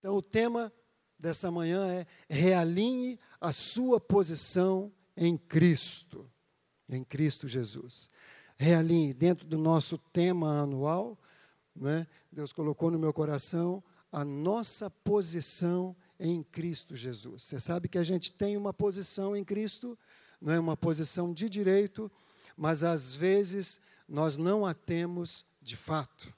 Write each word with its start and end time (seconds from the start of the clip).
Então, 0.00 0.16
o 0.16 0.22
tema 0.22 0.72
dessa 1.18 1.50
manhã 1.50 1.86
é 1.86 2.06
realinhe 2.28 3.18
a 3.38 3.52
sua 3.52 4.00
posição 4.00 4.90
em 5.14 5.36
Cristo, 5.36 6.28
em 6.88 7.04
Cristo 7.04 7.46
Jesus. 7.46 8.10
Realinhe, 8.56 9.12
dentro 9.12 9.46
do 9.46 9.58
nosso 9.58 9.98
tema 9.98 10.62
anual, 10.62 11.18
né, 11.76 12.06
Deus 12.32 12.52
colocou 12.52 12.90
no 12.90 12.98
meu 12.98 13.12
coração 13.12 13.84
a 14.10 14.24
nossa 14.24 14.90
posição 14.90 15.94
em 16.18 16.42
Cristo 16.42 16.96
Jesus. 16.96 17.42
Você 17.44 17.60
sabe 17.60 17.86
que 17.88 17.98
a 17.98 18.02
gente 18.02 18.32
tem 18.32 18.56
uma 18.56 18.72
posição 18.72 19.36
em 19.36 19.44
Cristo, 19.44 19.98
não 20.40 20.52
é 20.52 20.58
uma 20.58 20.76
posição 20.76 21.32
de 21.32 21.48
direito, 21.48 22.10
mas 22.56 22.82
às 22.82 23.14
vezes 23.14 23.80
nós 24.08 24.38
não 24.38 24.64
a 24.64 24.72
temos 24.72 25.44
de 25.60 25.76
fato. 25.76 26.34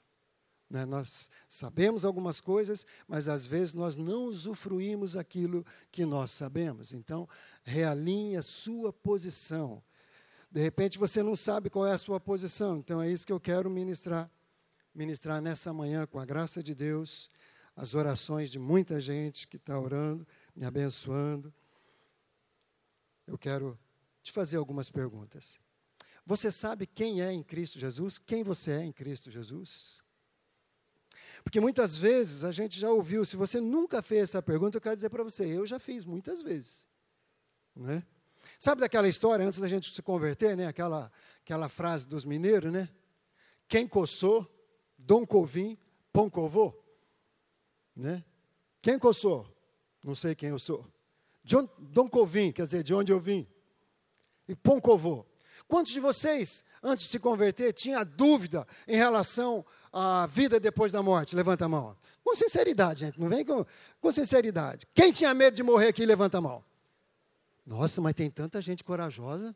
Né? 0.73 0.85
Nós 0.85 1.29
sabemos 1.47 2.03
algumas 2.03 2.41
coisas, 2.41 2.83
mas 3.07 3.29
às 3.29 3.45
vezes 3.45 3.75
nós 3.75 3.95
não 3.95 4.25
usufruímos 4.25 5.15
aquilo 5.15 5.63
que 5.91 6.03
nós 6.03 6.31
sabemos. 6.31 6.95
Então, 6.95 7.29
realinhe 7.63 8.35
a 8.35 8.41
sua 8.41 8.91
posição. 8.91 9.83
De 10.51 10.59
repente 10.59 10.97
você 10.97 11.21
não 11.21 11.35
sabe 11.35 11.69
qual 11.69 11.85
é 11.85 11.91
a 11.91 11.97
sua 11.99 12.19
posição, 12.19 12.77
então 12.77 12.99
é 12.99 13.07
isso 13.07 13.25
que 13.25 13.31
eu 13.31 13.39
quero 13.39 13.69
ministrar. 13.69 14.27
Ministrar 14.95 15.39
nessa 15.39 15.71
manhã, 15.71 16.07
com 16.07 16.19
a 16.19 16.25
graça 16.25 16.63
de 16.63 16.73
Deus, 16.73 17.29
as 17.75 17.93
orações 17.93 18.49
de 18.49 18.57
muita 18.57 18.99
gente 18.99 19.47
que 19.47 19.57
está 19.57 19.79
orando, 19.79 20.27
me 20.55 20.65
abençoando. 20.65 21.53
Eu 23.27 23.37
quero 23.37 23.77
te 24.23 24.31
fazer 24.31 24.57
algumas 24.57 24.89
perguntas. 24.89 25.59
Você 26.25 26.51
sabe 26.51 26.87
quem 26.87 27.21
é 27.21 27.31
em 27.31 27.43
Cristo 27.43 27.77
Jesus? 27.77 28.17
Quem 28.17 28.43
você 28.43 28.71
é 28.71 28.83
em 28.83 28.91
Cristo 28.91 29.29
Jesus? 29.29 30.02
Porque 31.43 31.59
muitas 31.59 31.95
vezes 31.95 32.43
a 32.43 32.51
gente 32.51 32.79
já 32.79 32.89
ouviu, 32.89 33.25
se 33.25 33.35
você 33.35 33.59
nunca 33.59 34.01
fez 34.01 34.23
essa 34.23 34.41
pergunta, 34.41 34.77
eu 34.77 34.81
quero 34.81 34.95
dizer 34.95 35.09
para 35.09 35.23
você, 35.23 35.45
eu 35.45 35.65
já 35.65 35.77
fiz 35.77 36.05
muitas 36.05 36.41
vezes. 36.41 36.87
Né? 37.75 38.03
Sabe 38.57 38.81
daquela 38.81 39.07
história, 39.07 39.45
antes 39.45 39.59
da 39.59 39.67
gente 39.67 39.93
se 39.93 40.01
converter, 40.01 40.55
né? 40.55 40.67
aquela, 40.67 41.11
aquela 41.43 41.67
frase 41.67 42.07
dos 42.07 42.23
mineiros, 42.23 42.71
né? 42.71 42.89
Quem 43.67 43.87
coçou, 43.87 44.49
Dom 44.97 45.25
Covim, 45.25 45.77
Pão 46.11 46.29
Covô? 46.29 46.73
Né? 47.95 48.23
Quem 48.81 48.97
coçou? 48.97 49.47
Não 50.03 50.15
sei 50.15 50.35
quem 50.35 50.49
eu 50.49 50.59
sou. 50.59 50.85
John, 51.43 51.67
Dom 51.77 52.07
Covim, 52.07 52.51
quer 52.51 52.65
dizer, 52.65 52.83
de 52.83 52.93
onde 52.93 53.11
eu 53.11 53.19
vim. 53.19 53.47
E 54.47 54.55
Pão 54.55 54.79
Covô. 54.79 55.25
Quantos 55.67 55.91
de 55.91 55.99
vocês, 55.99 56.63
antes 56.81 57.05
de 57.05 57.09
se 57.09 57.19
converter, 57.19 57.73
tinha 57.73 58.03
dúvida 58.03 58.67
em 58.87 58.95
relação 58.95 59.65
a 59.93 60.25
vida 60.25 60.59
depois 60.59 60.91
da 60.91 61.03
morte? 61.03 61.35
Levanta 61.35 61.65
a 61.65 61.69
mão. 61.69 61.95
Com 62.23 62.35
sinceridade, 62.35 63.01
gente, 63.01 63.19
não 63.19 63.29
vem 63.29 63.45
com, 63.45 63.63
com 64.01 64.11
sinceridade. 64.11 64.87
Quem 64.93 65.11
tinha 65.11 65.33
medo 65.33 65.55
de 65.55 65.61
morrer 65.61 65.89
aqui, 65.89 66.05
levanta 66.05 66.39
a 66.39 66.41
mão. 66.41 66.63
Nossa, 67.65 68.01
mas 68.01 68.13
tem 68.13 68.29
tanta 68.29 68.59
gente 68.59 68.83
corajosa. 68.83 69.55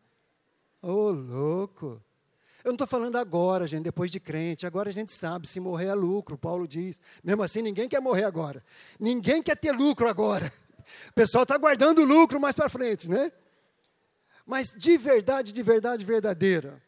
Ô, 0.82 0.92
oh, 0.92 1.12
louco. 1.12 2.02
Eu 2.64 2.70
não 2.70 2.76
estou 2.76 2.88
falando 2.88 3.16
agora, 3.16 3.66
gente, 3.66 3.84
depois 3.84 4.12
de 4.12 4.20
crente. 4.20 4.68
Agora 4.68 4.90
a 4.90 4.94
gente 4.94 5.12
sabe, 5.12 5.48
se 5.48 5.60
morrer 5.60 5.88
é 5.88 5.94
lucro, 5.94 6.38
Paulo 6.38 6.68
diz. 6.68 7.00
Mesmo 7.24 7.42
assim, 7.42 7.62
ninguém 7.62 7.88
quer 7.88 8.02
morrer 8.02 8.26
agora. 8.26 8.64
Ninguém 9.00 9.42
quer 9.42 9.56
ter 9.56 9.72
lucro 9.72 10.08
agora. 10.08 10.52
O 11.10 11.14
pessoal 11.14 11.44
está 11.44 11.58
guardando 11.58 12.04
lucro 12.04 12.40
mais 12.40 12.56
para 12.56 12.70
frente, 12.70 13.10
né? 13.10 13.32
Mas 14.46 14.74
de 14.74 14.98
verdade, 14.98 15.52
de 15.52 15.62
verdade 15.62 16.06
verdadeira, 16.06 16.82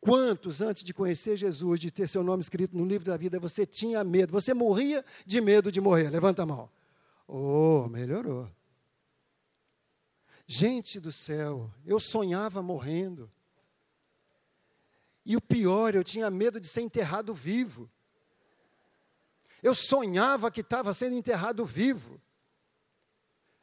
Quantos, 0.00 0.60
antes 0.60 0.84
de 0.84 0.94
conhecer 0.94 1.36
Jesus, 1.36 1.80
de 1.80 1.90
ter 1.90 2.08
seu 2.08 2.22
nome 2.22 2.40
escrito 2.40 2.76
no 2.76 2.86
livro 2.86 3.04
da 3.04 3.16
vida, 3.16 3.40
você 3.40 3.66
tinha 3.66 4.04
medo? 4.04 4.32
Você 4.32 4.54
morria 4.54 5.04
de 5.26 5.40
medo 5.40 5.72
de 5.72 5.80
morrer? 5.80 6.08
Levanta 6.08 6.42
a 6.42 6.46
mão. 6.46 6.70
Oh, 7.26 7.88
melhorou. 7.88 8.48
Gente 10.46 10.98
do 11.00 11.12
céu, 11.12 11.70
eu 11.84 11.98
sonhava 11.98 12.62
morrendo. 12.62 13.30
E 15.26 15.36
o 15.36 15.40
pior, 15.40 15.94
eu 15.94 16.04
tinha 16.04 16.30
medo 16.30 16.58
de 16.58 16.66
ser 16.66 16.80
enterrado 16.80 17.34
vivo. 17.34 17.90
Eu 19.62 19.74
sonhava 19.74 20.50
que 20.50 20.60
estava 20.60 20.94
sendo 20.94 21.16
enterrado 21.16 21.66
vivo. 21.66 22.18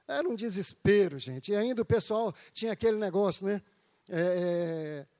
Era 0.07 0.27
um 0.27 0.35
desespero, 0.35 1.17
gente. 1.17 1.53
E 1.53 1.55
ainda 1.55 1.81
o 1.81 1.85
pessoal 1.85 2.35
tinha 2.51 2.73
aquele 2.73 2.97
negócio, 2.97 3.47
né? 3.47 3.61
É, 4.07 5.05
é 5.07 5.14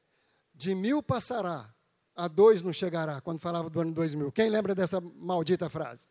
de 0.55 0.73
mil 0.73 1.03
passará, 1.03 1.73
a 2.15 2.27
dois 2.27 2.61
não 2.61 2.71
chegará, 2.71 3.19
quando 3.19 3.39
falava 3.39 3.69
do 3.69 3.79
ano 3.81 3.93
2000. 3.93 4.31
Quem 4.31 4.49
lembra 4.49 4.73
dessa 4.73 5.01
maldita 5.01 5.69
frase? 5.69 6.07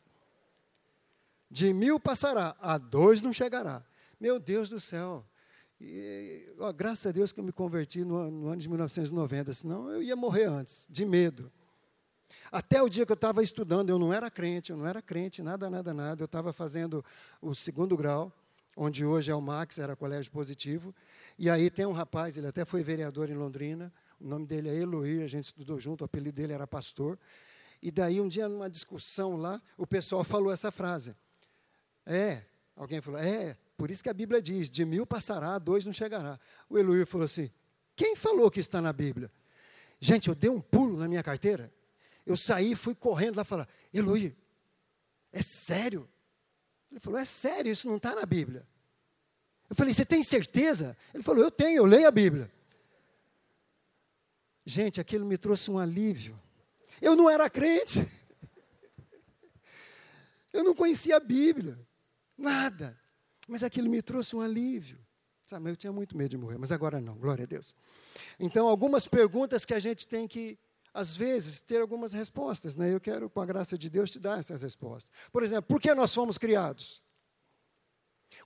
De 1.51 1.73
mil 1.73 1.99
passará, 1.99 2.55
a 2.61 2.77
dois 2.77 3.23
não 3.23 3.33
chegará. 3.33 3.83
Meu 4.21 4.39
Deus 4.39 4.69
do 4.69 4.79
céu. 4.79 5.25
E, 5.81 6.55
ó, 6.59 6.73
graças 6.73 7.07
a 7.07 7.13
Deus 7.13 7.33
que 7.33 7.41
eu 7.41 7.45
me 7.45 7.53
converti 7.53 8.05
no, 8.05 8.31
no, 8.31 8.49
ano 8.49 8.61
de 8.61 8.69
1990, 8.69 9.53
senão 9.55 9.91
eu 9.91 10.03
ia 10.03 10.17
morrer 10.17 10.45
antes, 10.45 10.87
de 10.89 11.05
medo. 11.05 11.51
Até 12.51 12.83
o 12.83 12.89
dia 12.89 13.05
que 13.05 13.13
eu 13.13 13.15
estava 13.17 13.43
estudando, 13.43 13.91
eu 13.91 13.99
não 13.99 14.13
era 14.13 14.31
crente, 14.31 14.71
eu 14.71 14.77
não 14.77 14.87
era 14.87 15.03
crente, 15.03 15.43
nada, 15.43 15.69
nada, 15.69 15.93
nada. 15.93 16.23
Eu 16.23 16.27
estava 16.27 16.53
fazendo 16.53 17.05
o 17.41 17.55
segundo 17.55 17.97
grau, 17.97 18.33
onde 18.77 19.05
hoje 19.05 19.31
é 19.31 19.35
o 19.35 19.41
Max, 19.41 19.79
era 19.79 19.97
colégio 19.97 20.31
positivo. 20.31 20.95
E 21.39 21.51
aí 21.51 21.71
tem 21.71 21.87
um 21.87 21.93
rapaz, 21.93 22.37
ele 22.37 22.47
até 22.47 22.65
foi 22.65 22.83
vereador 22.83 23.29
em 23.29 23.35
Londrina, 23.35 23.93
o 24.21 24.27
nome 24.27 24.47
dele 24.47 24.69
é 24.69 24.75
Eloir, 24.75 25.23
a 25.23 25.27
gente 25.27 25.45
estudou 25.45 25.79
junto, 25.79 26.03
o 26.03 26.05
apelido 26.05 26.37
dele 26.37 26.53
era 26.53 26.67
pastor. 26.67 27.19
E 27.83 27.91
daí, 27.91 28.21
um 28.21 28.29
dia, 28.29 28.49
numa 28.49 28.71
discussão 28.71 29.37
lá, 29.37 29.61
o 29.77 29.87
pessoal 29.87 30.25
falou 30.25 30.53
essa 30.53 30.71
frase. 30.71 31.15
É, 32.07 32.43
alguém 32.75 33.01
falou, 33.01 33.21
é, 33.21 33.57
por 33.77 33.91
isso 33.91 34.03
que 34.03 34.09
a 34.09 34.15
Bíblia 34.15 34.41
diz, 34.41 34.71
de 34.71 34.85
mil 34.85 35.07
passará, 35.07 35.59
dois 35.59 35.85
não 35.85 35.93
chegará. 35.93 36.39
O 36.69 36.79
Eloir 36.79 37.07
falou 37.07 37.25
assim, 37.25 37.51
quem 37.97 38.17
falou 38.17 38.51
que 38.51 38.61
está 38.61 38.81
na 38.81 38.93
Bíblia? 38.93 39.31
Gente, 40.01 40.29
eu 40.29 40.35
dei 40.35 40.51
um 40.51 40.61
pulo 40.61 40.97
na 40.97 41.09
minha 41.09 41.23
carteira, 41.23 41.73
eu 42.27 42.37
saí, 42.37 42.75
fui 42.75 42.95
correndo 42.95 43.37
lá 43.37 43.45
falar, 43.45 43.69
Eloir, 43.93 44.35
é 45.33 45.43
sério? 45.43 46.09
Ele 46.91 47.01
falou, 47.01 47.19
é 47.19 47.25
sério, 47.25 47.73
isso 47.73 47.89
não 47.89 47.97
está 47.97 48.15
na 48.15 48.25
Bíblia. 48.25 48.67
Eu 49.69 49.77
falei, 49.77 49.93
você 49.93 50.05
tem 50.05 50.23
certeza? 50.23 50.97
Ele 51.13 51.23
falou, 51.23 51.43
eu 51.43 51.51
tenho, 51.51 51.79
eu 51.79 51.85
leio 51.85 52.07
a 52.07 52.11
Bíblia. 52.11 52.51
Gente, 54.65 55.01
aquilo 55.01 55.27
me 55.27 55.37
trouxe 55.37 55.71
um 55.71 55.79
alívio. 55.79 56.41
Eu 57.01 57.15
não 57.15 57.29
era 57.29 57.51
crente. 57.51 58.07
Eu 60.53 60.63
não 60.63 60.75
conhecia 60.75 61.17
a 61.17 61.21
Bíblia. 61.21 61.79
Nada. 62.39 62.99
Mas 63.49 63.63
aquilo 63.63 63.91
me 63.91 64.01
trouxe 64.01 64.37
um 64.37 64.41
alívio. 64.41 64.99
Sabe, 65.45 65.69
eu 65.69 65.77
tinha 65.77 65.93
muito 65.93 66.17
medo 66.17 66.31
de 66.31 66.39
morrer, 66.39 66.57
mas 66.57 66.73
agora 66.73 67.01
não, 67.01 67.17
glória 67.17 67.45
a 67.45 67.47
Deus. 67.47 67.75
Então, 68.41 68.67
algumas 68.67 69.07
perguntas 69.07 69.67
que 69.67 69.75
a 69.75 69.79
gente 69.79 70.07
tem 70.07 70.27
que, 70.27 70.59
às 70.93 71.15
vezes, 71.15 71.61
ter 71.61 71.83
algumas 71.83 72.15
respostas. 72.15 72.77
Né? 72.77 72.95
Eu 72.95 73.01
quero, 73.01 73.29
com 73.29 73.41
a 73.41 73.47
graça 73.47 73.77
de 73.77 73.91
Deus, 73.91 74.11
te 74.11 74.19
dar 74.19 74.39
essas 74.39 74.63
respostas. 74.63 75.13
Por 75.31 75.43
exemplo, 75.43 75.65
por 75.65 75.81
que 75.81 75.95
nós 75.95 76.15
fomos 76.15 76.39
criados? 76.39 77.03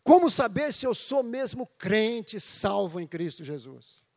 Como 0.02 0.28
saber 0.28 0.72
se 0.72 0.86
eu 0.86 0.94
sou 0.94 1.22
mesmo 1.22 1.66
crente, 1.66 2.40
salvo 2.40 2.98
em 2.98 3.06
Cristo 3.06 3.44
Jesus? 3.44 4.07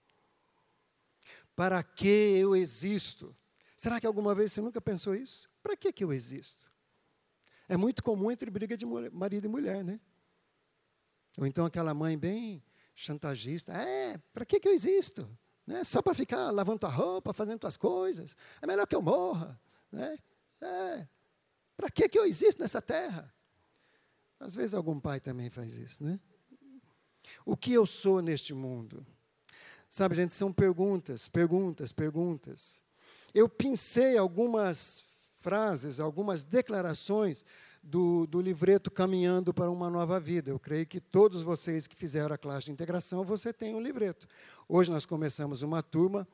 Para 1.55 1.83
que 1.83 2.07
eu 2.07 2.55
existo? 2.55 3.35
Será 3.75 3.99
que 3.99 4.07
alguma 4.07 4.33
vez 4.35 4.51
você 4.51 4.61
nunca 4.61 4.79
pensou 4.79 5.15
isso? 5.15 5.49
Para 5.61 5.75
que, 5.75 5.91
que 5.91 6.03
eu 6.03 6.13
existo? 6.13 6.71
É 7.67 7.77
muito 7.77 8.03
comum 8.03 8.31
entre 8.31 8.49
briga 8.49 8.75
de 8.75 8.85
marido 8.85 9.45
e 9.45 9.47
mulher, 9.47 9.83
né? 9.83 9.99
Ou 11.37 11.45
então 11.45 11.65
aquela 11.65 11.93
mãe 11.93 12.17
bem 12.17 12.63
chantagista. 12.93 13.73
É, 13.73 14.17
para 14.33 14.45
que, 14.45 14.59
que 14.59 14.67
eu 14.67 14.73
existo? 14.73 15.27
Né? 15.65 15.83
Só 15.83 16.01
para 16.01 16.13
ficar 16.13 16.51
lavando 16.51 16.79
tua 16.79 16.89
roupa, 16.89 17.33
fazendo 17.33 17.59
tuas 17.59 17.77
coisas. 17.77 18.35
É 18.61 18.67
melhor 18.67 18.85
que 18.85 18.95
eu 18.95 19.01
morra. 19.01 19.59
Né? 19.91 20.17
É, 20.59 21.07
para 21.75 21.89
que, 21.89 22.09
que 22.09 22.19
eu 22.19 22.25
existo 22.25 22.61
nessa 22.61 22.81
terra? 22.81 23.33
Às 24.39 24.55
vezes 24.55 24.73
algum 24.73 24.99
pai 24.99 25.19
também 25.19 25.49
faz 25.49 25.75
isso, 25.77 26.03
né? 26.03 26.19
O 27.45 27.55
que 27.55 27.71
eu 27.71 27.85
sou 27.85 28.21
neste 28.21 28.53
mundo? 28.53 29.05
Sabe, 29.91 30.15
gente, 30.15 30.33
são 30.33 30.53
perguntas, 30.53 31.27
perguntas, 31.27 31.91
perguntas. 31.91 32.81
Eu 33.33 33.49
pensei 33.49 34.17
algumas 34.17 35.03
frases, 35.35 35.99
algumas 35.99 36.43
declarações 36.43 37.43
do, 37.83 38.25
do 38.25 38.39
livreto 38.39 38.89
Caminhando 38.89 39.53
para 39.53 39.69
uma 39.69 39.89
Nova 39.89 40.17
Vida. 40.17 40.49
Eu 40.49 40.57
creio 40.57 40.87
que 40.87 41.01
todos 41.01 41.41
vocês 41.41 41.87
que 41.87 41.95
fizeram 41.97 42.33
a 42.33 42.37
classe 42.37 42.67
de 42.67 42.71
integração, 42.71 43.25
você 43.25 43.51
tem 43.51 43.75
um 43.75 43.81
livreto. 43.81 44.29
Hoje 44.65 44.89
nós 44.89 45.05
começamos 45.05 45.61
uma 45.61 45.83
turma, 45.83 46.25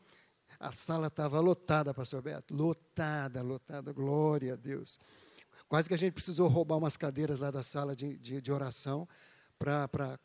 a 0.60 0.72
sala 0.74 1.08
estava 1.08 1.40
lotada, 1.40 1.96
pastor 1.96 2.22
Beto, 2.22 2.54
lotada, 2.54 3.42
lotada, 3.42 3.92
glória 3.92 4.54
a 4.54 4.56
Deus. 4.56 5.00
Quase 5.68 5.88
que 5.88 5.96
a 5.96 5.98
gente 5.98 6.14
precisou 6.14 6.48
roubar 6.48 6.78
umas 6.78 6.96
cadeiras 6.96 7.40
lá 7.40 7.50
da 7.50 7.64
sala 7.64 7.96
de, 7.96 8.20
de, 8.20 8.40
de 8.40 8.52
oração 8.52 9.10
para 9.58 10.20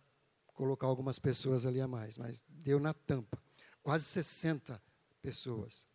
colocar 0.62 0.86
algumas 0.86 1.18
pessoas 1.18 1.66
ali 1.66 1.80
a 1.80 1.88
mais, 1.88 2.16
mas 2.16 2.40
deu 2.48 2.78
na 2.78 2.94
tampa. 2.94 3.36
Quase 3.82 4.04
60 4.04 4.80
pessoas. 5.20 5.88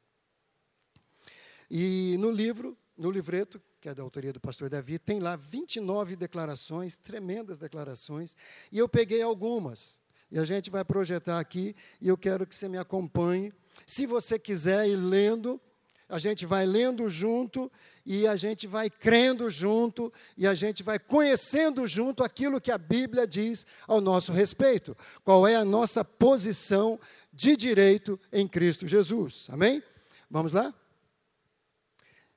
E 1.72 2.18
no 2.19 2.30
livro, 2.30 2.78
no 2.98 3.10
livreto, 3.10 3.62
que 3.80 3.88
é 3.88 3.96
da 3.96 4.04
autoria 4.04 4.34
do 4.34 4.42
pastor 4.42 4.69
Davi, 4.69 5.00
tem 5.00 5.22
lá 5.22 5.38
29 5.38 6.18
declarações, 6.18 6.98
tremendas 6.98 7.58
declarações, 7.58 8.36
e 8.69 8.78
eu 8.78 8.90
peguei 8.90 9.22
algumas. 9.22 10.02
E 10.30 10.38
a 10.38 10.44
gente 10.44 10.70
vai 10.70 10.84
projetar 10.84 11.40
aqui, 11.40 11.74
e 12.02 12.10
eu 12.10 12.18
quero 12.18 12.46
que 12.46 12.54
você 12.54 12.68
me 12.68 12.78
acompanhe. 12.78 13.54
Se 13.86 14.06
você 14.06 14.38
quiser 14.38 14.86
ir 14.90 14.98
lendo, 14.98 15.62
a 16.10 16.20
gente 16.20 16.46
vai 16.46 16.66
lendo 16.66 17.10
junto 17.10 17.72
e 18.07 18.25
a 18.25 18.38
gente 18.38 18.65
vai 18.65 18.89
crendo 18.89 19.51
junto 19.51 20.12
e 20.38 20.48
a 20.48 20.54
gente 20.54 20.81
vai 20.81 20.98
conhecendo 20.98 21.86
junto 21.86 22.24
aquilo 22.24 22.62
que 22.62 22.71
a 22.71 22.77
Bíblia 22.77 23.27
diz 23.27 23.65
ao 23.86 24.00
nosso 24.00 24.31
respeito. 24.31 24.95
Qual 25.25 25.45
é 25.45 25.56
a 25.56 25.65
nossa 25.65 26.06
posição 26.06 26.98
de 27.38 27.56
direito 27.56 28.19
em 28.31 28.48
Cristo 28.48 28.88
Jesus. 28.88 29.48
Amém? 29.51 29.83
Vamos 30.27 30.54
lá? 30.54 30.74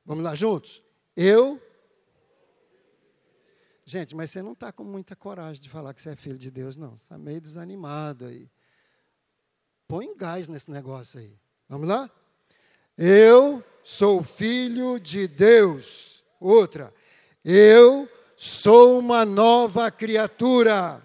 Vamos 0.04 0.22
lá 0.22 0.34
juntos? 0.34 0.82
Eu. 1.16 1.58
Gente, 3.86 4.14
mas 4.14 4.30
você 4.30 4.42
não 4.42 4.52
está 4.52 4.70
com 4.70 4.84
muita 4.84 5.16
coragem 5.16 5.62
de 5.62 5.70
falar 5.70 5.94
que 5.94 6.02
você 6.02 6.10
é 6.10 6.16
filho 6.16 6.36
de 6.36 6.50
Deus, 6.50 6.76
não. 6.76 6.90
Você 6.90 7.04
está 7.04 7.16
meio 7.16 7.40
desanimado 7.40 8.26
aí. 8.26 8.46
Põe 9.88 10.14
gás 10.16 10.48
nesse 10.48 10.70
negócio 10.70 11.18
aí. 11.18 11.34
Vamos 11.66 11.88
lá? 11.88 12.10
Eu 12.98 13.64
sou 13.82 14.22
filho 14.22 14.98
de 14.98 15.26
Deus. 15.26 16.22
Outra, 16.40 16.92
eu 17.44 18.08
sou 18.36 18.98
uma 18.98 19.24
nova 19.24 19.90
criatura. 19.90 21.02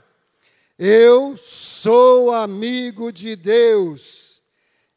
Eu 0.77 1.37
sou 1.37 2.31
amigo 2.31 3.11
de 3.11 3.35
Deus. 3.35 4.41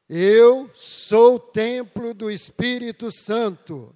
Eu 0.08 0.70
sou 0.74 1.38
templo 1.38 2.14
do 2.14 2.30
Espírito 2.30 3.10
Santo. 3.10 3.94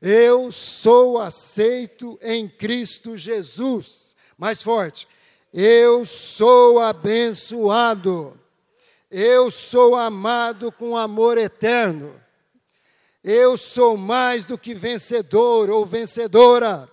Eu 0.00 0.50
sou 0.50 1.18
aceito 1.18 2.18
em 2.22 2.48
Cristo 2.48 3.16
Jesus. 3.16 4.16
Mais 4.36 4.62
forte. 4.62 5.06
Eu 5.52 6.04
sou 6.04 6.80
abençoado. 6.80 8.38
Eu 9.10 9.50
sou 9.50 9.94
amado 9.94 10.72
com 10.72 10.96
amor 10.96 11.36
eterno. 11.36 12.18
Eu 13.24 13.56
sou 13.56 13.96
mais 13.96 14.44
do 14.44 14.58
que 14.58 14.74
vencedor 14.74 15.70
ou 15.70 15.86
vencedora. 15.86 16.90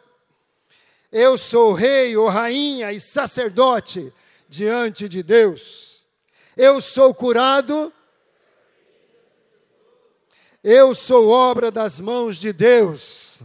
Eu 1.12 1.38
sou 1.38 1.74
rei 1.74 2.16
ou 2.16 2.28
rainha 2.28 2.92
e 2.92 3.00
sacerdote 3.00 4.14
diante 4.48 5.10
de 5.10 5.24
Deus. 5.24 6.06
Eu 6.56 6.80
sou 6.82 7.14
curado. 7.16 7.92
Eu 10.64 10.94
sou 10.94 11.30
obra 11.30 11.72
das 11.72 12.00
mãos 12.00 12.38
de 12.38 12.54
Deus. 12.54 13.42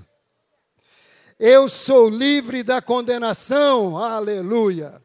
Eu 1.38 1.68
sou 1.70 2.10
livre 2.10 2.62
da 2.62 2.82
condenação. 2.82 3.96
Aleluia. 3.96 5.02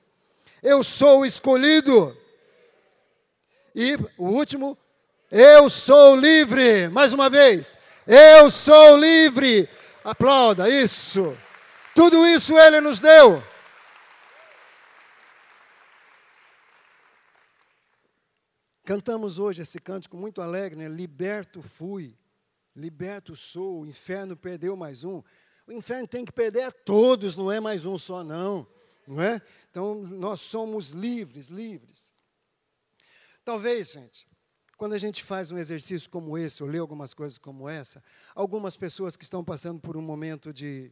Eu 0.61 0.83
sou 0.83 1.25
escolhido. 1.25 2.15
E 3.73 3.95
o 4.17 4.25
último, 4.25 4.77
eu 5.31 5.69
sou 5.69 6.15
livre. 6.15 6.89
Mais 6.89 7.13
uma 7.13 7.29
vez. 7.29 7.77
Eu 8.05 8.49
sou 8.49 8.97
livre. 8.97 9.69
Aplauda 10.03 10.69
isso. 10.69 11.37
Tudo 11.93 12.25
isso 12.27 12.57
ele 12.57 12.79
nos 12.81 12.99
deu. 12.99 13.43
Cantamos 18.89 19.37
hoje 19.37 19.61
esse 19.61 19.79
cântico 19.79 20.17
muito 20.17 20.41
alegre, 20.41 20.75
né? 20.79 20.87
Liberto 20.87 21.61
fui, 21.61 22.17
liberto 22.75 23.35
sou, 23.35 23.81
o 23.81 23.85
inferno 23.85 24.35
perdeu 24.35 24.75
mais 24.75 25.03
um. 25.03 25.21
O 25.67 25.71
inferno 25.71 26.07
tem 26.07 26.25
que 26.25 26.31
perder 26.31 26.63
a 26.63 26.71
todos, 26.71 27.35
não 27.35 27.51
é 27.51 27.59
mais 27.59 27.85
um 27.85 27.99
só, 27.99 28.23
não. 28.23 28.65
Não 29.05 29.21
é? 29.21 29.41
Então, 29.69 29.95
nós 30.03 30.39
somos 30.39 30.91
livres, 30.91 31.49
livres. 31.49 32.11
Talvez, 33.43 33.91
gente, 33.91 34.27
quando 34.79 34.93
a 34.93 34.97
gente 34.97 35.25
faz 35.25 35.51
um 35.51 35.57
exercício 35.57 36.09
como 36.09 36.37
esse, 36.37 36.63
ou 36.63 36.69
lê 36.69 36.77
algumas 36.77 37.13
coisas 37.13 37.37
como 37.37 37.67
essa, 37.67 38.01
algumas 38.33 38.77
pessoas 38.77 39.17
que 39.17 39.25
estão 39.25 39.43
passando 39.43 39.81
por 39.81 39.97
um 39.97 40.01
momento 40.01 40.53
de, 40.53 40.89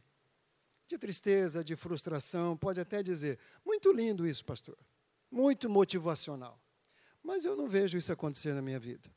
de 0.86 0.98
tristeza, 0.98 1.64
de 1.64 1.74
frustração, 1.74 2.54
pode 2.54 2.78
até 2.78 3.02
dizer: 3.02 3.38
muito 3.64 3.90
lindo 3.90 4.26
isso, 4.26 4.44
pastor, 4.44 4.76
muito 5.30 5.70
motivacional. 5.70 6.60
Mas 7.22 7.46
eu 7.46 7.56
não 7.56 7.66
vejo 7.66 7.96
isso 7.96 8.12
acontecer 8.12 8.52
na 8.52 8.60
minha 8.60 8.78
vida. 8.78 9.10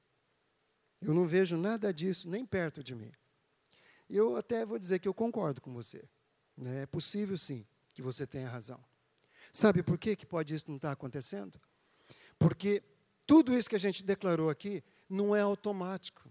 Eu 1.02 1.14
não 1.14 1.28
vejo 1.28 1.58
nada 1.58 1.94
disso 1.94 2.30
nem 2.30 2.46
perto 2.46 2.82
de 2.82 2.96
mim. 2.96 3.12
E 4.10 4.16
eu 4.16 4.38
até 4.38 4.66
vou 4.66 4.80
dizer 4.80 5.00
que 5.00 5.08
eu 5.08 5.14
concordo 5.14 5.60
com 5.60 5.74
você. 5.74 6.02
Né? 6.56 6.84
É 6.84 6.86
possível 6.86 7.38
sim 7.38 7.68
que 7.94 8.02
você 8.02 8.26
tenha 8.26 8.48
razão. 8.48 8.82
Sabe 9.52 9.84
por 9.84 9.98
que, 9.98 10.16
que 10.16 10.26
pode 10.26 10.56
isso 10.56 10.70
não 10.70 10.78
estar 10.78 10.94
acontecendo? 10.94 11.60
Porque 12.40 12.82
tudo 13.32 13.58
isso 13.58 13.70
que 13.70 13.78
a 13.78 13.80
gente 13.80 14.04
declarou 14.04 14.50
aqui 14.50 14.84
não 15.10 15.34
é 15.34 15.40
automático. 15.40 16.30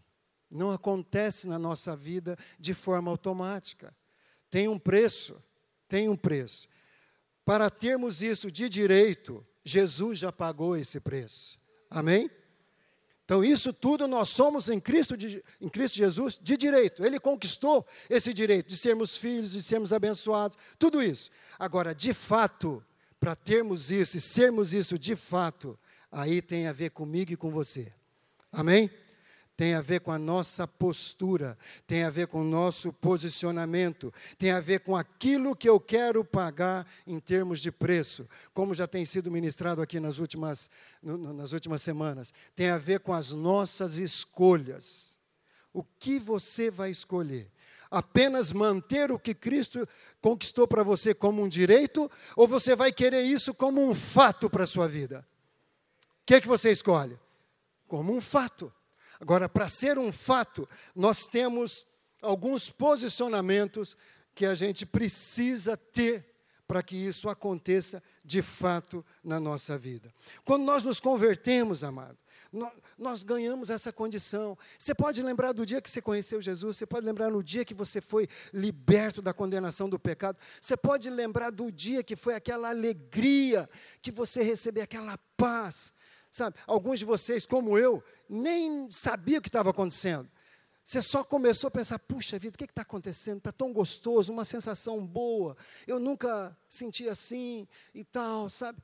Não 0.50 0.70
acontece 0.70 1.48
na 1.48 1.58
nossa 1.58 1.96
vida 1.96 2.36
de 2.58 2.74
forma 2.74 3.10
automática. 3.10 3.96
Tem 4.50 4.68
um 4.68 4.78
preço, 4.78 5.42
tem 5.88 6.10
um 6.10 6.14
preço. 6.14 6.68
Para 7.42 7.70
termos 7.70 8.20
isso 8.20 8.52
de 8.52 8.68
direito, 8.68 9.42
Jesus 9.64 10.18
já 10.18 10.30
pagou 10.30 10.76
esse 10.76 11.00
preço. 11.00 11.58
Amém? 11.88 12.30
Então, 13.24 13.42
isso 13.42 13.72
tudo 13.72 14.06
nós 14.06 14.28
somos 14.28 14.68
em 14.68 14.78
Cristo, 14.78 15.16
de, 15.16 15.42
em 15.58 15.70
Cristo 15.70 15.96
Jesus 15.96 16.38
de 16.38 16.54
direito. 16.54 17.02
Ele 17.02 17.18
conquistou 17.18 17.86
esse 18.10 18.34
direito 18.34 18.68
de 18.68 18.76
sermos 18.76 19.16
filhos, 19.16 19.52
de 19.52 19.62
sermos 19.62 19.90
abençoados, 19.90 20.58
tudo 20.78 21.02
isso. 21.02 21.30
Agora, 21.58 21.94
de 21.94 22.12
fato, 22.12 22.84
para 23.18 23.34
termos 23.34 23.90
isso 23.90 24.18
e 24.18 24.20
sermos 24.20 24.74
isso 24.74 24.98
de 24.98 25.16
fato, 25.16 25.78
aí 26.10 26.42
tem 26.42 26.66
a 26.66 26.72
ver 26.72 26.90
comigo 26.90 27.32
e 27.32 27.36
com 27.36 27.50
você. 27.50 27.92
Amém? 28.52 28.90
Tem 29.56 29.74
a 29.74 29.82
ver 29.82 30.00
com 30.00 30.10
a 30.10 30.18
nossa 30.18 30.66
postura, 30.66 31.56
tem 31.86 32.02
a 32.02 32.08
ver 32.08 32.28
com 32.28 32.40
o 32.40 32.44
nosso 32.44 32.94
posicionamento, 32.94 34.10
tem 34.38 34.52
a 34.52 34.58
ver 34.58 34.80
com 34.80 34.96
aquilo 34.96 35.54
que 35.54 35.68
eu 35.68 35.78
quero 35.78 36.24
pagar 36.24 36.86
em 37.06 37.20
termos 37.20 37.60
de 37.60 37.70
preço, 37.70 38.26
como 38.54 38.74
já 38.74 38.86
tem 38.86 39.04
sido 39.04 39.30
ministrado 39.30 39.82
aqui 39.82 40.00
nas 40.00 40.18
últimas, 40.18 40.70
no, 41.02 41.34
nas 41.34 41.52
últimas 41.52 41.82
semanas. 41.82 42.32
Tem 42.54 42.70
a 42.70 42.78
ver 42.78 43.00
com 43.00 43.12
as 43.12 43.32
nossas 43.32 43.98
escolhas. 43.98 45.20
O 45.74 45.84
que 45.84 46.18
você 46.18 46.70
vai 46.70 46.90
escolher? 46.90 47.52
apenas 47.90 48.52
manter 48.52 49.10
o 49.10 49.18
que 49.18 49.34
Cristo 49.34 49.86
conquistou 50.20 50.68
para 50.68 50.84
você 50.84 51.12
como 51.12 51.42
um 51.42 51.48
direito, 51.48 52.08
ou 52.36 52.46
você 52.46 52.76
vai 52.76 52.92
querer 52.92 53.22
isso 53.22 53.52
como 53.52 53.84
um 53.84 53.94
fato 53.94 54.48
para 54.48 54.62
a 54.62 54.66
sua 54.66 54.86
vida? 54.86 55.26
Que, 56.30 56.34
é 56.36 56.40
que 56.40 56.46
você 56.46 56.70
escolhe? 56.70 57.18
Como 57.88 58.14
um 58.14 58.20
fato. 58.20 58.72
Agora, 59.18 59.48
para 59.48 59.68
ser 59.68 59.98
um 59.98 60.12
fato, 60.12 60.68
nós 60.94 61.26
temos 61.26 61.84
alguns 62.22 62.70
posicionamentos 62.70 63.96
que 64.32 64.46
a 64.46 64.54
gente 64.54 64.86
precisa 64.86 65.76
ter 65.76 66.24
para 66.68 66.84
que 66.84 66.94
isso 66.94 67.28
aconteça 67.28 68.00
de 68.24 68.42
fato 68.42 69.04
na 69.24 69.40
nossa 69.40 69.76
vida. 69.76 70.14
Quando 70.44 70.62
nós 70.62 70.84
nos 70.84 71.00
convertemos, 71.00 71.82
amado, 71.82 72.16
nós, 72.52 72.72
nós, 72.96 73.24
ganhamos 73.24 73.68
essa 73.68 73.92
condição. 73.92 74.56
Você 74.78 74.94
pode 74.94 75.20
lembrar 75.24 75.50
do 75.50 75.66
dia 75.66 75.80
que 75.80 75.90
você 75.90 76.00
conheceu 76.00 76.40
Jesus, 76.40 76.76
você 76.76 76.86
pode 76.86 77.04
lembrar 77.04 77.28
no 77.28 77.42
dia 77.42 77.64
que 77.64 77.74
você 77.74 78.00
foi 78.00 78.28
liberto 78.52 79.20
da 79.20 79.34
condenação 79.34 79.88
do 79.88 79.98
pecado, 79.98 80.38
você 80.60 80.76
pode 80.76 81.10
lembrar 81.10 81.50
do 81.50 81.72
dia 81.72 82.04
que 82.04 82.14
foi 82.14 82.34
aquela 82.34 82.68
alegria 82.68 83.68
que 84.00 84.12
você 84.12 84.44
recebeu, 84.44 84.84
aquela 84.84 85.18
paz 85.36 85.92
Sabe, 86.30 86.56
alguns 86.66 87.00
de 87.00 87.04
vocês, 87.04 87.44
como 87.44 87.76
eu, 87.76 88.02
nem 88.28 88.90
sabia 88.90 89.38
o 89.38 89.42
que 89.42 89.48
estava 89.48 89.70
acontecendo. 89.70 90.30
Você 90.84 91.02
só 91.02 91.22
começou 91.22 91.68
a 91.68 91.70
pensar, 91.70 91.98
puxa 91.98 92.38
vida, 92.38 92.54
o 92.54 92.58
que 92.58 92.64
está 92.64 92.82
acontecendo? 92.82 93.38
Está 93.38 93.52
tão 93.52 93.72
gostoso, 93.72 94.32
uma 94.32 94.44
sensação 94.44 95.04
boa. 95.06 95.56
Eu 95.86 95.98
nunca 95.98 96.56
senti 96.68 97.08
assim 97.08 97.68
e 97.94 98.04
tal, 98.04 98.48
sabe? 98.48 98.80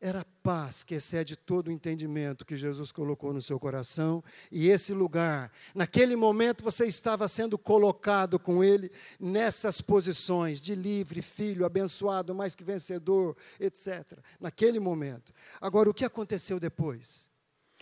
Era 0.00 0.24
paz 0.44 0.84
que 0.84 0.94
excede 0.94 1.34
todo 1.34 1.66
o 1.66 1.72
entendimento 1.72 2.46
que 2.46 2.56
Jesus 2.56 2.92
colocou 2.92 3.32
no 3.32 3.42
seu 3.42 3.58
coração, 3.58 4.22
e 4.50 4.68
esse 4.68 4.92
lugar, 4.92 5.50
naquele 5.74 6.14
momento 6.14 6.62
você 6.62 6.86
estava 6.86 7.26
sendo 7.26 7.58
colocado 7.58 8.38
com 8.38 8.62
Ele 8.62 8.92
nessas 9.18 9.80
posições 9.80 10.60
de 10.60 10.76
livre, 10.76 11.20
filho, 11.20 11.66
abençoado, 11.66 12.32
mais 12.32 12.54
que 12.54 12.62
vencedor, 12.62 13.36
etc. 13.58 14.18
Naquele 14.38 14.78
momento. 14.78 15.32
Agora, 15.60 15.90
o 15.90 15.94
que 15.94 16.04
aconteceu 16.04 16.60
depois? 16.60 17.28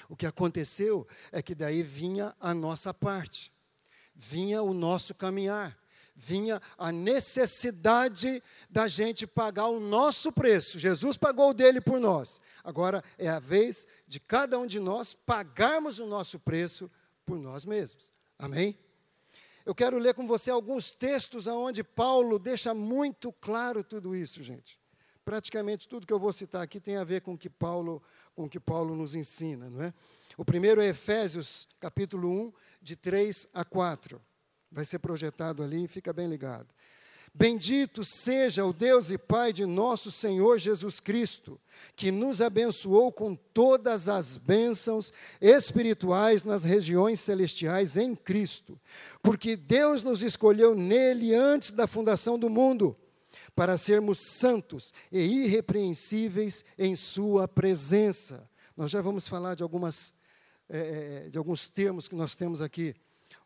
O 0.09 0.17
que 0.17 0.25
aconteceu 0.25 1.07
é 1.31 1.43
que 1.43 1.55
daí 1.55 1.83
vinha 1.83 2.35
a 2.41 2.55
nossa 2.55 2.95
parte, 2.95 3.53
vinha 4.15 4.63
o 4.63 4.73
nosso 4.73 5.15
caminhar 5.15 5.79
vinha 6.17 6.61
a 6.79 6.91
necessidade 6.91 8.43
da 8.69 8.89
gente 8.89 9.27
pagar 9.27 9.67
o 9.67 9.79
nosso 9.79 10.33
preço. 10.33 10.79
Jesus 10.79 11.17
pagou 11.17 11.51
o 11.51 11.55
dele 11.55 11.81
por 11.81 12.01
nós. 12.01 12.41
Agora 12.65 13.05
é 13.19 13.29
a 13.29 13.39
vez 13.39 13.87
de 14.09 14.19
cada 14.19 14.59
um 14.59 14.67
de 14.67 14.81
nós 14.81 15.13
pagarmos 15.13 15.99
o 15.99 16.07
nosso 16.07 16.39
preço 16.41 16.91
por 17.25 17.39
nós 17.39 17.65
mesmos. 17.65 18.11
Amém? 18.39 18.77
eu 19.67 19.75
quero 19.75 19.99
ler 19.99 20.15
com 20.15 20.29
você 20.29 20.49
alguns 20.49 20.93
textos 20.93 21.49
onde 21.49 21.83
Paulo 21.83 22.39
deixa 22.39 22.73
muito 22.73 23.33
claro 23.33 23.83
tudo 23.83 24.15
isso, 24.15 24.41
gente. 24.41 24.79
Praticamente 25.25 25.89
tudo 25.89 26.07
que 26.07 26.13
eu 26.13 26.21
vou 26.21 26.33
citar 26.33 26.63
aqui 26.63 26.79
tem 26.79 26.97
a 26.97 27.03
ver 27.03 27.21
com 27.21 27.33
o 27.33 27.39
que 27.39 27.51
Paulo, 27.51 28.01
com 28.37 28.49
que 28.49 28.61
Paulo 28.61 28.95
nos 28.95 29.17
ensina, 29.17 29.69
não 29.69 29.83
é? 29.83 29.93
O 30.37 30.45
primeiro 30.45 30.81
é 30.81 30.87
Efésios, 30.87 31.67
capítulo 31.81 32.31
1, 32.31 32.53
de 32.81 32.95
3 32.95 33.49
a 33.53 33.65
4. 33.65 34.23
Vai 34.77 34.85
ser 34.85 34.99
projetado 34.99 35.63
ali, 35.63 35.89
fica 35.89 36.13
bem 36.13 36.29
ligado. 36.29 36.67
Bendito 37.33 38.05
seja 38.05 38.63
o 38.63 38.75
Deus 38.75 39.11
e 39.11 39.17
Pai 39.17 39.51
de 39.51 39.65
nosso 39.65 40.13
Senhor 40.13 40.59
Jesus 40.59 41.01
Cristo, 41.01 41.59
que 41.97 42.11
nos 42.11 42.43
abençoou 42.43 43.11
com 43.11 43.35
todas 43.35 44.07
as 44.07 44.37
bênçãos 44.37 45.15
espirituais 45.41 46.45
nas 46.45 46.63
regiões 46.63 47.21
celestiais 47.21 47.97
em 47.97 48.15
Cristo, 48.15 48.79
porque 49.23 49.57
Deus 49.57 50.03
nos 50.03 50.23
escolheu 50.23 50.75
nele 50.75 51.35
antes 51.35 51.71
da 51.71 51.87
fundação 51.87 52.39
do 52.39 52.51
mundo, 52.51 52.95
para 53.55 53.79
sermos 53.79 54.19
santos 54.39 54.93
e 55.11 55.45
irrepreensíveis 55.45 56.67
em 56.79 56.95
Sua 56.95 57.49
presença. 57.49 58.47
Nós 58.77 58.91
já 58.91 59.01
vamos 59.01 59.27
falar 59.27 59.55
de, 59.55 59.63
algumas, 59.63 60.13
é, 60.69 61.31
de 61.31 61.39
alguns 61.39 61.71
termos 61.71 62.07
que 62.09 62.15
nós 62.15 62.35
temos 62.35 62.61
aqui. 62.61 62.95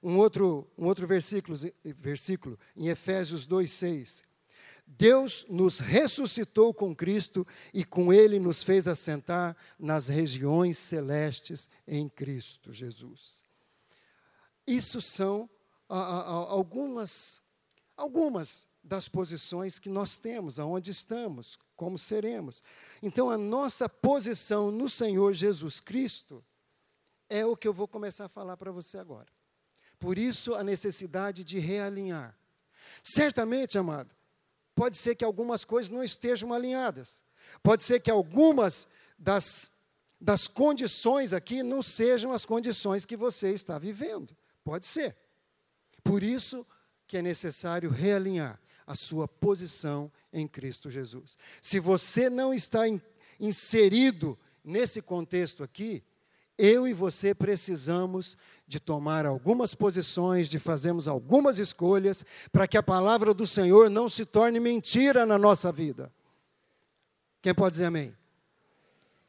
Um 0.03 0.17
outro, 0.19 0.67
um 0.79 0.87
outro 0.87 1.07
versículo, 1.07 1.59
versículo, 1.99 2.59
em 2.77 2.89
Efésios 2.89 3.47
2,6. 3.47 4.25
Deus 4.87 5.47
nos 5.49 5.79
ressuscitou 5.79 6.75
com 6.75 6.95
Cristo 6.95 7.47
e 7.73 7.85
com 7.85 8.13
Ele 8.13 8.39
nos 8.39 8.63
fez 8.63 8.89
assentar 8.89 9.57
nas 9.79 10.09
regiões 10.09 10.79
celestes 10.79 11.71
em 11.87 12.09
Cristo 12.09 12.73
Jesus. 12.73 13.45
Isso 14.67 15.01
são 15.01 15.49
a, 15.89 15.99
a, 15.99 16.33
algumas, 16.51 17.41
algumas 17.97 18.67
das 18.83 19.09
posições 19.09 19.79
que 19.79 19.89
nós 19.89 20.19
temos, 20.19 20.59
aonde 20.59 20.91
estamos, 20.91 21.59
como 21.77 21.97
seremos. 21.97 22.63
Então, 23.03 23.31
a 23.31 23.39
nossa 23.39 23.89
posição 23.89 24.71
no 24.71 24.89
Senhor 24.89 25.33
Jesus 25.33 25.81
Cristo 25.81 26.45
é 27.29 27.47
o 27.47 27.57
que 27.57 27.69
eu 27.69 27.73
vou 27.73 27.87
começar 27.87 28.25
a 28.25 28.29
falar 28.29 28.57
para 28.57 28.73
você 28.73 28.99
agora. 28.99 29.29
Por 30.01 30.19
isso, 30.19 30.55
a 30.55 30.65
necessidade 30.65 31.45
de 31.45 31.59
realinhar. 31.59 32.35
Certamente, 33.05 33.79
amado, 33.79 34.13
pode 34.75 34.97
ser 34.97 35.15
que 35.15 35.25
algumas 35.25 35.65
coisas 35.65 35.91
não 35.91 36.03
estejam 36.03 36.53
alinhadas. 36.53 37.23
Pode 37.63 37.85
ser 37.85 38.01
que 38.01 38.11
algumas 38.11 38.89
das, 39.19 39.71
das 40.19 40.49
condições 40.49 41.35
aqui 41.35 41.63
não 41.63 41.83
sejam 41.83 42.33
as 42.33 42.47
condições 42.47 43.05
que 43.05 43.17
você 43.17 43.53
está 43.53 43.79
vivendo. 43.79 44.35
Pode 44.65 44.87
ser. 44.87 45.15
Por 46.03 46.23
isso 46.23 46.67
que 47.07 47.19
é 47.19 47.23
necessário 47.23 47.91
realinhar 47.91 48.59
a 48.87 48.97
sua 48.97 49.29
posição 49.29 50.11
em 50.33 50.49
Cristo 50.49 50.91
Jesus. 50.91 51.37
Se 51.61 51.79
você 51.79 52.31
não 52.31 52.55
está 52.55 52.89
in, 52.89 53.01
inserido 53.39 54.39
nesse 54.65 55.03
contexto 55.03 55.63
aqui, 55.63 56.03
eu 56.61 56.87
e 56.87 56.93
você 56.93 57.35
precisamos 57.35 58.37
de 58.67 58.79
tomar 58.79 59.27
algumas 59.27 59.75
posições, 59.75 60.49
de 60.49 60.59
fazermos 60.59 61.09
algumas 61.09 61.59
escolhas, 61.59 62.25
para 62.53 62.69
que 62.69 62.77
a 62.77 62.83
palavra 62.83 63.35
do 63.35 63.47
Senhor 63.47 63.91
não 63.91 64.09
se 64.09 64.25
torne 64.25 64.61
mentira 64.61 65.27
na 65.27 65.39
nossa 65.39 65.73
vida. 65.73 66.13
Quem 67.43 67.55
pode 67.55 67.73
dizer 67.73 67.87
amém? 67.87 68.15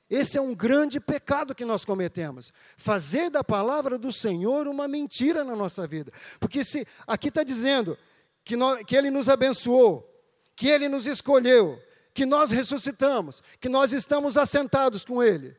Esse 0.09 0.38
é 0.38 0.41
um 0.41 0.53
grande 0.53 1.00
pecado 1.00 1.55
que 1.55 1.63
nós 1.63 1.85
cometemos. 1.85 2.51
Fazer 2.75 3.29
da 3.29 3.43
palavra 3.43 3.97
do 3.97 4.11
Senhor 4.11 4.67
uma 4.67 4.85
mentira 4.85 5.43
na 5.45 5.55
nossa 5.55 5.88
vida. 5.88 6.11
Porque 6.38 6.65
se 6.65 6.85
aqui 7.07 7.29
está 7.29 7.43
dizendo 7.43 7.97
que, 8.43 8.57
nós, 8.57 8.83
que 8.83 8.95
Ele 8.95 9.09
nos 9.09 9.29
abençoou, 9.29 10.07
que 10.53 10.67
Ele 10.67 10.89
nos 10.89 11.07
escolheu, 11.07 11.81
que 12.13 12.25
nós 12.25 12.51
ressuscitamos, 12.51 13.41
que 13.59 13.69
nós 13.69 13.93
estamos 13.93 14.35
assentados 14.35 15.05
com 15.05 15.23
Ele. 15.23 15.55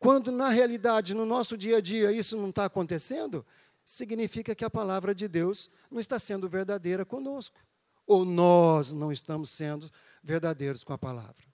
Quando 0.00 0.32
na 0.32 0.48
realidade, 0.48 1.14
no 1.14 1.26
nosso 1.26 1.58
dia 1.58 1.76
a 1.76 1.80
dia, 1.80 2.10
isso 2.10 2.34
não 2.38 2.48
está 2.48 2.64
acontecendo, 2.64 3.44
significa 3.84 4.54
que 4.54 4.64
a 4.64 4.70
palavra 4.70 5.14
de 5.14 5.28
Deus 5.28 5.70
não 5.90 6.00
está 6.00 6.18
sendo 6.18 6.48
verdadeira 6.48 7.04
conosco. 7.04 7.60
Ou 8.06 8.24
nós 8.24 8.94
não 8.94 9.12
estamos 9.12 9.50
sendo 9.50 9.92
verdadeiros 10.22 10.82
com 10.82 10.94
a 10.94 10.98
palavra. 10.98 11.44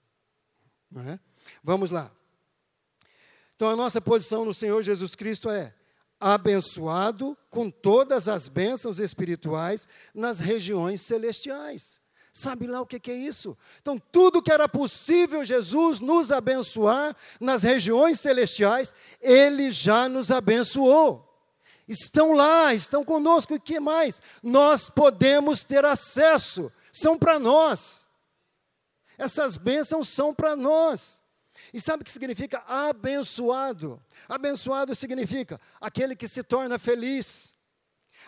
Não 0.89 1.01
é? 1.01 1.19
Vamos 1.61 1.91
lá. 1.91 2.09
Então, 3.57 3.69
a 3.69 3.75
nossa 3.75 3.99
posição 3.99 4.45
no 4.45 4.53
Senhor 4.53 4.81
Jesus 4.81 5.13
Cristo 5.13 5.49
é 5.49 5.75
abençoado 6.17 7.37
com 7.49 7.69
todas 7.69 8.29
as 8.29 8.47
bênçãos 8.47 8.97
espirituais 8.97 9.89
nas 10.13 10.39
regiões 10.39 11.01
celestiais. 11.01 11.99
Sabe 12.37 12.67
lá 12.67 12.81
o 12.81 12.85
que, 12.85 13.09
é 13.09 13.15
isso? 13.15 13.57
Então, 13.81 13.97
tudo 14.11 14.43
que 14.43 14.51
era 14.51 14.69
possível 14.69 15.43
Jesus 15.43 15.99
nos 15.99 16.31
abençoar 16.31 17.15
nas 17.39 17.63
regiões 17.63 18.19
celestiais, 18.19 18.93
Ele 19.19 19.71
já 19.71 20.07
nos 20.07 20.29
abençoou. 20.29 21.27
Estão 21.87 22.33
lá, 22.33 22.75
estão 22.75 23.03
conosco, 23.03 23.55
e 23.55 23.59
que 23.59 23.79
mais? 23.79 24.21
Nós 24.43 24.87
podemos 24.87 25.63
ter 25.63 25.83
acesso, 25.83 26.71
são 26.93 27.17
para 27.17 27.39
nós. 27.39 28.07
Essas 29.17 29.57
bênçãos 29.57 30.07
são 30.07 30.31
para 30.31 30.55
nós. 30.55 31.23
E 31.73 31.81
sabe 31.81 32.03
o 32.03 32.05
que 32.05 32.11
significa 32.11 32.63
abençoado? 32.67 33.99
Abençoado 34.29 34.93
significa 34.93 35.59
aquele 35.81 36.15
que 36.15 36.27
se 36.27 36.43
torna 36.43 36.77
feliz, 36.77 37.55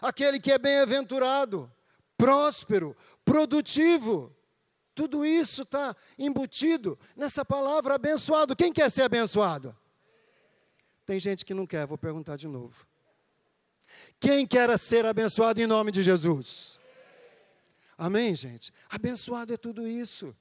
aquele 0.01 0.39
que 0.39 0.51
é 0.51 0.57
bem-aventurado, 0.57 1.71
próspero, 2.19 2.97
produtivo. 3.29 4.35
Tudo 4.95 5.23
isso 5.23 5.61
está 5.61 5.95
embutido 6.17 6.97
nessa 7.15 7.45
palavra 7.45 7.93
abençoado. 7.93 8.55
Quem 8.55 8.73
quer 8.73 8.89
ser 8.89 9.03
abençoado? 9.03 9.77
Tem 11.05 11.19
gente 11.19 11.45
que 11.45 11.53
não 11.53 11.67
quer, 11.67 11.85
vou 11.85 11.97
perguntar 11.97 12.37
de 12.37 12.47
novo. 12.47 12.87
Quem 14.19 14.47
quer 14.47 14.77
ser 14.79 15.05
abençoado 15.05 15.61
em 15.61 15.67
nome 15.67 15.91
de 15.91 16.01
Jesus? 16.01 16.79
Amém, 17.95 18.35
gente? 18.35 18.73
Abençoado 18.89 19.53
é 19.53 19.57
tudo 19.57 19.87
isso. 19.87 20.35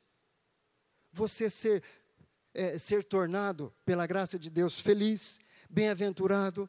Você 1.13 1.51
ser, 1.51 1.83
é, 2.55 2.79
ser 2.79 3.05
tornado, 3.05 3.73
pela 3.85 4.07
graça 4.07 4.39
de 4.39 4.49
Deus, 4.49 4.81
feliz, 4.81 5.39
bem-aventurado, 5.69 6.69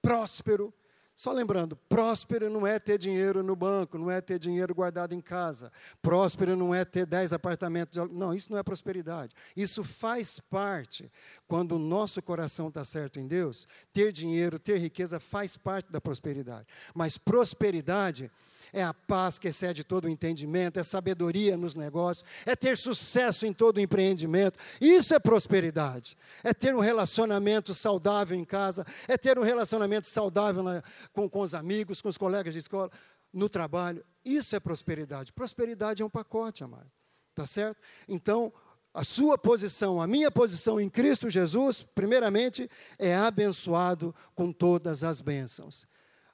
próspero, 0.00 0.72
só 1.18 1.32
lembrando, 1.32 1.74
próspero 1.74 2.48
não 2.48 2.64
é 2.64 2.78
ter 2.78 2.96
dinheiro 2.96 3.42
no 3.42 3.56
banco, 3.56 3.98
não 3.98 4.08
é 4.08 4.20
ter 4.20 4.38
dinheiro 4.38 4.72
guardado 4.72 5.16
em 5.16 5.20
casa. 5.20 5.72
Próspero 6.00 6.54
não 6.54 6.72
é 6.72 6.84
ter 6.84 7.04
dez 7.04 7.32
apartamentos. 7.32 8.00
De... 8.00 8.14
Não, 8.14 8.32
isso 8.32 8.52
não 8.52 8.56
é 8.56 8.62
prosperidade. 8.62 9.34
Isso 9.56 9.82
faz 9.82 10.38
parte. 10.38 11.10
Quando 11.48 11.72
o 11.72 11.78
nosso 11.78 12.22
coração 12.22 12.68
está 12.68 12.84
certo 12.84 13.18
em 13.18 13.26
Deus, 13.26 13.66
ter 13.92 14.12
dinheiro, 14.12 14.60
ter 14.60 14.78
riqueza 14.78 15.18
faz 15.18 15.56
parte 15.56 15.90
da 15.90 16.00
prosperidade. 16.00 16.68
Mas 16.94 17.18
prosperidade 17.18 18.30
é 18.72 18.82
a 18.82 18.92
paz 18.92 19.38
que 19.38 19.48
excede 19.48 19.84
todo 19.84 20.06
o 20.06 20.08
entendimento, 20.08 20.78
é 20.78 20.82
sabedoria 20.82 21.56
nos 21.56 21.74
negócios, 21.74 22.28
é 22.44 22.54
ter 22.54 22.76
sucesso 22.76 23.46
em 23.46 23.52
todo 23.52 23.78
o 23.78 23.80
empreendimento. 23.80 24.58
Isso 24.80 25.14
é 25.14 25.18
prosperidade. 25.18 26.16
É 26.42 26.52
ter 26.52 26.74
um 26.74 26.80
relacionamento 26.80 27.74
saudável 27.74 28.36
em 28.36 28.44
casa, 28.44 28.86
é 29.06 29.16
ter 29.16 29.38
um 29.38 29.42
relacionamento 29.42 30.06
saudável 30.06 30.62
na, 30.62 30.82
com, 31.12 31.28
com 31.28 31.40
os 31.40 31.54
amigos, 31.54 32.02
com 32.02 32.08
os 32.08 32.18
colegas 32.18 32.54
de 32.54 32.60
escola, 32.60 32.90
no 33.32 33.48
trabalho. 33.48 34.04
Isso 34.24 34.54
é 34.56 34.60
prosperidade. 34.60 35.32
Prosperidade 35.32 36.02
é 36.02 36.04
um 36.04 36.10
pacote, 36.10 36.64
amado. 36.64 36.90
Tá 37.34 37.46
certo? 37.46 37.80
Então, 38.08 38.52
a 38.92 39.04
sua 39.04 39.38
posição, 39.38 40.02
a 40.02 40.06
minha 40.06 40.30
posição 40.30 40.80
em 40.80 40.88
Cristo 40.88 41.30
Jesus, 41.30 41.82
primeiramente, 41.94 42.68
é 42.98 43.14
abençoado 43.14 44.14
com 44.34 44.50
todas 44.50 45.04
as 45.04 45.20
bênçãos. 45.20 45.86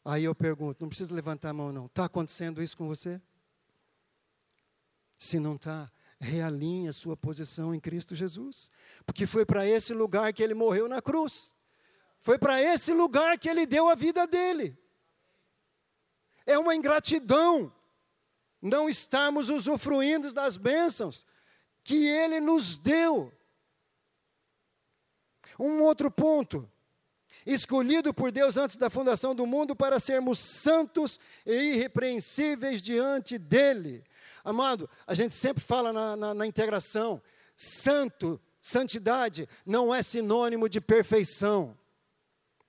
Aí 0.04 0.24
eu 0.24 0.34
pergunto, 0.34 0.82
não 0.82 0.88
precisa 0.88 1.14
levantar 1.14 1.50
a 1.50 1.54
mão 1.54 1.72
não, 1.72 1.86
está 1.86 2.04
acontecendo 2.04 2.62
isso 2.62 2.76
com 2.76 2.86
você? 2.86 3.20
Se 5.16 5.38
não 5.38 5.54
está, 5.54 5.90
realinhe 6.20 6.88
a 6.88 6.92
sua 6.92 7.16
posição 7.16 7.74
em 7.74 7.80
Cristo 7.80 8.14
Jesus. 8.14 8.70
Porque 9.06 9.26
foi 9.26 9.46
para 9.46 9.66
esse 9.66 9.94
lugar 9.94 10.32
que 10.32 10.42
ele 10.42 10.52
morreu 10.52 10.88
na 10.88 11.00
cruz. 11.00 11.54
Foi 12.20 12.38
para 12.38 12.60
esse 12.60 12.92
lugar 12.92 13.38
que 13.38 13.48
ele 13.48 13.64
deu 13.64 13.88
a 13.88 13.94
vida 13.94 14.26
dele. 14.26 14.76
É 16.44 16.58
uma 16.58 16.74
ingratidão 16.74 17.72
não 18.60 18.88
estarmos 18.88 19.48
usufruindo 19.48 20.32
das 20.32 20.56
bênçãos 20.56 21.24
que 21.82 22.06
ele 22.06 22.40
nos 22.40 22.76
deu. 22.76 23.32
Um 25.58 25.82
outro 25.82 26.10
ponto 26.10 26.70
escolhido 27.46 28.12
por 28.14 28.32
Deus 28.32 28.56
antes 28.56 28.76
da 28.76 28.88
fundação 28.88 29.34
do 29.34 29.46
mundo 29.46 29.76
para 29.76 30.00
sermos 30.00 30.38
santos 30.38 31.18
e 31.44 31.74
irrepreensíveis 31.74 32.80
diante 32.82 33.38
dEle. 33.38 34.04
Amado, 34.42 34.88
a 35.06 35.14
gente 35.14 35.34
sempre 35.34 35.62
fala 35.62 35.92
na, 35.92 36.16
na, 36.16 36.34
na 36.34 36.46
integração, 36.46 37.22
santo, 37.56 38.40
santidade 38.60 39.48
não 39.64 39.94
é 39.94 40.02
sinônimo 40.02 40.68
de 40.68 40.80
perfeição. 40.80 41.76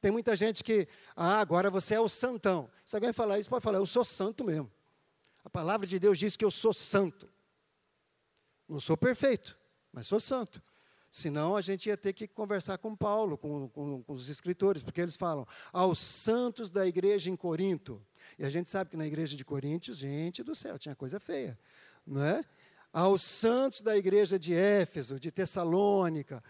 Tem 0.01 0.11
muita 0.11 0.35
gente 0.35 0.63
que, 0.63 0.87
ah, 1.15 1.39
agora 1.39 1.69
você 1.69 1.95
é 1.95 1.99
o 1.99 2.07
santão. 2.07 2.69
Se 2.85 2.95
alguém 2.95 3.11
falar 3.11 3.39
isso, 3.39 3.49
pode 3.49 3.63
falar, 3.63 3.79
eu 3.79 3.85
sou 3.85 4.05
santo 4.05 4.43
mesmo. 4.43 4.71
A 5.43 5.49
palavra 5.49 5.87
de 5.87 5.97
Deus 5.97 6.17
diz 6.17 6.35
que 6.35 6.45
eu 6.45 6.51
sou 6.51 6.73
santo. 6.73 7.29
Não 8.67 8.79
sou 8.79 8.95
perfeito, 8.97 9.57
mas 9.91 10.07
sou 10.07 10.19
santo. 10.19 10.61
Senão 11.15 11.55
a 11.55 11.61
gente 11.61 11.87
ia 11.87 11.95
ter 11.95 12.11
que 12.11 12.27
conversar 12.27 12.77
com 12.77 12.93
Paulo, 12.93 13.37
com, 13.37 13.69
com, 13.69 14.03
com, 14.03 14.13
os 14.13 14.27
escritores, 14.27 14.83
porque 14.83 14.99
eles 14.99 15.15
falam 15.15 15.47
aos 15.71 15.97
santos 15.97 16.69
da 16.69 16.85
igreja 16.85 17.29
em 17.29 17.37
Corinto. 17.37 18.05
E 18.37 18.43
a 18.43 18.49
gente 18.49 18.69
sabe 18.69 18.89
que 18.89 18.97
na 18.97 19.07
igreja 19.07 19.37
de 19.37 19.45
Coríntios, 19.45 19.95
gente 19.95 20.43
do 20.43 20.53
céu, 20.53 20.77
tinha 20.77 20.93
coisa 20.93 21.17
feia, 21.17 21.57
não 22.05 22.21
é? 22.21 22.43
Aos 22.91 23.21
santos 23.21 23.79
da 23.79 23.95
igreja 23.95 24.37
de 24.37 24.53
Éfeso, 24.53 25.17
de 25.17 25.31
Tessalônica, 25.31 26.43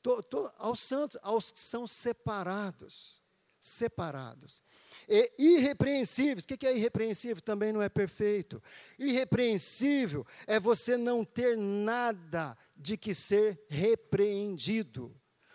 to, 0.00 0.22
to, 0.22 0.52
aos 0.56 0.78
santos, 0.78 1.18
aos 1.20 1.50
que 1.50 1.58
são 1.58 1.84
separados, 1.84 3.20
separados. 3.66 4.62
E 5.08 5.30
irrepreensíveis, 5.38 6.44
o 6.44 6.46
que 6.46 6.66
é 6.66 6.76
irrepreensível? 6.76 7.42
Também 7.42 7.72
não 7.72 7.82
é 7.82 7.88
perfeito. 7.88 8.62
Irrepreensível 8.98 10.26
é 10.46 10.58
você 10.58 10.96
não 10.96 11.24
ter 11.24 11.56
nada 11.56 12.56
de 12.76 12.96
que 12.96 13.14
ser 13.14 13.60
repreendido. 13.68 15.14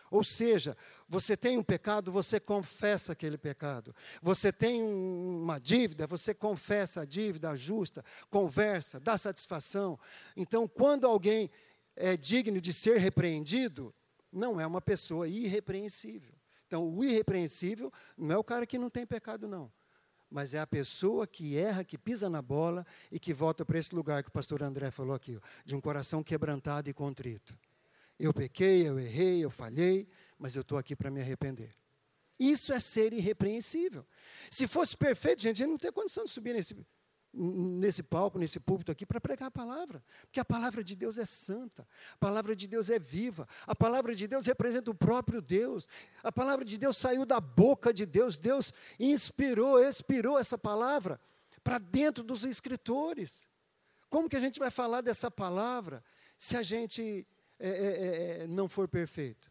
Ou 0.10 0.24
seja, 0.26 0.76
você 1.08 1.38
tem 1.38 1.58
um 1.58 1.64
pecado, 1.64 2.12
você 2.12 2.38
confessa 2.38 3.14
aquele 3.14 3.38
pecado. 3.38 3.96
Você 4.22 4.52
tem 4.52 4.84
uma 4.84 5.58
dívida, 5.58 6.06
você 6.06 6.34
confessa 6.34 7.02
a 7.02 7.06
dívida 7.06 7.56
justa, 7.56 8.04
conversa, 8.30 9.00
dá 9.00 9.18
satisfação. 9.18 9.98
Então, 10.36 10.68
quando 10.68 11.08
alguém 11.08 11.50
é 11.96 12.18
digno 12.18 12.60
de 12.60 12.74
ser 12.74 12.98
repreendido, 12.98 13.94
não 14.32 14.60
é 14.60 14.68
uma 14.68 14.82
pessoa 14.82 15.28
irrepreensível. 15.28 16.41
Então, 16.72 16.88
o 16.88 17.04
irrepreensível 17.04 17.92
não 18.18 18.36
é 18.36 18.38
o 18.38 18.44
cara 18.46 18.66
que 18.66 18.78
não 18.78 18.90
tem 18.90 19.06
pecado, 19.06 19.46
não. 19.46 19.70
Mas 20.30 20.54
é 20.54 20.60
a 20.62 20.66
pessoa 20.66 21.28
que 21.28 21.58
erra, 21.58 21.84
que 21.84 21.98
pisa 21.98 22.30
na 22.30 22.42
bola 22.42 22.88
e 23.12 23.20
que 23.20 23.34
volta 23.34 23.66
para 23.66 23.78
esse 23.78 23.94
lugar 23.94 24.24
que 24.24 24.30
o 24.30 24.32
pastor 24.32 24.64
André 24.64 24.90
falou 24.90 25.14
aqui, 25.14 25.38
de 25.66 25.76
um 25.76 25.82
coração 25.82 26.24
quebrantado 26.24 26.90
e 26.90 26.94
contrito. 26.94 27.60
Eu 28.18 28.34
pequei, 28.34 28.88
eu 28.88 28.98
errei, 28.98 29.44
eu 29.44 29.50
falhei, 29.50 30.08
mas 30.40 30.56
eu 30.56 30.62
estou 30.62 30.78
aqui 30.78 30.96
para 30.96 31.12
me 31.12 31.20
arrepender. 31.20 31.76
Isso 32.40 32.72
é 32.72 32.80
ser 32.80 33.12
irrepreensível. 33.12 34.08
Se 34.50 34.66
fosse 34.66 34.96
perfeito, 34.96 35.42
gente, 35.42 35.58
gente 35.58 35.72
não 35.72 35.78
tem 35.78 35.92
condição 35.92 36.24
de 36.24 36.32
subir 36.32 36.54
nesse, 36.54 36.74
nesse 37.34 38.04
palco, 38.04 38.38
nesse 38.38 38.60
púlpito 38.60 38.92
aqui, 38.92 39.06
para 39.06 39.22
pregar 39.22 39.48
a 39.48 39.52
palavra. 39.52 40.04
Porque 40.24 40.40
a 40.40 40.46
palavra 40.46 40.84
de 40.84 40.96
Deus 40.96 41.18
é 41.18 41.26
santa, 41.26 41.88
a 42.14 42.18
palavra 42.18 42.56
de 42.56 42.68
Deus 42.68 42.90
é 42.90 43.00
viva, 43.00 43.48
a 43.66 43.74
palavra 43.74 44.14
de 44.14 44.28
Deus 44.28 44.46
representa 44.46 44.92
o 44.92 44.96
próprio 44.96 45.42
Deus, 45.42 45.88
a 46.22 46.32
palavra 46.32 46.66
de 46.66 46.78
Deus 46.78 46.98
saiu 46.98 47.26
da 47.26 47.40
boca 47.40 47.94
de 47.94 48.06
Deus, 48.06 48.38
Deus 48.38 48.74
inspirou, 49.00 49.80
expirou 49.80 50.38
essa 50.38 50.58
palavra 50.58 51.20
para 51.64 51.78
dentro 51.78 52.24
dos 52.24 52.44
escritores. 52.44 53.48
Como 54.10 54.28
que 54.28 54.36
a 54.36 54.42
gente 54.42 54.60
vai 54.60 54.70
falar 54.70 55.02
dessa 55.02 55.32
palavra 55.32 56.04
se 56.38 56.58
a 56.58 56.64
gente 56.64 57.26
é, 57.58 57.70
é, 57.70 58.42
é, 58.44 58.48
não 58.48 58.68
for 58.68 58.90
perfeito? 58.90 59.50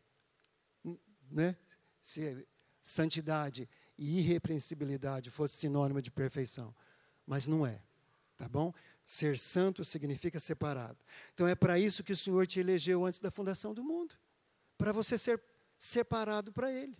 Né? 1.30 1.56
Se 2.02 2.46
santidade 2.82 3.68
e 3.96 4.18
irrepreensibilidade 4.18 5.30
fosse 5.30 5.56
sinônimo 5.56 6.02
de 6.02 6.10
perfeição 6.10 6.74
mas 7.30 7.46
não 7.46 7.64
é. 7.64 7.80
Tá 8.36 8.48
bom? 8.48 8.74
Ser 9.04 9.38
santo 9.38 9.84
significa 9.84 10.40
separado. 10.40 10.98
Então 11.32 11.46
é 11.46 11.54
para 11.54 11.78
isso 11.78 12.02
que 12.02 12.12
o 12.12 12.16
Senhor 12.16 12.44
te 12.44 12.58
elegeu 12.58 13.06
antes 13.06 13.20
da 13.20 13.30
fundação 13.30 13.72
do 13.72 13.84
mundo 13.84 14.16
para 14.76 14.90
você 14.90 15.16
ser 15.16 15.40
separado 15.78 16.50
para 16.52 16.72
Ele. 16.72 16.98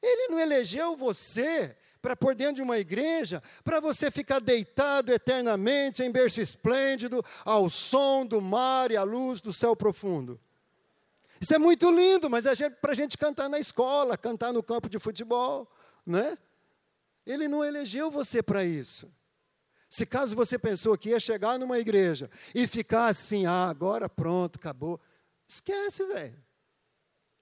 Ele 0.00 0.28
não 0.28 0.38
elegeu 0.38 0.96
você 0.96 1.76
para 2.00 2.14
pôr 2.14 2.36
dentro 2.36 2.56
de 2.56 2.62
uma 2.62 2.78
igreja, 2.78 3.42
para 3.64 3.80
você 3.80 4.12
ficar 4.12 4.38
deitado 4.38 5.12
eternamente 5.12 6.04
em 6.04 6.12
berço 6.12 6.40
esplêndido, 6.40 7.24
ao 7.44 7.68
som 7.68 8.24
do 8.24 8.40
mar 8.40 8.92
e 8.92 8.96
à 8.96 9.02
luz 9.02 9.40
do 9.40 9.52
céu 9.52 9.74
profundo. 9.74 10.40
Isso 11.40 11.52
é 11.52 11.58
muito 11.58 11.90
lindo, 11.90 12.30
mas 12.30 12.46
é 12.46 12.70
para 12.70 12.92
a 12.92 12.94
gente 12.94 13.18
cantar 13.18 13.48
na 13.48 13.58
escola, 13.58 14.16
cantar 14.16 14.52
no 14.52 14.62
campo 14.62 14.88
de 14.88 15.00
futebol, 15.00 15.68
né? 16.06 16.38
Ele 17.26 17.48
não 17.48 17.64
elegeu 17.64 18.08
você 18.08 18.40
para 18.40 18.64
isso. 18.64 19.10
Se 19.88 20.04
caso 20.04 20.36
você 20.36 20.58
pensou 20.58 20.96
que 20.98 21.10
ia 21.10 21.20
chegar 21.20 21.58
numa 21.58 21.78
igreja 21.78 22.30
e 22.54 22.66
ficar 22.66 23.06
assim, 23.06 23.46
ah, 23.46 23.68
agora 23.68 24.08
pronto, 24.08 24.56
acabou. 24.56 25.00
Esquece, 25.48 26.06
velho. 26.06 26.38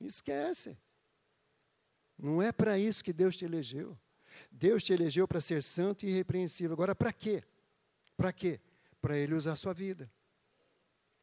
Esquece. 0.00 0.78
Não 2.16 2.40
é 2.40 2.52
para 2.52 2.78
isso 2.78 3.02
que 3.02 3.12
Deus 3.12 3.37
te 3.37 3.44
elegeu. 3.44 3.98
Deus 4.50 4.85
te 4.85 4.92
elegeu 4.92 5.26
para 5.26 5.40
ser 5.40 5.62
santo 5.62 6.04
e 6.04 6.09
irrepreensível. 6.09 6.72
Agora, 6.72 6.94
para 6.94 7.12
quê? 7.12 7.42
Para 8.16 8.32
quê? 8.32 8.61
Para 9.00 9.16
Ele 9.16 9.35
usar 9.35 9.52
a 9.52 9.56
sua 9.56 9.72
vida. 9.72 10.11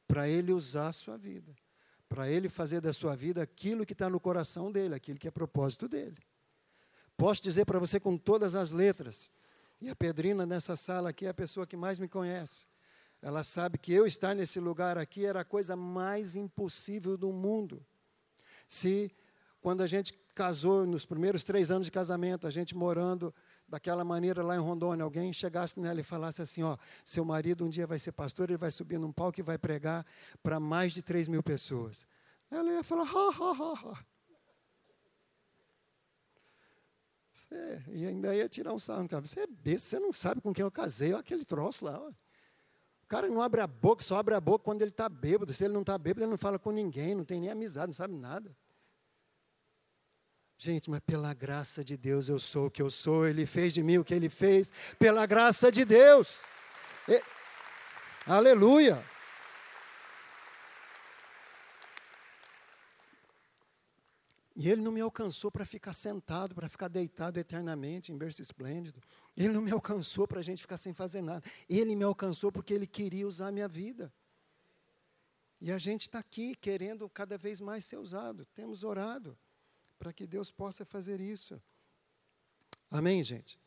Para 0.07 0.27
Ele 0.27 0.51
usar 0.51 0.89
a 0.89 0.93
sua 0.93 1.17
vida. 1.17 1.55
Para 2.09 2.29
Ele 2.29 2.49
fazer 2.49 2.81
da 2.81 2.91
sua 2.91 3.15
vida 3.15 3.41
aquilo 3.41 3.85
que 3.85 3.93
está 3.93 4.09
no 4.09 4.19
coração 4.19 4.71
dele, 4.71 4.93
aquilo 4.93 5.17
que 5.17 5.27
é 5.27 5.31
propósito 5.31 5.87
dele. 5.87 6.17
Posso 7.15 7.41
dizer 7.41 7.65
para 7.65 7.79
você 7.79 7.99
com 7.99 8.17
todas 8.17 8.55
as 8.55 8.71
letras 8.71 9.31
e 9.83 9.89
a 9.89 9.95
Pedrina 9.95 10.45
nessa 10.45 10.77
sala 10.77 11.09
aqui 11.09 11.25
é 11.25 11.29
a 11.29 11.33
pessoa 11.33 11.67
que 11.67 11.75
mais 11.75 11.99
me 11.99 12.07
conhece. 12.07 12.65
Ela 13.21 13.43
sabe 13.43 13.77
que 13.77 13.91
eu 13.91 14.05
estar 14.05 14.33
nesse 14.33 14.57
lugar 14.57 14.97
aqui 14.97 15.25
era 15.25 15.41
a 15.41 15.45
coisa 15.45 15.75
mais 15.75 16.37
impossível 16.37 17.17
do 17.17 17.33
mundo. 17.33 17.85
Se, 18.65 19.13
quando 19.59 19.81
a 19.81 19.87
gente 19.87 20.13
casou, 20.33 20.85
nos 20.85 21.05
primeiros 21.05 21.43
três 21.43 21.69
anos 21.69 21.85
de 21.87 21.91
casamento, 21.91 22.47
a 22.47 22.49
gente 22.49 22.73
morando 22.73 23.35
daquela 23.67 24.05
maneira 24.05 24.41
lá 24.41 24.55
em 24.55 24.59
Rondônia, 24.59 25.03
alguém 25.03 25.33
chegasse 25.33 25.77
nela 25.77 25.99
e 25.99 26.03
falasse 26.03 26.41
assim: 26.41 26.63
Ó, 26.63 26.77
seu 27.03 27.25
marido 27.25 27.65
um 27.65 27.69
dia 27.69 27.85
vai 27.85 27.99
ser 27.99 28.13
pastor, 28.13 28.49
ele 28.49 28.57
vai 28.57 28.71
subir 28.71 28.97
num 28.97 29.11
palco 29.11 29.41
e 29.41 29.43
vai 29.43 29.57
pregar 29.57 30.05
para 30.41 30.61
mais 30.61 30.93
de 30.93 31.01
três 31.01 31.27
mil 31.27 31.43
pessoas. 31.43 32.07
Ela 32.49 32.71
ia 32.71 32.83
falar: 32.85 33.03
ha, 33.03 33.29
ha, 33.29 33.51
ha, 33.51 33.91
ha. 33.91 34.05
Você, 37.43 37.83
e 37.91 38.07
ainda 38.07 38.33
ia 38.33 38.47
tirar 38.47 38.73
um 38.73 38.79
sarro 38.79 39.07
cara. 39.07 39.25
Você 39.25 39.41
é 39.41 39.47
besta, 39.47 39.89
você 39.89 39.99
não 39.99 40.13
sabe 40.13 40.41
com 40.41 40.53
quem 40.53 40.63
eu 40.63 40.71
casei, 40.71 41.11
olha 41.11 41.19
aquele 41.19 41.43
troço 41.43 41.85
lá. 41.85 41.99
Ó. 41.99 42.09
O 42.09 43.07
cara 43.07 43.27
não 43.27 43.41
abre 43.41 43.59
a 43.59 43.67
boca, 43.67 44.01
só 44.01 44.17
abre 44.17 44.33
a 44.33 44.39
boca 44.39 44.63
quando 44.63 44.81
ele 44.81 44.91
está 44.91 45.09
bêbado. 45.09 45.53
Se 45.53 45.65
ele 45.65 45.73
não 45.73 45.81
está 45.81 45.97
bêbado, 45.97 46.23
ele 46.23 46.31
não 46.31 46.37
fala 46.37 46.57
com 46.57 46.71
ninguém, 46.71 47.13
não 47.13 47.25
tem 47.25 47.41
nem 47.41 47.49
amizade, 47.49 47.87
não 47.87 47.93
sabe 47.93 48.15
nada. 48.15 48.55
Gente, 50.57 50.89
mas 50.89 51.01
pela 51.01 51.33
graça 51.33 51.83
de 51.83 51.97
Deus 51.97 52.29
eu 52.29 52.39
sou 52.39 52.67
o 52.67 52.71
que 52.71 52.81
eu 52.81 52.89
sou, 52.89 53.27
Ele 53.27 53.45
fez 53.45 53.73
de 53.73 53.83
mim 53.83 53.97
o 53.97 54.05
que 54.05 54.13
Ele 54.13 54.29
fez, 54.29 54.71
pela 54.97 55.25
graça 55.25 55.69
de 55.69 55.83
Deus. 55.83 56.43
E, 57.07 57.21
aleluia. 58.25 59.03
E 64.55 64.69
ele 64.69 64.81
não 64.81 64.91
me 64.91 65.01
alcançou 65.01 65.51
para 65.51 65.65
ficar 65.65 65.93
sentado, 65.93 66.53
para 66.53 66.69
ficar 66.69 66.87
deitado 66.87 67.39
eternamente 67.39 68.11
em 68.11 68.17
berço 68.17 68.41
esplêndido. 68.41 69.01
Ele 69.35 69.49
não 69.49 69.61
me 69.61 69.71
alcançou 69.71 70.27
para 70.27 70.39
a 70.39 70.43
gente 70.43 70.61
ficar 70.61 70.77
sem 70.77 70.93
fazer 70.93 71.21
nada. 71.21 71.43
Ele 71.67 71.95
me 71.95 72.03
alcançou 72.03 72.51
porque 72.51 72.73
ele 72.73 72.85
queria 72.85 73.27
usar 73.27 73.47
a 73.47 73.51
minha 73.51 73.67
vida. 73.67 74.13
E 75.59 75.71
a 75.71 75.79
gente 75.79 76.01
está 76.01 76.19
aqui 76.19 76.55
querendo 76.55 77.09
cada 77.09 77.37
vez 77.37 77.59
mais 77.59 77.83
ser 77.85 77.97
usado. 77.97 78.45
Temos 78.53 78.83
orado 78.83 79.35
para 79.97 80.13
que 80.13 80.27
Deus 80.27 80.51
possa 80.51 80.85
fazer 80.85 81.19
isso. 81.19 81.59
Amém, 82.91 83.23
gente? 83.23 83.59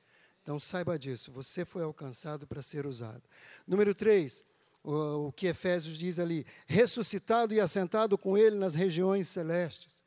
Então 0.42 0.61
saiba 0.61 0.96
disso. 0.96 1.33
Você 1.33 1.64
foi 1.64 1.83
alcançado 1.83 2.46
para 2.46 2.62
ser 2.62 2.87
usado. 2.87 3.22
Número 3.66 3.92
3, 3.92 4.44
o, 4.85 5.33
que 5.33 5.49
Efésios 5.49 5.99
diz 5.99 6.20
ali: 6.20 6.46
ressuscitado 6.66 7.53
e 7.53 7.59
assentado 7.59 8.16
com 8.16 8.38
ele 8.38 8.57
nas 8.57 8.75
regiões 8.75 9.27
celestes. 9.27 10.06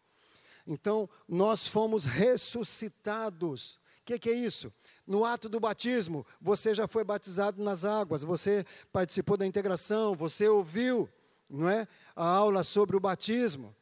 Então, 0.71 1.10
nós 1.27 1.65
fomos 1.65 2.05
ressuscitados. 2.05 3.79
O 4.01 4.05
que, 4.05 4.19
que, 4.19 4.29
é 4.29 4.34
isso? 4.34 4.71
No 5.05 5.25
ato 5.25 5.49
do 5.49 5.60
batismo, 5.60 6.23
você 6.39 6.75
já 6.75 6.88
foi 6.88 7.03
batizado 7.03 7.62
nas 7.63 7.84
águas, 7.84 8.23
você 8.23 8.63
participou 8.93 9.36
da 9.36 9.47
integração, 9.47 10.15
você 10.15 10.47
ouviu, 10.47 11.10
não 11.49 11.67
é, 11.67 11.88
a 12.15 12.23
aula 12.23 12.63
sobre 12.63 12.95
o 12.95 12.99
batismo 12.99 13.75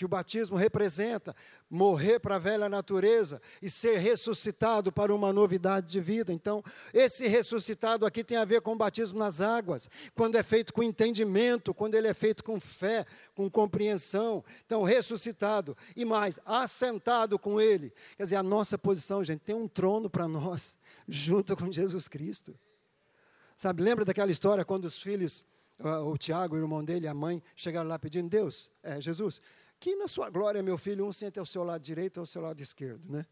que 0.00 0.04
o 0.06 0.08
batismo 0.08 0.56
representa, 0.56 1.36
morrer 1.68 2.18
para 2.20 2.36
a 2.36 2.38
velha 2.38 2.70
natureza 2.70 3.38
e 3.60 3.68
ser 3.68 3.98
ressuscitado 3.98 4.90
para 4.90 5.14
uma 5.14 5.30
novidade 5.30 5.92
de 5.92 6.00
vida. 6.00 6.32
Então, 6.32 6.64
esse 6.94 7.28
ressuscitado 7.28 8.06
aqui 8.06 8.24
tem 8.24 8.38
a 8.38 8.46
ver 8.46 8.62
com 8.62 8.72
o 8.72 8.76
batismo 8.76 9.18
nas 9.18 9.42
águas, 9.42 9.90
quando 10.14 10.36
é 10.36 10.42
feito 10.42 10.72
com 10.72 10.82
entendimento, 10.82 11.74
quando 11.74 11.96
ele 11.96 12.08
é 12.08 12.14
feito 12.14 12.42
com 12.42 12.58
fé, 12.58 13.04
com 13.34 13.50
compreensão. 13.50 14.42
Então, 14.64 14.84
ressuscitado 14.84 15.76
e 15.94 16.02
mais, 16.06 16.40
assentado 16.46 17.38
com 17.38 17.60
ele. 17.60 17.92
Quer 18.16 18.22
dizer, 18.22 18.36
a 18.36 18.42
nossa 18.42 18.78
posição, 18.78 19.22
gente, 19.22 19.40
tem 19.40 19.54
um 19.54 19.68
trono 19.68 20.08
para 20.08 20.26
nós, 20.26 20.78
junto 21.06 21.54
com 21.54 21.70
Jesus 21.70 22.08
Cristo. 22.08 22.58
Sabe, 23.54 23.82
lembra 23.82 24.02
daquela 24.02 24.32
história 24.32 24.64
quando 24.64 24.86
os 24.86 24.98
filhos, 24.98 25.44
o 25.78 26.16
Tiago, 26.16 26.56
o 26.56 26.58
irmão 26.58 26.82
dele, 26.82 27.06
a 27.06 27.12
mãe, 27.12 27.42
chegaram 27.54 27.86
lá 27.86 27.98
pedindo, 27.98 28.30
Deus, 28.30 28.70
é, 28.82 28.98
Jesus, 28.98 29.42
que 29.80 29.96
na 29.96 30.06
sua 30.06 30.30
glória, 30.30 30.62
meu 30.62 30.78
filho, 30.78 31.06
um 31.06 31.12
sente 31.12 31.38
ao 31.38 31.46
seu 31.46 31.64
lado 31.64 31.82
direito 31.82 32.18
ou 32.18 32.22
ao 32.22 32.26
seu 32.26 32.42
lado 32.42 32.60
esquerdo, 32.60 33.10
né? 33.10 33.26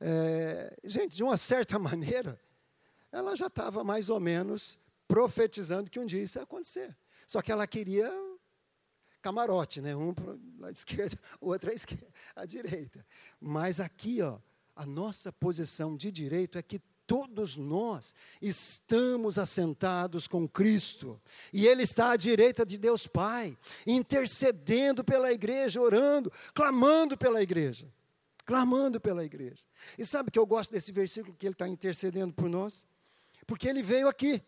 é, 0.00 0.76
gente, 0.84 1.16
de 1.16 1.22
uma 1.22 1.36
certa 1.36 1.78
maneira, 1.78 2.40
ela 3.10 3.34
já 3.36 3.46
estava 3.46 3.82
mais 3.82 4.10
ou 4.10 4.20
menos 4.20 4.78
profetizando 5.06 5.90
que 5.90 5.98
um 5.98 6.06
dia 6.06 6.22
isso 6.22 6.38
ia 6.38 6.42
acontecer. 6.42 6.96
Só 7.26 7.42
que 7.42 7.50
ela 7.50 7.66
queria 7.66 8.10
camarote, 9.20 9.80
né? 9.80 9.96
Um 9.96 10.14
para 10.14 10.36
a 10.68 10.70
esquerda, 10.70 11.18
o 11.40 11.48
outro 11.48 11.70
à, 11.70 11.74
esquerda, 11.74 12.08
à 12.34 12.44
direita. 12.44 13.04
Mas 13.40 13.80
aqui, 13.80 14.22
ó, 14.22 14.38
a 14.76 14.86
nossa 14.86 15.32
posição 15.32 15.96
de 15.96 16.12
direito 16.12 16.58
é 16.58 16.62
que 16.62 16.80
todos 17.08 17.56
nós 17.56 18.14
estamos 18.40 19.38
assentados 19.38 20.28
com 20.28 20.46
Cristo, 20.46 21.18
e 21.50 21.66
Ele 21.66 21.82
está 21.82 22.10
à 22.10 22.16
direita 22.16 22.66
de 22.66 22.76
Deus 22.76 23.06
Pai, 23.06 23.56
intercedendo 23.86 25.02
pela 25.02 25.32
igreja, 25.32 25.80
orando, 25.80 26.30
clamando 26.54 27.16
pela 27.16 27.42
igreja, 27.42 27.90
clamando 28.44 29.00
pela 29.00 29.24
igreja. 29.24 29.62
E 29.98 30.04
sabe 30.04 30.30
que 30.30 30.38
eu 30.38 30.44
gosto 30.44 30.70
desse 30.70 30.92
versículo 30.92 31.34
que 31.34 31.46
Ele 31.46 31.54
está 31.54 31.66
intercedendo 31.66 32.34
por 32.34 32.48
nós? 32.48 32.86
Porque 33.46 33.66
Ele 33.66 33.82
veio 33.82 34.06
aqui, 34.06 34.42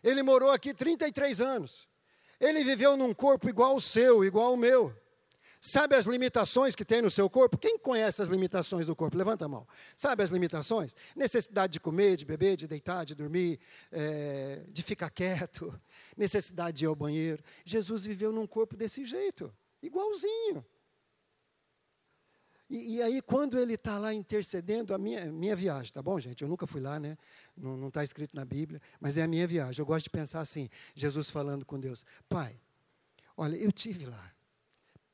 Ele 0.00 0.22
morou 0.22 0.52
aqui 0.52 0.72
33 0.72 1.40
anos, 1.40 1.88
Ele 2.38 2.62
viveu 2.62 2.96
num 2.96 3.12
corpo 3.12 3.48
igual 3.48 3.72
ao 3.72 3.80
seu, 3.80 4.24
igual 4.24 4.50
ao 4.50 4.56
meu. 4.56 4.96
Sabe 5.68 5.96
as 5.96 6.06
limitações 6.06 6.76
que 6.76 6.84
tem 6.84 7.02
no 7.02 7.10
seu 7.10 7.28
corpo? 7.28 7.58
Quem 7.58 7.76
conhece 7.76 8.22
as 8.22 8.28
limitações 8.28 8.86
do 8.86 8.94
corpo? 8.94 9.16
Levanta 9.16 9.46
a 9.46 9.48
mão. 9.48 9.66
Sabe 9.96 10.22
as 10.22 10.30
limitações? 10.30 10.94
Necessidade 11.16 11.72
de 11.72 11.80
comer, 11.80 12.16
de 12.16 12.24
beber, 12.24 12.56
de 12.56 12.68
deitar, 12.68 13.04
de 13.04 13.16
dormir, 13.16 13.58
é, 13.90 14.62
de 14.68 14.80
ficar 14.80 15.10
quieto, 15.10 15.74
necessidade 16.16 16.76
de 16.76 16.84
ir 16.84 16.86
ao 16.86 16.94
banheiro. 16.94 17.42
Jesus 17.64 18.04
viveu 18.04 18.30
num 18.30 18.46
corpo 18.46 18.76
desse 18.76 19.04
jeito, 19.04 19.52
igualzinho. 19.82 20.64
E, 22.70 22.98
e 22.98 23.02
aí, 23.02 23.20
quando 23.20 23.58
ele 23.58 23.74
está 23.74 23.98
lá 23.98 24.14
intercedendo, 24.14 24.94
a 24.94 24.98
minha, 24.98 25.32
minha 25.32 25.56
viagem, 25.56 25.92
tá 25.92 26.00
bom, 26.00 26.20
gente? 26.20 26.42
Eu 26.42 26.48
nunca 26.48 26.68
fui 26.68 26.80
lá, 26.80 27.00
né? 27.00 27.18
Não 27.56 27.88
está 27.88 28.04
escrito 28.04 28.36
na 28.36 28.44
Bíblia, 28.44 28.80
mas 29.00 29.18
é 29.18 29.24
a 29.24 29.26
minha 29.26 29.48
viagem. 29.48 29.82
Eu 29.82 29.86
gosto 29.86 30.04
de 30.04 30.10
pensar 30.10 30.38
assim: 30.38 30.70
Jesus 30.94 31.28
falando 31.28 31.66
com 31.66 31.80
Deus, 31.80 32.06
Pai, 32.28 32.56
olha, 33.36 33.56
eu 33.56 33.72
tive 33.72 34.06
lá 34.06 34.35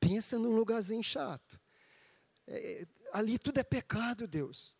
pensa 0.03 0.37
num 0.37 0.51
lugarzinho 0.51 1.03
chato. 1.03 1.61
É, 2.49 2.87
ali 3.13 3.39
tudo 3.39 3.59
é 3.59 3.63
pecado, 3.63 4.27
Deus. 4.27 4.77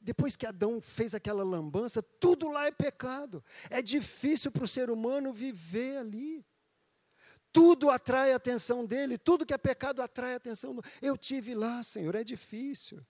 Depois 0.00 0.36
que 0.36 0.46
Adão 0.46 0.80
fez 0.80 1.14
aquela 1.14 1.42
lambança, 1.42 2.00
tudo 2.00 2.48
lá 2.48 2.66
é 2.66 2.70
pecado. 2.70 3.44
É 3.68 3.82
difícil 3.82 4.52
para 4.52 4.64
o 4.64 4.68
ser 4.68 4.88
humano 4.88 5.32
viver 5.32 5.96
ali. 5.96 6.46
Tudo 7.52 7.90
atrai 7.90 8.32
a 8.32 8.36
atenção 8.36 8.86
dele, 8.86 9.18
tudo 9.18 9.44
que 9.44 9.52
é 9.52 9.58
pecado 9.58 10.00
atrai 10.00 10.34
a 10.34 10.36
atenção. 10.36 10.80
Eu 11.02 11.18
tive 11.18 11.54
lá, 11.54 11.82
Senhor, 11.82 12.14
é 12.14 12.24
difícil. 12.24 13.04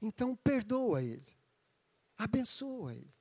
Então 0.00 0.34
perdoa 0.34 1.02
ele. 1.02 1.36
Abençoa 2.16 2.94
ele. 2.94 3.12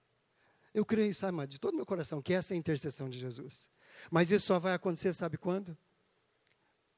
Eu 0.74 0.86
creio, 0.86 1.14
sabe, 1.14 1.46
de 1.48 1.60
todo 1.60 1.76
meu 1.76 1.86
coração, 1.86 2.22
que 2.22 2.34
essa 2.34 2.54
é 2.54 2.56
a 2.56 2.58
intercessão 2.58 3.10
de 3.10 3.20
Jesus. 3.20 3.70
Mas 4.10 4.32
isso 4.32 4.48
só 4.48 4.60
vai 4.60 4.74
acontecer, 4.74 5.14
sabe 5.14 5.38
quando? 5.38 5.78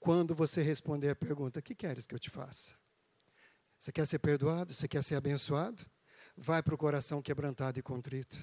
Quando 0.05 0.35
você 0.35 0.61
responder 0.61 1.09
a 1.09 1.15
pergunta: 1.15 1.59
O 1.59 1.63
que 1.63 1.73
queres 1.73 2.05
que 2.05 2.13
eu 2.13 2.19
te 2.19 2.29
faça? 2.29 2.75
Você 3.79 3.91
quer 3.91 4.05
ser 4.05 4.19
perdoado? 4.19 4.71
Você 4.71 4.87
quer 4.87 5.03
ser 5.03 5.15
abençoado? 5.15 5.83
Vai 6.37 6.61
para 6.61 6.75
o 6.75 6.77
coração 6.77 7.23
quebrantado 7.23 7.79
e 7.79 7.81
contrito. 7.81 8.37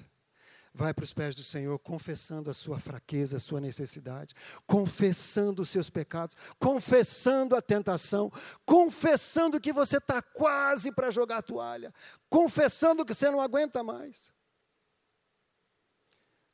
Vai 0.73 0.93
para 0.93 1.03
os 1.03 1.13
pés 1.13 1.35
do 1.35 1.43
Senhor, 1.43 1.79
confessando 1.79 2.49
a 2.49 2.53
sua 2.53 2.79
fraqueza, 2.79 3.37
a 3.37 3.39
sua 3.39 3.61
necessidade, 3.61 4.33
confessando 4.67 5.61
os 5.61 5.69
seus 5.69 5.89
pecados, 5.89 6.35
confessando 6.59 7.55
a 7.55 7.61
tentação, 7.61 8.29
confessando 8.65 9.61
que 9.61 9.71
você 9.71 9.99
está 9.99 10.21
quase 10.21 10.91
para 10.91 11.11
jogar 11.11 11.37
a 11.37 11.43
toalha, 11.43 11.93
confessando 12.29 13.05
que 13.05 13.13
você 13.13 13.31
não 13.31 13.39
aguenta 13.39 13.81
mais. 13.83 14.33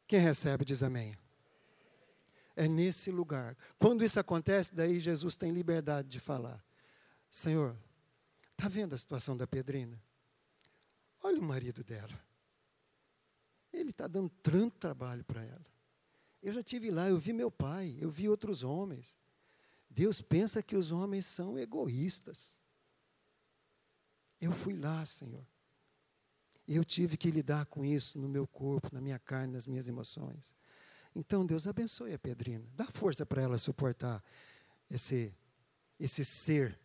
Quem 0.05 0.19
recebe 0.19 0.63
diz 0.65 0.83
amém. 0.83 1.17
É 2.59 2.67
nesse 2.67 3.09
lugar. 3.09 3.55
Quando 3.77 4.03
isso 4.03 4.19
acontece, 4.19 4.75
daí 4.75 4.99
Jesus 4.99 5.37
tem 5.37 5.49
liberdade 5.49 6.09
de 6.09 6.19
falar: 6.19 6.61
Senhor, 7.31 7.73
está 8.51 8.67
vendo 8.67 8.93
a 8.93 8.97
situação 8.97 9.37
da 9.37 9.47
Pedrina? 9.47 9.97
Olha 11.23 11.39
o 11.39 11.41
marido 11.41 11.85
dela. 11.85 12.19
Ele 13.71 13.91
está 13.91 14.07
dando 14.07 14.29
tanto 14.43 14.77
trabalho 14.77 15.23
para 15.23 15.41
ela. 15.41 15.65
Eu 16.43 16.51
já 16.51 16.61
tive 16.61 16.91
lá, 16.91 17.07
eu 17.07 17.17
vi 17.17 17.31
meu 17.31 17.49
pai, 17.49 17.97
eu 17.97 18.09
vi 18.09 18.27
outros 18.27 18.61
homens. 18.61 19.17
Deus 19.89 20.21
pensa 20.21 20.61
que 20.61 20.75
os 20.75 20.91
homens 20.91 21.25
são 21.27 21.57
egoístas. 21.57 22.51
Eu 24.41 24.51
fui 24.51 24.75
lá, 24.75 25.05
Senhor. 25.05 25.47
Eu 26.67 26.83
tive 26.83 27.15
que 27.15 27.31
lidar 27.31 27.67
com 27.67 27.85
isso 27.85 28.19
no 28.19 28.27
meu 28.27 28.45
corpo, 28.45 28.89
na 28.91 28.99
minha 28.99 29.17
carne, 29.17 29.53
nas 29.53 29.65
minhas 29.65 29.87
emoções. 29.87 30.53
Então, 31.19 31.45
Deus 31.45 31.67
abençoe 31.67 32.13
a 32.13 32.17
Pedrina. 32.17 32.65
Dá 32.73 32.85
força 32.85 33.25
para 33.25 33.41
ela 33.41 33.57
suportar 33.57 34.23
esse, 34.89 35.35
esse 35.99 36.23
ser 36.23 36.79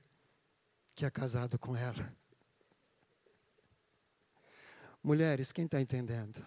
que 0.92 1.05
é 1.05 1.11
casado 1.11 1.57
com 1.57 1.77
ela. 1.77 2.12
Mulheres, 5.01 5.53
quem 5.53 5.66
está 5.66 5.81
entendendo? 5.81 6.44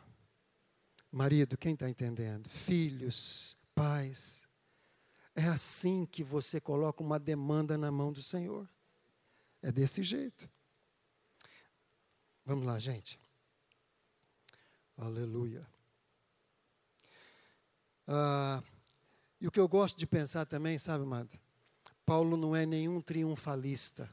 Marido, 1.09 1.57
quem 1.57 1.75
está 1.75 1.89
entendendo? 1.89 2.49
Filhos, 2.49 3.57
pais. 3.73 4.45
É 5.33 5.45
assim 5.45 6.05
que 6.05 6.25
você 6.25 6.59
coloca 6.59 7.01
uma 7.01 7.17
demanda 7.17 7.77
na 7.77 7.89
mão 7.89 8.11
do 8.11 8.21
Senhor. 8.21 8.67
É 9.61 9.71
desse 9.71 10.03
jeito. 10.03 10.49
Vamos 12.45 12.65
lá, 12.65 12.77
gente. 12.79 13.17
Aleluia. 14.97 15.65
Ah, 18.07 18.63
e 19.39 19.47
o 19.47 19.51
que 19.51 19.59
eu 19.59 19.67
gosto 19.67 19.97
de 19.97 20.07
pensar 20.07 20.45
também, 20.45 20.77
sabe, 20.77 21.03
amado? 21.03 21.29
Paulo 22.05 22.37
não 22.37 22.55
é 22.55 22.65
nenhum 22.65 23.01
triunfalista. 23.01 24.09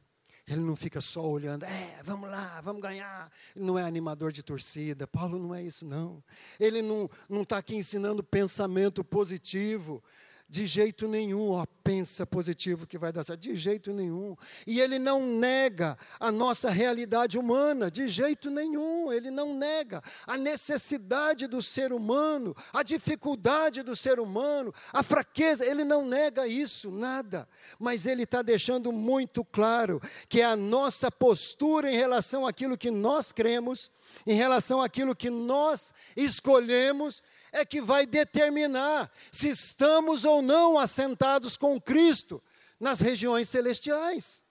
Ele 0.47 0.61
não 0.61 0.77
fica 0.77 1.01
só 1.01 1.25
olhando, 1.27 1.65
é, 1.65 2.03
vamos 2.03 2.29
lá, 2.29 2.61
vamos 2.61 2.83
ganhar. 2.83 3.33
Ele 3.57 3.65
não 3.65 3.79
é 3.79 3.83
animador 3.83 4.31
de 4.31 4.43
torcida. 4.43 5.07
Paulo 5.07 5.39
não 5.39 5.55
é 5.55 5.63
isso, 5.63 5.87
não. 5.87 6.23
Ele 6.61 6.83
não 6.83 7.09
está 7.41 7.57
aqui 7.57 7.75
ensinando 7.75 8.23
pensamento 8.23 9.03
positivo. 9.03 10.05
De 10.47 10.67
jeito 10.67 11.09
nenhum, 11.09 11.53
ó, 11.53 11.67
pensa 11.83 12.27
positivo 12.27 12.87
que 12.87 12.99
vai 12.99 13.11
dar 13.11 13.25
certo. 13.25 13.41
De 13.41 13.57
jeito 13.57 13.93
nenhum. 13.93 14.37
E 14.67 14.79
ele 14.79 14.99
não 14.99 15.27
nega 15.27 15.99
a 16.21 16.31
nossa 16.31 16.69
realidade 16.71 17.39
humana, 17.39 17.91
de 17.91 18.09
jeito 18.09 18.51
nenhum. 18.51 19.11
Ele 19.11 19.31
não 19.31 19.57
nega 19.57 20.03
a 20.27 20.37
necessidade 20.37 21.47
do 21.47 21.63
ser 21.63 21.93
humano, 21.93 22.55
a 22.73 22.83
dificuldade 22.83 23.83
do 23.83 23.97
ser 23.97 24.21
humano, 24.21 24.73
a 24.93 25.03
fraqueza. 25.03 25.65
Ele 25.65 25.83
não 25.83 26.07
nega 26.07 26.47
isso, 26.47 26.91
nada. 26.91 27.49
Mas 27.79 28.05
ele 28.05 28.25
está 28.25 28.43
deixando 28.43 28.93
muito 28.93 29.45
claro 29.45 30.01
que 30.29 30.43
a 30.43 30.55
nossa 30.55 31.11
postura 31.11 31.91
em 31.91 31.97
relação 31.97 32.47
àquilo 32.47 32.77
que 32.77 32.91
nós 32.91 33.33
cremos, 33.33 33.91
em 34.27 34.35
relação 34.35 34.83
àquilo 34.83 35.17
que 35.17 35.31
nós 35.31 35.93
escolhemos, 36.15 37.23
é 37.55 37.65
que 37.65 37.81
vai 37.81 38.05
determinar 38.05 39.09
se 39.31 39.49
estamos 39.49 40.25
ou 40.25 40.43
não 40.43 40.77
assentados 40.77 41.57
com 41.57 41.81
Cristo 41.81 42.43
nas 42.81 42.99
regiões 42.99 43.49
celestiais. 43.49 44.45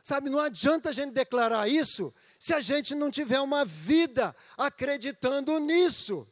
Sabe, 0.00 0.30
não 0.30 0.38
adianta 0.38 0.90
a 0.90 0.92
gente 0.92 1.12
declarar 1.12 1.68
isso 1.68 2.14
se 2.38 2.54
a 2.54 2.60
gente 2.60 2.94
não 2.94 3.10
tiver 3.10 3.40
uma 3.40 3.64
vida 3.64 4.34
acreditando 4.56 5.58
nisso. 5.58 6.26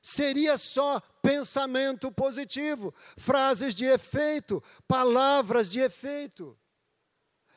Seria 0.00 0.56
só 0.56 1.00
pensamento 1.22 2.10
positivo, 2.10 2.94
frases 3.18 3.74
de 3.74 3.84
efeito, 3.84 4.62
palavras 4.88 5.70
de 5.70 5.80
efeito. 5.80 6.58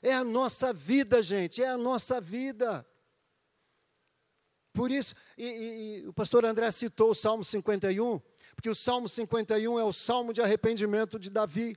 É 0.02 0.14
a 0.14 0.24
nossa 0.24 0.74
vida, 0.74 1.24
gente, 1.24 1.64
é 1.64 1.70
a 1.70 1.78
nossa 1.78 2.20
vida. 2.20 2.86
Por 4.78 4.92
isso, 4.92 5.16
e, 5.36 6.04
e, 6.04 6.08
o 6.08 6.14
pastor 6.14 6.46
André 6.46 6.70
citou 6.70 7.10
o 7.10 7.16
Salmo 7.16 7.44
51, 7.44 8.20
porque 8.54 8.70
o 8.70 8.76
Salmo 8.76 9.10
51 9.10 9.80
é 9.80 9.84
o 9.84 9.92
salmo 9.92 10.32
de 10.32 10.40
arrependimento 10.40 11.18
de 11.18 11.32
Davi. 11.32 11.76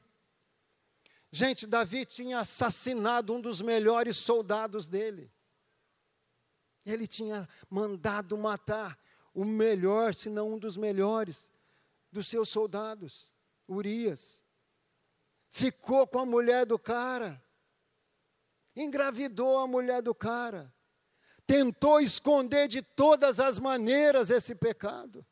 Gente, 1.32 1.66
Davi 1.66 2.04
tinha 2.04 2.40
assassinado 2.40 3.34
um 3.34 3.40
dos 3.40 3.62
melhores 3.62 4.18
soldados 4.18 4.86
dele. 4.86 5.32
Ele 6.84 7.06
tinha 7.06 7.48
mandado 7.70 8.36
matar 8.36 8.98
o 9.32 9.46
melhor, 9.46 10.14
se 10.14 10.28
não 10.28 10.52
um 10.52 10.58
dos 10.58 10.76
melhores, 10.76 11.48
dos 12.12 12.26
seus 12.26 12.50
soldados, 12.50 13.32
Urias. 13.66 14.42
Ficou 15.50 16.06
com 16.06 16.18
a 16.18 16.26
mulher 16.26 16.66
do 16.66 16.78
cara, 16.78 17.42
engravidou 18.76 19.56
a 19.56 19.66
mulher 19.66 20.02
do 20.02 20.14
cara 20.14 20.70
tentou 21.50 22.00
esconder 22.00 22.68
de 22.68 22.80
todas 22.80 23.40
as 23.40 23.58
maneiras 23.58 24.30
esse 24.30 24.54
pecado. 24.54 25.26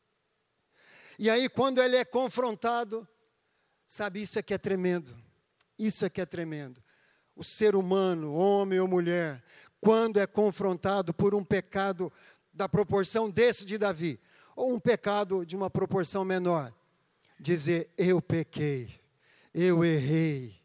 E 1.17 1.29
aí, 1.29 1.47
quando 1.47 1.81
ele 1.81 1.95
é 1.95 2.03
confrontado, 2.03 3.07
sabe, 3.87 4.21
isso 4.21 4.37
é 4.37 4.41
que 4.41 4.53
é 4.53 4.57
tremendo. 4.57 5.15
Isso 5.77 6.03
é 6.03 6.09
que 6.09 6.19
é 6.19 6.25
tremendo. 6.25 6.83
O 7.37 7.43
ser 7.43 7.73
humano, 7.73 8.33
homem 8.33 8.81
ou 8.81 8.87
mulher, 8.87 9.41
quando 9.79 10.19
é 10.19 10.27
confrontado 10.27 11.13
por 11.13 11.33
um 11.33 11.43
pecado 11.43 12.11
da 12.51 12.67
proporção 12.67 13.29
desse 13.29 13.65
de 13.65 13.77
Davi, 13.77 14.19
ou 14.57 14.73
um 14.73 14.79
pecado 14.79 15.45
de 15.45 15.55
uma 15.55 15.69
proporção 15.69 16.25
menor, 16.25 16.73
dizer: 17.39 17.89
Eu 17.97 18.21
pequei, 18.21 18.99
eu 19.53 19.85
errei, 19.85 20.58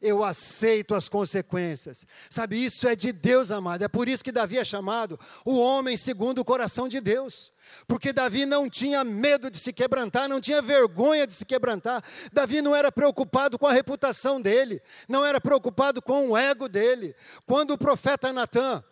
eu 0.00 0.24
aceito 0.24 0.94
as 0.94 1.08
consequências. 1.08 2.06
Sabe, 2.28 2.64
isso 2.64 2.88
é 2.88 2.96
de 2.96 3.12
Deus, 3.12 3.50
amado. 3.50 3.82
É 3.82 3.88
por 3.88 4.08
isso 4.08 4.24
que 4.24 4.32
Davi 4.32 4.58
é 4.58 4.64
chamado 4.64 5.20
o 5.44 5.58
homem 5.58 5.96
segundo 5.96 6.38
o 6.40 6.44
coração 6.44 6.88
de 6.88 7.00
Deus. 7.00 7.52
Porque 7.86 8.12
Davi 8.12 8.46
não 8.46 8.68
tinha 8.68 9.04
medo 9.04 9.50
de 9.50 9.58
se 9.58 9.72
quebrantar, 9.72 10.28
não 10.28 10.40
tinha 10.40 10.62
vergonha 10.62 11.26
de 11.26 11.34
se 11.34 11.44
quebrantar. 11.44 12.02
Davi 12.32 12.62
não 12.62 12.74
era 12.74 12.90
preocupado 12.90 13.58
com 13.58 13.66
a 13.66 13.72
reputação 13.72 14.40
dele, 14.40 14.82
não 15.08 15.24
era 15.24 15.40
preocupado 15.40 16.00
com 16.00 16.30
o 16.30 16.36
ego 16.36 16.68
dele. 16.68 17.14
Quando 17.46 17.72
o 17.72 17.78
profeta 17.78 18.32
Natan, 18.32 18.82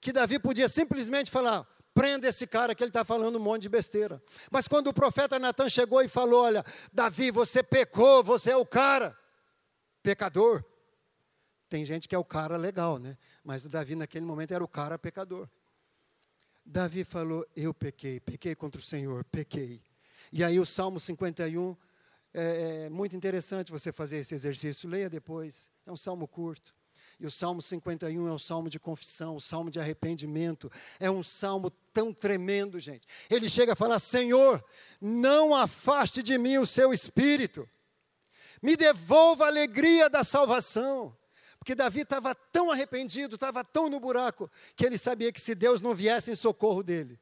que 0.00 0.12
Davi 0.12 0.38
podia 0.38 0.68
simplesmente 0.68 1.30
falar: 1.30 1.66
prenda 1.94 2.28
esse 2.28 2.46
cara 2.46 2.74
que 2.74 2.82
ele 2.82 2.90
está 2.90 3.04
falando 3.04 3.36
um 3.36 3.42
monte 3.42 3.62
de 3.62 3.68
besteira. 3.68 4.22
Mas 4.50 4.68
quando 4.68 4.88
o 4.88 4.94
profeta 4.94 5.38
Natan 5.38 5.68
chegou 5.68 6.02
e 6.02 6.08
falou: 6.08 6.44
Olha, 6.44 6.64
Davi, 6.92 7.30
você 7.30 7.62
pecou, 7.62 8.22
você 8.22 8.50
é 8.50 8.56
o 8.56 8.66
cara, 8.66 9.16
pecador. 10.02 10.64
Tem 11.68 11.84
gente 11.84 12.08
que 12.08 12.14
é 12.14 12.18
o 12.18 12.24
cara 12.24 12.56
legal, 12.56 12.98
né? 12.98 13.16
Mas 13.44 13.64
o 13.64 13.68
Davi 13.68 13.94
naquele 13.94 14.24
momento 14.24 14.52
era 14.52 14.62
o 14.62 14.68
cara 14.68 14.98
pecador. 14.98 15.48
Davi 16.64 17.04
falou: 17.04 17.46
Eu 17.56 17.72
pequei, 17.72 18.20
pequei 18.20 18.54
contra 18.54 18.80
o 18.80 18.84
Senhor, 18.84 19.24
pequei. 19.24 19.82
E 20.32 20.44
aí 20.44 20.60
o 20.60 20.66
Salmo 20.66 21.00
51, 21.00 21.76
é, 22.32 22.84
é 22.86 22.90
muito 22.90 23.16
interessante 23.16 23.72
você 23.72 23.92
fazer 23.92 24.18
esse 24.18 24.34
exercício, 24.34 24.88
leia 24.88 25.10
depois, 25.10 25.70
é 25.86 25.90
um 25.90 25.96
salmo 25.96 26.28
curto. 26.28 26.74
E 27.20 27.26
o 27.26 27.30
Salmo 27.30 27.60
51 27.60 28.28
é 28.28 28.32
um 28.32 28.38
salmo 28.38 28.70
de 28.70 28.80
confissão, 28.80 29.36
um 29.36 29.40
salmo 29.40 29.70
de 29.70 29.78
arrependimento. 29.78 30.72
É 30.98 31.10
um 31.10 31.22
salmo 31.22 31.68
tão 31.92 32.14
tremendo, 32.14 32.80
gente. 32.80 33.06
Ele 33.28 33.48
chega 33.48 33.74
a 33.74 33.76
falar: 33.76 33.98
Senhor, 33.98 34.64
não 34.98 35.54
afaste 35.54 36.22
de 36.22 36.38
mim 36.38 36.56
o 36.56 36.66
seu 36.66 36.94
espírito, 36.94 37.68
me 38.62 38.76
devolva 38.76 39.44
a 39.44 39.48
alegria 39.48 40.08
da 40.08 40.24
salvação. 40.24 41.16
Porque 41.58 41.74
Davi 41.74 42.00
estava 42.00 42.34
tão 42.34 42.70
arrependido, 42.70 43.34
estava 43.34 43.62
tão 43.62 43.90
no 43.90 44.00
buraco, 44.00 44.50
que 44.74 44.86
ele 44.86 44.96
sabia 44.96 45.30
que 45.30 45.40
se 45.40 45.54
Deus 45.54 45.80
não 45.80 45.94
viesse 45.94 46.30
em 46.30 46.34
socorro 46.34 46.82
dele, 46.82 47.20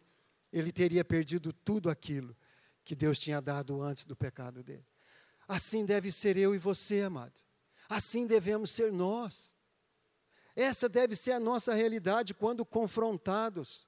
ele 0.53 0.71
teria 0.71 1.05
perdido 1.05 1.53
tudo 1.53 1.91
aquilo 1.91 2.37
que 2.85 2.95
Deus 2.95 3.19
tinha 3.19 3.41
dado 3.41 3.83
antes 3.83 4.05
do 4.05 4.15
pecado 4.15 4.63
dele. 4.63 4.87
Assim 5.49 5.85
deve 5.85 6.13
ser 6.13 6.37
eu 6.37 6.55
e 6.55 6.59
você, 6.59 7.03
amado. 7.03 7.41
Assim 7.89 8.27
devemos 8.27 8.71
ser 8.71 8.93
nós. 8.93 9.55
Essa 10.55 10.89
deve 10.89 11.17
ser 11.17 11.33
a 11.33 11.41
nossa 11.41 11.73
realidade 11.73 12.33
quando 12.33 12.65
confrontados, 12.65 13.88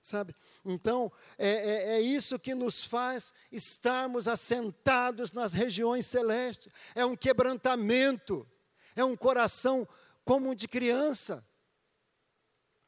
sabe? 0.00 0.34
Então, 0.64 1.12
é, 1.36 1.48
é, 1.48 1.92
é, 1.96 2.00
isso 2.00 2.38
que 2.38 2.54
nos 2.54 2.84
faz 2.84 3.32
estarmos 3.52 4.26
assentados 4.26 5.32
nas 5.32 5.52
regiões 5.52 6.06
celestes. 6.06 6.72
É 6.94 7.04
um 7.04 7.16
quebrantamento 7.16 8.46
é 8.94 9.04
um 9.04 9.16
coração 9.16 9.86
como 10.24 10.54
de 10.54 10.68
criança. 10.68 11.46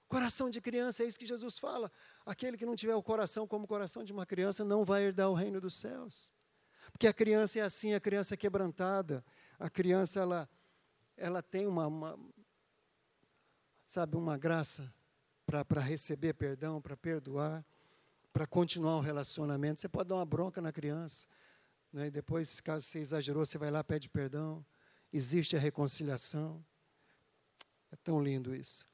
Coração 0.09 0.51
de 0.51 0.61
criança, 0.61 1.03
é 1.03 1.07
isso 1.07 1.19
que 1.19 1.27
Jesus 1.27 1.59
fala. 1.59 1.91
Aquele 2.27 2.59
que 2.59 2.67
não 2.67 2.77
tiver 2.77 2.95
o 2.95 3.03
coração 3.03 3.47
como 3.47 3.65
o 3.65 3.69
coração 3.69 4.05
de 4.05 4.13
uma 4.13 4.27
criança 4.27 4.65
não 4.65 4.85
vai 4.85 5.05
herdar 5.05 5.31
o 5.31 5.35
reino 5.35 5.61
dos 5.61 5.75
céus. 5.75 6.33
Porque 6.91 7.07
a 7.07 7.15
criança 7.15 7.59
é 7.59 7.63
assim, 7.63 7.95
a 7.95 8.01
criança 8.01 8.35
é 8.35 8.37
quebrantada. 8.37 9.25
A 9.59 9.71
criança, 9.71 10.21
ela, 10.21 10.49
ela 11.17 11.43
tem 11.43 11.67
uma, 11.67 11.87
uma 11.87 12.19
sabe, 13.87 14.17
uma 14.17 14.37
graça 14.37 14.93
para 15.65 15.81
receber 15.81 16.35
perdão, 16.35 16.81
para 16.81 16.97
perdoar, 16.97 17.65
para 18.33 18.47
continuar 18.47 18.97
um 18.97 19.01
relacionamento. 19.01 19.81
Você 19.81 19.89
pode 19.89 20.09
dar 20.09 20.17
uma 20.17 20.27
bronca 20.27 20.61
na 20.61 20.73
criança, 20.73 21.27
né? 21.93 22.07
e 22.07 22.11
depois, 22.11 22.61
caso 22.61 22.85
você 22.85 22.99
exagerou, 22.99 23.45
você 23.45 23.59
vai 23.59 23.71
lá 23.71 23.85
pede 23.85 24.09
perdão 24.09 24.65
existe 25.13 25.57
a 25.57 25.61
reconciliação. 25.61 26.65
É 27.91 27.97
tão 27.97 28.23
lindo 28.23 28.55
isso. 28.55 28.89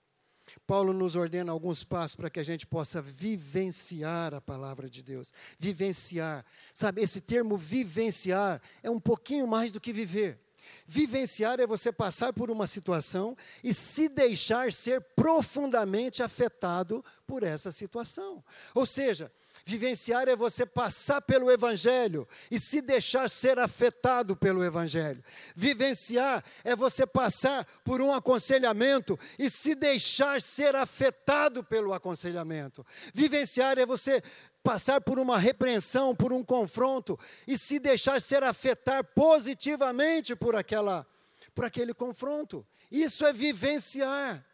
Paulo 0.66 0.92
nos 0.92 1.14
ordena 1.14 1.52
alguns 1.52 1.84
passos 1.84 2.16
para 2.16 2.30
que 2.30 2.40
a 2.40 2.44
gente 2.44 2.66
possa 2.66 3.00
vivenciar 3.02 4.34
a 4.34 4.40
palavra 4.40 4.88
de 4.88 5.02
Deus. 5.02 5.32
Vivenciar. 5.58 6.44
Sabe, 6.74 7.02
esse 7.02 7.20
termo 7.20 7.56
vivenciar 7.56 8.60
é 8.82 8.90
um 8.90 8.98
pouquinho 8.98 9.46
mais 9.46 9.70
do 9.70 9.80
que 9.80 9.92
viver. 9.92 10.40
Vivenciar 10.86 11.60
é 11.60 11.66
você 11.66 11.92
passar 11.92 12.32
por 12.32 12.50
uma 12.50 12.66
situação 12.66 13.36
e 13.62 13.74
se 13.74 14.08
deixar 14.08 14.72
ser 14.72 15.00
profundamente 15.00 16.22
afetado 16.22 17.04
por 17.26 17.42
essa 17.42 17.70
situação. 17.70 18.42
Ou 18.74 18.86
seja, 18.86 19.30
Vivenciar 19.68 20.28
é 20.28 20.34
você 20.34 20.64
passar 20.64 21.20
pelo 21.20 21.50
Evangelho 21.50 22.26
e 22.50 22.58
se 22.58 22.80
deixar 22.80 23.28
ser 23.28 23.58
afetado 23.58 24.34
pelo 24.34 24.64
Evangelho. 24.64 25.22
Vivenciar 25.54 26.42
é 26.64 26.74
você 26.74 27.06
passar 27.06 27.66
por 27.84 28.00
um 28.00 28.10
aconselhamento 28.10 29.18
e 29.38 29.50
se 29.50 29.74
deixar 29.74 30.40
ser 30.40 30.74
afetado 30.74 31.62
pelo 31.62 31.92
aconselhamento. 31.92 32.86
Vivenciar 33.12 33.78
é 33.78 33.84
você 33.84 34.22
passar 34.68 35.00
por 35.00 35.18
uma 35.18 35.38
repreensão, 35.38 36.14
por 36.14 36.30
um 36.30 36.44
confronto 36.44 37.18
e 37.46 37.56
se 37.56 37.78
deixar 37.78 38.20
ser 38.20 38.42
afetar 38.42 39.02
positivamente 39.02 40.36
por 40.36 40.54
aquela 40.54 41.06
por 41.54 41.64
aquele 41.64 41.94
confronto. 41.94 42.66
Isso 42.90 43.24
é 43.24 43.32
vivenciar. 43.32 44.44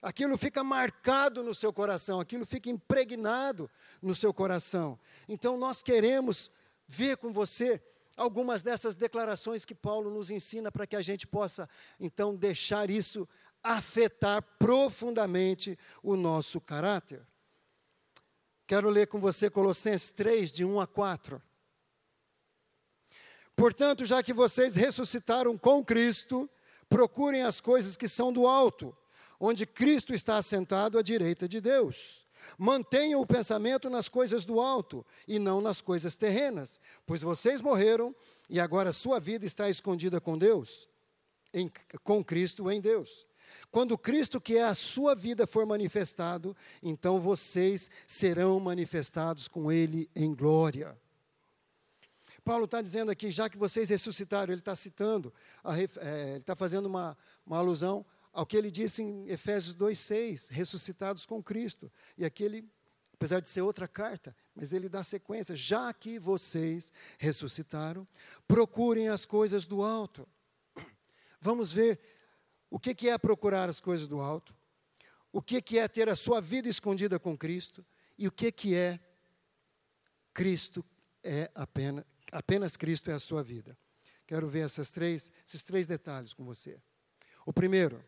Aquilo 0.00 0.38
fica 0.38 0.62
marcado 0.62 1.42
no 1.42 1.52
seu 1.52 1.72
coração, 1.72 2.20
aquilo 2.20 2.46
fica 2.46 2.70
impregnado 2.70 3.68
no 4.00 4.14
seu 4.14 4.32
coração. 4.32 4.96
Então, 5.28 5.58
nós 5.58 5.82
queremos 5.82 6.48
ver 6.86 7.16
com 7.16 7.32
você 7.32 7.82
algumas 8.16 8.62
dessas 8.62 8.94
declarações 8.94 9.64
que 9.64 9.74
Paulo 9.74 10.10
nos 10.10 10.30
ensina 10.30 10.70
para 10.70 10.86
que 10.86 10.94
a 10.94 11.02
gente 11.02 11.26
possa, 11.26 11.68
então, 11.98 12.36
deixar 12.36 12.88
isso 12.88 13.28
afetar 13.64 14.42
profundamente 14.60 15.76
o 16.04 16.14
nosso 16.14 16.60
caráter. 16.60 17.26
Quero 18.66 18.90
ler 18.90 19.06
com 19.06 19.20
você 19.20 19.48
Colossenses 19.48 20.10
3, 20.10 20.50
de 20.50 20.64
1 20.64 20.80
a 20.80 20.86
4. 20.86 21.40
Portanto, 23.54 24.04
já 24.04 24.22
que 24.22 24.32
vocês 24.32 24.74
ressuscitaram 24.74 25.56
com 25.56 25.84
Cristo, 25.84 26.50
procurem 26.88 27.42
as 27.42 27.60
coisas 27.60 27.96
que 27.96 28.08
são 28.08 28.32
do 28.32 28.46
alto, 28.46 28.96
onde 29.38 29.66
Cristo 29.66 30.12
está 30.12 30.36
assentado 30.36 30.98
à 30.98 31.02
direita 31.02 31.48
de 31.48 31.60
Deus. 31.60 32.26
Mantenham 32.58 33.20
o 33.20 33.26
pensamento 33.26 33.88
nas 33.88 34.08
coisas 34.08 34.44
do 34.44 34.60
alto 34.60 35.04
e 35.26 35.38
não 35.38 35.60
nas 35.60 35.80
coisas 35.80 36.16
terrenas, 36.16 36.80
pois 37.06 37.22
vocês 37.22 37.60
morreram 37.60 38.14
e 38.48 38.60
agora 38.60 38.92
sua 38.92 39.18
vida 39.18 39.46
está 39.46 39.70
escondida 39.70 40.20
com 40.20 40.36
Deus, 40.36 40.88
em, 41.52 41.70
com 42.04 42.22
Cristo 42.22 42.70
em 42.70 42.80
Deus. 42.80 43.25
Quando 43.76 43.98
Cristo, 43.98 44.40
que 44.40 44.56
é 44.56 44.62
a 44.62 44.74
sua 44.74 45.14
vida, 45.14 45.46
for 45.46 45.66
manifestado, 45.66 46.56
então 46.82 47.20
vocês 47.20 47.90
serão 48.06 48.58
manifestados 48.58 49.48
com 49.48 49.70
Ele 49.70 50.08
em 50.16 50.34
glória. 50.34 50.98
Paulo 52.42 52.64
está 52.64 52.80
dizendo 52.80 53.10
aqui, 53.10 53.30
já 53.30 53.50
que 53.50 53.58
vocês 53.58 53.90
ressuscitaram, 53.90 54.50
ele 54.50 54.62
está 54.62 54.74
citando, 54.74 55.30
a, 55.62 55.78
é, 55.78 55.82
ele 55.82 56.38
está 56.38 56.56
fazendo 56.56 56.86
uma, 56.86 57.18
uma 57.44 57.58
alusão 57.58 58.02
ao 58.32 58.46
que 58.46 58.56
ele 58.56 58.70
disse 58.70 59.02
em 59.02 59.28
Efésios 59.28 59.76
2,6, 59.76 60.48
ressuscitados 60.50 61.26
com 61.26 61.42
Cristo. 61.42 61.92
E 62.16 62.24
aqui 62.24 62.44
ele, 62.44 62.66
apesar 63.12 63.40
de 63.40 63.48
ser 63.50 63.60
outra 63.60 63.86
carta, 63.86 64.34
mas 64.54 64.72
ele 64.72 64.88
dá 64.88 65.04
sequência, 65.04 65.54
já 65.54 65.92
que 65.92 66.18
vocês 66.18 66.90
ressuscitaram, 67.18 68.08
procurem 68.48 69.10
as 69.10 69.26
coisas 69.26 69.66
do 69.66 69.82
alto. 69.82 70.26
Vamos 71.42 71.74
ver 71.74 72.15
o 72.76 72.78
que 72.78 73.08
é 73.08 73.16
procurar 73.16 73.70
as 73.70 73.80
coisas 73.80 74.06
do 74.06 74.20
alto, 74.20 74.54
o 75.32 75.40
que 75.40 75.78
é 75.78 75.88
ter 75.88 76.10
a 76.10 76.14
sua 76.14 76.42
vida 76.42 76.68
escondida 76.68 77.18
com 77.18 77.34
Cristo 77.34 77.82
e 78.18 78.28
o 78.28 78.30
que 78.30 78.74
é 78.74 79.00
Cristo 80.34 80.84
é 81.24 81.50
apenas, 81.54 82.04
apenas 82.30 82.76
Cristo 82.76 83.10
é 83.10 83.14
a 83.14 83.18
sua 83.18 83.42
vida. 83.42 83.78
Quero 84.26 84.46
ver 84.46 84.66
essas 84.66 84.90
três, 84.90 85.32
esses 85.46 85.64
três 85.64 85.86
detalhes 85.86 86.34
com 86.34 86.44
você. 86.44 86.78
O 87.46 87.52
primeiro, 87.52 88.04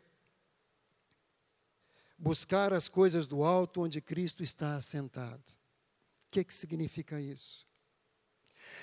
buscar 2.19 2.71
as 2.75 2.91
coisas 2.91 3.27
do 3.27 3.45
alto 3.45 3.81
onde 3.81 4.03
Cristo 4.03 4.43
está 4.43 4.77
assentado. 4.77 5.51
O 6.27 6.31
que, 6.31 6.45
que 6.45 6.53
significa 6.53 7.19
isso? 7.19 7.67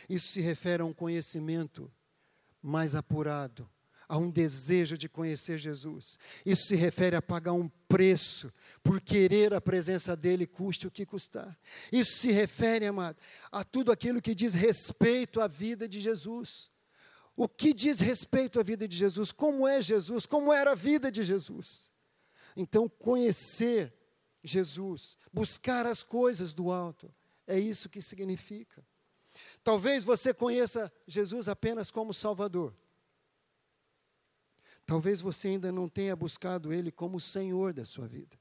Isso 0.09 0.29
se 0.29 0.41
refere 0.41 0.81
a 0.81 0.85
um 0.85 0.93
conhecimento 0.93 1.93
mais 2.59 2.95
apurado, 2.95 3.69
a 4.07 4.17
um 4.17 4.29
desejo 4.29 4.97
de 4.97 5.09
conhecer 5.09 5.57
Jesus. 5.57 6.17
Isso 6.45 6.67
se 6.67 6.75
refere 6.75 7.15
a 7.15 7.21
pagar 7.21 7.53
um 7.53 7.67
preço 7.87 8.51
por 8.83 9.01
querer 9.01 9.53
a 9.53 9.61
presença 9.61 10.15
dele, 10.15 10.45
custe 10.45 10.87
o 10.87 10.91
que 10.91 11.05
custar. 11.05 11.57
Isso 11.91 12.17
se 12.17 12.31
refere, 12.31 12.85
amado, 12.85 13.17
a 13.51 13.63
tudo 13.63 13.91
aquilo 13.91 14.21
que 14.21 14.35
diz 14.35 14.53
respeito 14.53 15.41
à 15.41 15.47
vida 15.47 15.87
de 15.87 15.99
Jesus. 15.99 16.71
O 17.35 17.47
que 17.47 17.73
diz 17.73 17.99
respeito 17.99 18.59
à 18.59 18.63
vida 18.63 18.87
de 18.87 18.95
Jesus? 18.95 19.31
Como 19.31 19.67
é 19.67 19.81
Jesus? 19.81 20.25
Como 20.25 20.53
era 20.53 20.71
a 20.71 20.75
vida 20.75 21.11
de 21.11 21.23
Jesus? 21.23 21.91
Então, 22.55 22.87
conhecer 22.87 23.93
Jesus, 24.43 25.17
buscar 25.33 25.85
as 25.85 26.03
coisas 26.03 26.53
do 26.53 26.71
alto, 26.71 27.13
é 27.45 27.59
isso 27.59 27.89
que 27.89 28.01
significa. 28.01 28.85
Talvez 29.63 30.03
você 30.03 30.33
conheça 30.33 30.91
Jesus 31.07 31.49
apenas 31.49 31.91
como 31.91 32.13
Salvador. 32.13 32.73
Talvez 34.85 35.19
você 35.19 35.49
ainda 35.49 35.71
não 35.71 35.89
tenha 35.89 36.15
buscado 36.15 36.71
Ele 36.71 36.91
como 36.91 37.19
Senhor 37.19 37.73
da 37.73 37.85
sua 37.85 38.07
vida. 38.07 38.37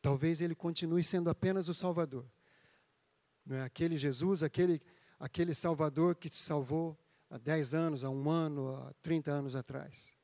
Talvez 0.00 0.40
Ele 0.40 0.54
continue 0.54 1.02
sendo 1.02 1.28
apenas 1.28 1.68
o 1.68 1.74
Salvador. 1.74 2.26
Não 3.44 3.56
é 3.56 3.62
aquele 3.62 3.98
Jesus, 3.98 4.42
aquele, 4.42 4.80
aquele 5.18 5.52
Salvador 5.52 6.14
que 6.14 6.28
te 6.28 6.36
salvou 6.36 6.96
há 7.28 7.38
10 7.38 7.74
anos, 7.74 8.04
há 8.04 8.10
um 8.10 8.30
ano, 8.30 8.76
há 8.76 8.92
30 9.02 9.30
anos 9.32 9.56
atrás. 9.56 10.16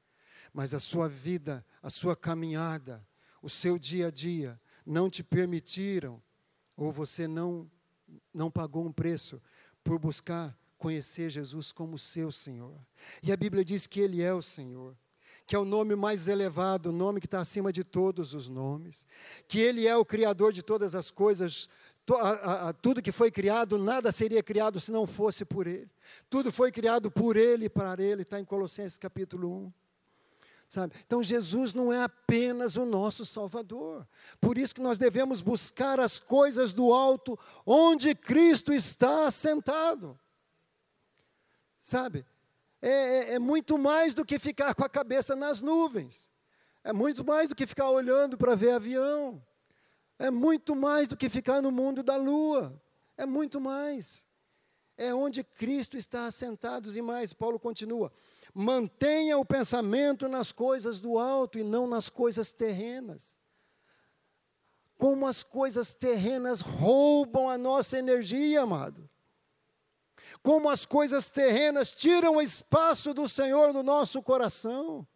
Mas 0.52 0.72
a 0.72 0.80
sua 0.80 1.08
vida, 1.08 1.64
a 1.82 1.90
sua 1.90 2.14
caminhada, 2.14 3.06
o 3.42 3.48
seu 3.48 3.78
dia 3.78 4.08
a 4.08 4.10
dia 4.10 4.60
não 4.86 5.10
te 5.10 5.22
permitiram, 5.22 6.22
ou 6.76 6.92
você 6.92 7.26
não, 7.26 7.70
não 8.32 8.50
pagou 8.50 8.86
um 8.86 8.92
preço 8.92 9.42
por 9.82 9.98
buscar 9.98 10.56
conhecer 10.80 11.28
Jesus 11.28 11.70
como 11.70 11.98
seu 11.98 12.32
Senhor. 12.32 12.74
E 13.22 13.30
a 13.30 13.36
Bíblia 13.36 13.62
diz 13.62 13.86
que 13.86 14.00
Ele 14.00 14.22
é 14.22 14.32
o 14.32 14.40
Senhor, 14.40 14.96
que 15.46 15.54
é 15.54 15.58
o 15.58 15.64
nome 15.64 15.94
mais 15.94 16.26
elevado, 16.26 16.86
o 16.88 16.92
nome 16.92 17.20
que 17.20 17.26
está 17.26 17.38
acima 17.38 17.70
de 17.70 17.84
todos 17.84 18.32
os 18.32 18.48
nomes, 18.48 19.06
que 19.46 19.60
Ele 19.60 19.86
é 19.86 19.94
o 19.94 20.06
Criador 20.06 20.52
de 20.52 20.62
todas 20.62 20.94
as 20.94 21.10
coisas, 21.10 21.68
tudo 22.80 23.02
que 23.02 23.12
foi 23.12 23.30
criado, 23.30 23.78
nada 23.78 24.10
seria 24.10 24.42
criado 24.42 24.80
se 24.80 24.90
não 24.90 25.06
fosse 25.06 25.44
por 25.44 25.66
Ele. 25.66 25.90
Tudo 26.30 26.50
foi 26.50 26.72
criado 26.72 27.10
por 27.10 27.36
Ele 27.36 27.66
e 27.66 27.70
para 27.70 28.02
Ele, 28.02 28.22
está 28.22 28.40
em 28.40 28.44
Colossenses 28.44 28.96
capítulo 28.96 29.66
1. 29.66 29.72
Sabe? 30.66 30.94
Então 31.04 31.22
Jesus 31.22 31.74
não 31.74 31.92
é 31.92 32.04
apenas 32.04 32.76
o 32.76 32.86
nosso 32.86 33.26
Salvador. 33.26 34.08
Por 34.40 34.56
isso 34.56 34.74
que 34.74 34.80
nós 34.80 34.96
devemos 34.96 35.42
buscar 35.42 36.00
as 36.00 36.18
coisas 36.18 36.72
do 36.72 36.92
alto, 36.92 37.38
onde 37.66 38.14
Cristo 38.14 38.72
está 38.72 39.26
assentado. 39.26 40.18
Sabe? 41.80 42.26
É, 42.82 42.88
é, 42.88 43.34
é, 43.34 43.38
muito 43.38 43.78
mais 43.78 44.14
do 44.14 44.24
que 44.24 44.38
ficar 44.38 44.74
com 44.74 44.84
a 44.84 44.88
cabeça 44.88 45.36
nas 45.36 45.60
nuvens. 45.60 46.30
É 46.82 46.92
muito 46.92 47.24
mais 47.24 47.48
do 47.48 47.54
que 47.54 47.66
ficar 47.66 47.90
olhando 47.90 48.38
para 48.38 48.54
ver 48.54 48.70
avião. 48.70 49.44
É 50.18 50.30
muito 50.30 50.74
mais 50.74 51.08
do 51.08 51.16
que 51.16 51.28
ficar 51.28 51.60
no 51.60 51.70
mundo 51.70 52.02
da 52.02 52.16
lua. 52.16 52.80
É 53.16 53.26
muito 53.26 53.60
mais. 53.60 54.24
É 54.96 55.14
onde 55.14 55.44
Cristo 55.44 55.96
está 55.96 56.26
assentado 56.26 56.94
e 56.96 57.02
mais. 57.02 57.34
Paulo 57.34 57.58
continua: 57.58 58.10
mantenha 58.54 59.36
o 59.36 59.44
pensamento 59.44 60.26
nas 60.26 60.52
coisas 60.52 61.00
do 61.00 61.18
alto 61.18 61.58
e 61.58 61.62
não 61.62 61.86
nas 61.86 62.08
coisas 62.08 62.50
terrenas. 62.52 63.38
Como 64.96 65.26
as 65.26 65.42
coisas 65.42 65.94
terrenas 65.94 66.60
roubam 66.60 67.48
a 67.48 67.56
nossa 67.56 67.98
energia, 67.98 68.62
amado 68.62 69.09
como 70.42 70.68
as 70.68 70.86
coisas 70.86 71.30
terrenas 71.30 71.92
tiram 71.92 72.36
o 72.36 72.42
espaço 72.42 73.12
do 73.12 73.28
Senhor 73.28 73.72
no 73.72 73.82
nosso 73.82 74.22
coração. 74.22 75.06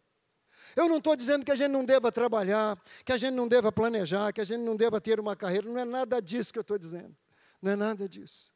Eu 0.75 0.89
não 0.89 0.97
estou 0.97 1.15
dizendo 1.15 1.45
que 1.45 1.51
a 1.51 1.55
gente 1.55 1.71
não 1.71 1.85
deva 1.85 2.11
trabalhar, 2.11 2.77
que 3.05 3.13
a 3.13 3.17
gente 3.17 3.33
não 3.33 3.47
deva 3.47 3.71
planejar, 3.71 4.33
que 4.33 4.41
a 4.41 4.43
gente 4.43 4.61
não 4.61 4.75
deva 4.75 4.99
ter 4.99 5.19
uma 5.19 5.35
carreira, 5.35 5.69
não 5.69 5.79
é 5.79 5.85
nada 5.85 6.21
disso 6.21 6.51
que 6.51 6.59
eu 6.59 6.61
estou 6.61 6.77
dizendo. 6.77 7.15
Não 7.61 7.71
é 7.71 7.75
nada 7.75 8.07
disso. 8.07 8.54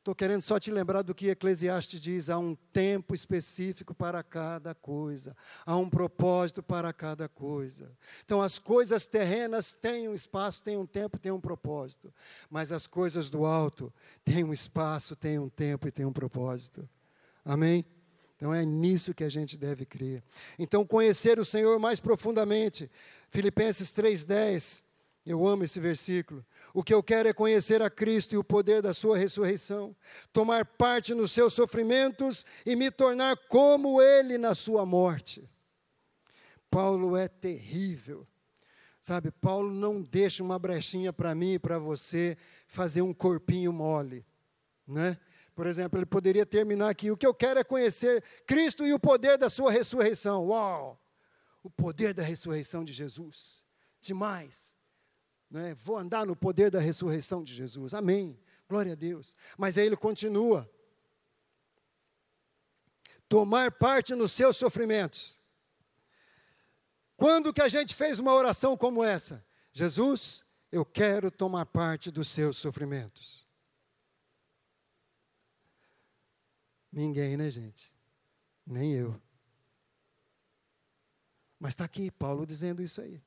Estou 0.00 0.14
querendo 0.14 0.40
só 0.40 0.58
te 0.58 0.70
lembrar 0.70 1.02
do 1.02 1.14
que 1.14 1.28
Eclesiastes 1.28 2.00
diz: 2.00 2.30
há 2.30 2.38
um 2.38 2.54
tempo 2.72 3.14
específico 3.14 3.94
para 3.94 4.22
cada 4.22 4.74
coisa, 4.74 5.36
há 5.66 5.76
um 5.76 5.90
propósito 5.90 6.62
para 6.62 6.90
cada 6.90 7.28
coisa. 7.28 7.92
Então, 8.24 8.40
as 8.40 8.58
coisas 8.58 9.04
terrenas 9.04 9.74
têm 9.74 10.08
um 10.08 10.14
espaço, 10.14 10.62
têm 10.62 10.78
um 10.78 10.86
tempo, 10.86 11.18
têm 11.18 11.30
um 11.30 11.40
propósito, 11.40 12.10
mas 12.48 12.72
as 12.72 12.86
coisas 12.86 13.28
do 13.28 13.44
alto 13.44 13.92
têm 14.24 14.42
um 14.42 14.54
espaço, 14.54 15.14
têm 15.14 15.38
um 15.38 15.50
tempo 15.50 15.86
e 15.86 15.92
têm 15.92 16.06
um 16.06 16.12
propósito. 16.14 16.88
Amém? 17.44 17.84
Então, 18.36 18.54
é 18.54 18.64
nisso 18.64 19.12
que 19.12 19.22
a 19.22 19.28
gente 19.28 19.58
deve 19.58 19.84
crer. 19.84 20.22
Então, 20.58 20.82
conhecer 20.86 21.38
o 21.38 21.44
Senhor 21.44 21.78
mais 21.78 22.00
profundamente. 22.00 22.90
Filipenses 23.28 23.92
3,10, 23.92 24.82
eu 25.26 25.46
amo 25.46 25.62
esse 25.62 25.78
versículo. 25.78 26.42
O 26.72 26.82
que 26.82 26.94
eu 26.94 27.02
quero 27.02 27.28
é 27.28 27.32
conhecer 27.32 27.82
a 27.82 27.90
Cristo 27.90 28.34
e 28.34 28.38
o 28.38 28.44
poder 28.44 28.80
da 28.80 28.92
Sua 28.92 29.16
ressurreição, 29.16 29.94
tomar 30.32 30.64
parte 30.64 31.14
nos 31.14 31.32
seus 31.32 31.52
sofrimentos 31.52 32.46
e 32.64 32.76
me 32.76 32.90
tornar 32.90 33.36
como 33.48 34.00
Ele 34.00 34.38
na 34.38 34.54
Sua 34.54 34.86
morte. 34.86 35.48
Paulo 36.70 37.16
é 37.16 37.26
terrível. 37.26 38.26
Sabe, 39.00 39.30
Paulo 39.30 39.72
não 39.72 40.02
deixa 40.02 40.42
uma 40.42 40.58
brechinha 40.58 41.12
para 41.12 41.34
mim 41.34 41.54
e 41.54 41.58
para 41.58 41.78
você 41.78 42.36
fazer 42.66 43.00
um 43.00 43.14
corpinho 43.14 43.72
mole, 43.72 44.26
né? 44.86 45.18
Por 45.54 45.66
exemplo, 45.66 45.98
ele 45.98 46.06
poderia 46.06 46.46
terminar 46.46 46.90
aqui: 46.90 47.10
o 47.10 47.16
que 47.16 47.26
eu 47.26 47.34
quero 47.34 47.58
é 47.58 47.64
conhecer 47.64 48.22
Cristo 48.46 48.86
e 48.86 48.92
o 48.92 49.00
poder 49.00 49.36
da 49.36 49.50
sua 49.50 49.70
ressurreição. 49.72 50.46
Uau! 50.46 51.00
O 51.62 51.70
poder 51.70 52.14
da 52.14 52.22
ressurreição 52.22 52.84
de 52.84 52.92
Jesus. 52.92 53.66
Demais. 54.00 54.76
Né? 55.50 55.74
Vou 55.74 55.96
andar 55.96 56.24
no 56.26 56.36
poder 56.36 56.70
da 56.70 56.78
ressurreição 56.78 57.42
de 57.42 57.52
Jesus. 57.52 57.92
Amém. 57.92 58.38
Glória 58.68 58.92
a 58.92 58.96
Deus. 58.96 59.36
Mas 59.58 59.76
aí 59.76 59.86
ele 59.86 59.96
continua. 59.96 60.70
Tomar 63.28 63.72
parte 63.72 64.14
nos 64.14 64.32
seus 64.32 64.56
sofrimentos. 64.56 65.40
Quando 67.16 67.52
que 67.52 67.60
a 67.60 67.68
gente 67.68 67.94
fez 67.94 68.18
uma 68.18 68.32
oração 68.32 68.76
como 68.76 69.04
essa? 69.04 69.44
Jesus, 69.72 70.44
eu 70.70 70.84
quero 70.84 71.30
tomar 71.30 71.66
parte 71.66 72.10
dos 72.10 72.28
seus 72.28 72.56
sofrimentos. 72.56 73.46
Ninguém, 76.92 77.36
né, 77.36 77.50
gente? 77.50 77.92
Nem 78.66 78.94
eu. 78.94 79.20
Mas 81.58 81.72
está 81.72 81.84
aqui 81.84 82.10
Paulo 82.10 82.46
dizendo 82.46 82.82
isso 82.82 83.00
aí. 83.00 83.22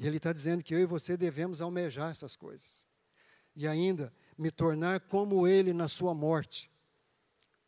E 0.00 0.06
ele 0.06 0.16
está 0.16 0.32
dizendo 0.32 0.64
que 0.64 0.74
eu 0.74 0.80
e 0.80 0.86
você 0.86 1.14
devemos 1.14 1.60
almejar 1.60 2.10
essas 2.10 2.34
coisas. 2.34 2.86
E 3.54 3.68
ainda, 3.68 4.10
me 4.38 4.50
tornar 4.50 4.98
como 5.00 5.46
ele 5.46 5.74
na 5.74 5.88
sua 5.88 6.14
morte. 6.14 6.70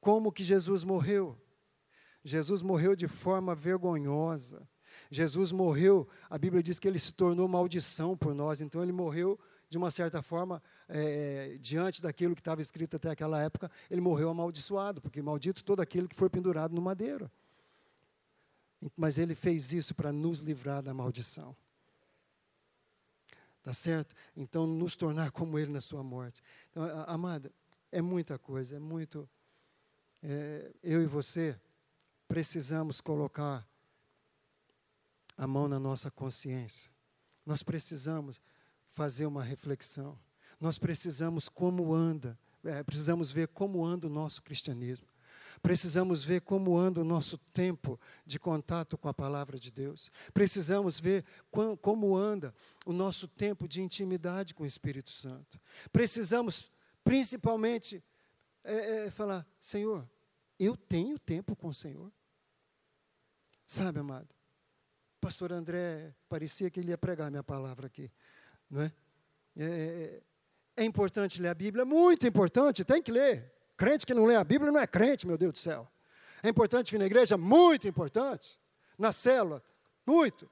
Como 0.01 0.33
que 0.33 0.43
Jesus 0.43 0.83
morreu? 0.83 1.39
Jesus 2.25 2.63
morreu 2.63 2.97
de 2.97 3.07
forma 3.07 3.55
vergonhosa. 3.55 4.67
Jesus 5.11 5.53
morreu, 5.53 6.09
a 6.31 6.39
Bíblia 6.39 6.63
diz 6.63 6.79
que 6.79 6.89
ele 6.89 6.99
se 6.99 7.13
tornou 7.13 7.47
maldição 7.47 8.17
por 8.17 8.35
nós, 8.35 8.63
então 8.63 8.83
ele 8.83 8.93
morreu 8.93 9.39
de 9.69 9.77
uma 9.77 9.91
certa 9.91 10.23
forma, 10.23 10.63
é, 10.89 11.59
diante 11.61 12.01
daquilo 12.01 12.35
que 12.35 12.41
estava 12.41 12.63
escrito 12.63 12.97
até 12.97 13.11
aquela 13.11 13.43
época, 13.43 13.71
ele 13.91 14.01
morreu 14.01 14.31
amaldiçoado, 14.31 15.03
porque 15.03 15.21
maldito 15.21 15.63
todo 15.63 15.81
aquele 15.81 16.09
que 16.09 16.17
foi 16.17 16.31
pendurado 16.31 16.75
no 16.75 16.81
madeiro. 16.81 17.31
Mas 18.97 19.19
ele 19.19 19.35
fez 19.35 19.71
isso 19.71 19.95
para 19.95 20.11
nos 20.11 20.39
livrar 20.39 20.83
da 20.83 20.95
maldição. 20.95 21.55
Tá 23.63 23.73
certo? 23.73 24.15
Então, 24.37 24.67
nos 24.67 24.97
tornar 24.97 25.31
como 25.31 25.59
Ele 25.59 25.71
na 25.71 25.81
sua 25.81 26.03
morte. 26.03 26.43
Então, 26.71 26.83
amada, 27.07 27.53
é 27.93 28.03
muita 28.03 28.39
coisa, 28.39 28.77
é 28.77 28.79
muito. 28.79 29.29
É, 30.23 30.73
eu 30.83 31.03
e 31.03 31.07
você 31.07 31.59
precisamos 32.27 33.01
colocar 33.01 33.67
a 35.37 35.47
mão 35.47 35.69
na 35.69 35.79
nossa 35.79 36.11
consciência. 36.11 36.91
Nós 37.45 37.63
precisamos 37.63 38.41
fazer 38.89 39.27
uma 39.27 39.43
reflexão. 39.43 40.19
Nós 40.61 40.79
precisamos 40.79 41.49
como 41.49 41.93
anda, 41.93 42.39
é, 42.65 42.83
precisamos 42.83 43.31
ver 43.31 43.49
como 43.49 43.85
anda 43.85 44.07
o 44.07 44.11
nosso 44.11 44.43
cristianismo. 44.43 45.07
Precisamos 45.63 46.25
ver 46.25 46.41
como 46.41 46.77
anda 46.77 47.01
o 47.01 47.05
nosso 47.05 47.39
tempo 47.39 47.99
de 48.27 48.37
contato 48.37 48.99
com 48.99 49.09
a 49.09 49.15
palavra 49.15 49.61
de 49.61 49.71
Deus. 49.71 50.11
Precisamos 50.35 50.99
ver 50.99 51.25
como 51.81 52.17
anda 52.17 52.53
o 52.85 52.93
nosso 52.93 53.29
tempo 53.29 53.69
de 53.69 53.81
intimidade 53.81 54.55
com 54.55 54.65
o 54.65 54.67
Espírito 54.67 55.11
Santo. 55.11 55.61
Precisamos, 55.93 56.69
principalmente, 57.05 58.03
é, 58.65 59.07
é, 59.07 59.11
falar: 59.11 59.47
Senhor, 59.61 60.09
eu 60.59 60.77
tenho 60.77 61.17
tempo 61.17 61.55
com 61.55 61.69
o 61.69 61.75
Senhor. 61.75 62.11
Sabe, 63.65 64.01
amado? 64.01 64.29
Pastor 65.21 65.53
André 65.53 66.13
parecia 66.29 66.69
que 66.69 66.81
ele 66.81 66.91
ia 66.91 66.99
pregar 66.99 67.31
minha 67.31 67.45
palavra 67.45 67.87
aqui, 67.87 68.11
não 68.69 68.83
é? 68.83 68.93
É, 69.57 69.65
é, 69.65 70.23
é 70.79 70.85
importante 70.85 71.41
ler 71.41 71.49
a 71.49 71.55
Bíblia, 71.55 71.85
muito 71.85 72.27
importante, 72.27 72.85
tem 72.85 73.01
que 73.01 73.13
ler. 73.13 73.52
Crente 73.83 74.07
que 74.07 74.15
não 74.15 74.27
lê 74.27 74.37
a 74.37 74.45
Bíblia 74.45 74.71
não 74.71 74.79
é 74.79 74.87
crente, 74.87 75.27
meu 75.27 75.37
Deus 75.37 75.55
do 75.55 75.59
céu. 75.59 75.91
É 76.41 76.49
importante 76.49 76.93
vir 76.93 76.99
na 76.99 77.05
igreja? 77.05 77.37
Muito 77.37 77.89
importante. 77.89 78.57
Na 78.97 79.11
célula? 79.11 79.61
Muito. 80.07 80.49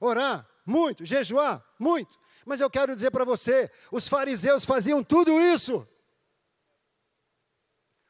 Orar? 0.00 0.44
Muito. 0.66 1.04
Jejuar? 1.04 1.64
Muito. 1.78 2.18
Mas 2.44 2.58
eu 2.58 2.68
quero 2.68 2.92
dizer 2.92 3.12
para 3.12 3.24
você: 3.24 3.70
os 3.88 4.08
fariseus 4.08 4.64
faziam 4.64 5.00
tudo 5.00 5.38
isso. 5.40 5.86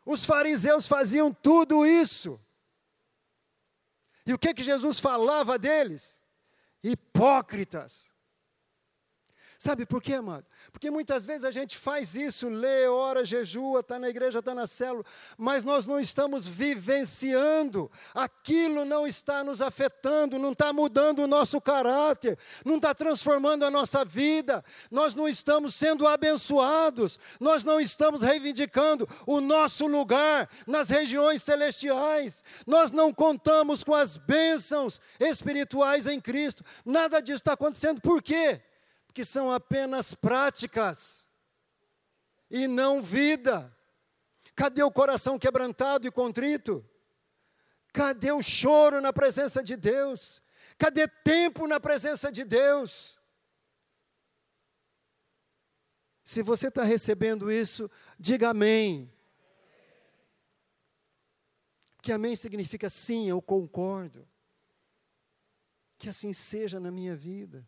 Os 0.07 0.25
fariseus 0.25 0.89
faziam 0.89 1.31
tudo 1.31 1.85
isso. 1.85 2.41
E 4.25 4.33
o 4.33 4.39
que 4.39 4.55
que 4.55 4.63
Jesus 4.63 4.99
falava 4.99 5.59
deles? 5.59 6.25
Hipócritas. 6.83 8.11
Sabe 9.59 9.85
por 9.85 10.03
quê, 10.03 10.15
amado? 10.15 10.47
Porque 10.75 10.91
muitas 10.91 11.25
vezes 11.25 11.45
a 11.45 11.53
gente 11.53 11.79
faz 11.79 12.17
isso, 12.17 12.49
lê, 12.49 12.89
ora, 12.89 13.25
jejua, 13.25 13.79
está 13.79 13.97
na 13.97 14.09
igreja, 14.09 14.41
está 14.41 14.53
na 14.53 14.67
célula, 14.67 15.05
mas 15.39 15.63
nós 15.63 15.87
não 15.87 16.01
estamos 16.01 16.49
vivenciando, 16.49 17.89
aquilo 18.13 18.85
não 18.85 19.07
está 19.07 19.45
nos 19.45 19.63
afetando, 19.63 20.37
não 20.37 20.51
está 20.51 20.73
mudando 20.73 21.21
o 21.21 21.29
nosso 21.29 21.61
caráter, 21.61 22.37
não 22.65 22.75
está 22.75 22.93
transformando 22.93 23.65
a 23.65 23.71
nossa 23.71 24.05
vida, 24.05 24.65
nós 24.91 25.15
não 25.15 25.29
estamos 25.29 25.77
sendo 25.77 26.09
abençoados, 26.09 27.21
nós 27.39 27.63
não 27.63 27.81
estamos 27.81 28.21
reivindicando 28.21 29.09
o 29.29 29.41
nosso 29.41 29.87
lugar 29.87 30.51
nas 30.67 30.89
regiões 30.89 31.41
celestiais, 31.41 32.43
nós 32.67 32.91
não 32.91 33.15
contamos 33.15 33.85
com 33.85 33.95
as 33.95 34.17
bênçãos 34.17 35.01
espirituais 35.21 36.09
em 36.09 36.21
Cristo, 36.21 36.65
nada 36.85 37.21
disso 37.21 37.39
está 37.39 37.53
acontecendo, 37.53 38.01
por 38.01 38.21
quê? 38.21 38.61
Que 39.15 39.25
são 39.25 39.53
apenas 39.53 40.13
práticas 40.13 41.29
e 42.51 42.67
não 42.67 43.01
vida. 43.01 43.75
Cadê 44.57 44.83
o 44.83 44.91
coração 44.91 45.39
quebrantado 45.39 46.07
e 46.07 46.11
contrito? 46.11 46.85
Cadê 47.93 48.33
o 48.33 48.43
choro 48.43 49.01
na 49.01 49.13
presença 49.13 49.63
de 49.63 49.77
Deus? 49.77 50.43
Cadê 50.77 51.07
tempo 51.07 51.69
na 51.69 51.79
presença 51.79 52.31
de 52.31 52.45
Deus? 52.45 53.21
Se 56.25 56.43
você 56.43 56.67
está 56.67 56.83
recebendo 56.83 57.53
isso, 57.53 57.89
diga 58.19 58.51
amém. 58.51 59.13
Que 62.03 62.11
amém 62.11 62.35
significa 62.35 62.91
sim, 62.91 63.29
eu 63.29 63.41
concordo. 63.41 64.29
Que 65.97 66.09
assim 66.09 66.33
seja 66.33 66.81
na 66.81 66.91
minha 66.91 67.15
vida. 67.15 67.67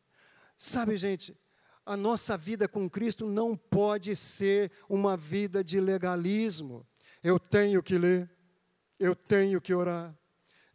Sabe, 0.56 0.96
gente, 0.96 1.36
a 1.84 1.96
nossa 1.96 2.36
vida 2.36 2.66
com 2.66 2.88
Cristo 2.90 3.26
não 3.26 3.56
pode 3.56 4.16
ser 4.16 4.72
uma 4.88 5.16
vida 5.16 5.62
de 5.62 5.80
legalismo. 5.80 6.86
Eu 7.22 7.38
tenho 7.38 7.82
que 7.82 7.98
ler, 7.98 8.30
eu 8.98 9.14
tenho 9.14 9.60
que 9.60 9.74
orar, 9.74 10.16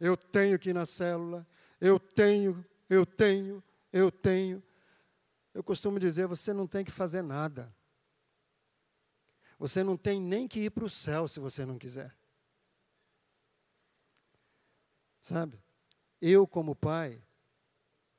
eu 0.00 0.16
tenho 0.16 0.58
que 0.58 0.70
ir 0.70 0.72
na 0.72 0.86
célula, 0.86 1.46
eu 1.80 1.98
tenho, 1.98 2.64
eu 2.88 3.04
tenho, 3.04 3.62
eu 3.92 4.10
tenho. 4.10 4.62
Eu 5.52 5.62
costumo 5.62 5.98
dizer: 5.98 6.26
você 6.26 6.52
não 6.52 6.66
tem 6.66 6.84
que 6.84 6.90
fazer 6.90 7.22
nada. 7.22 7.74
Você 9.58 9.84
não 9.84 9.96
tem 9.96 10.20
nem 10.20 10.48
que 10.48 10.60
ir 10.60 10.70
para 10.70 10.84
o 10.84 10.90
céu 10.90 11.28
se 11.28 11.38
você 11.38 11.64
não 11.64 11.78
quiser. 11.78 12.16
Sabe? 15.20 15.62
Eu, 16.20 16.48
como 16.48 16.74
pai, 16.74 17.22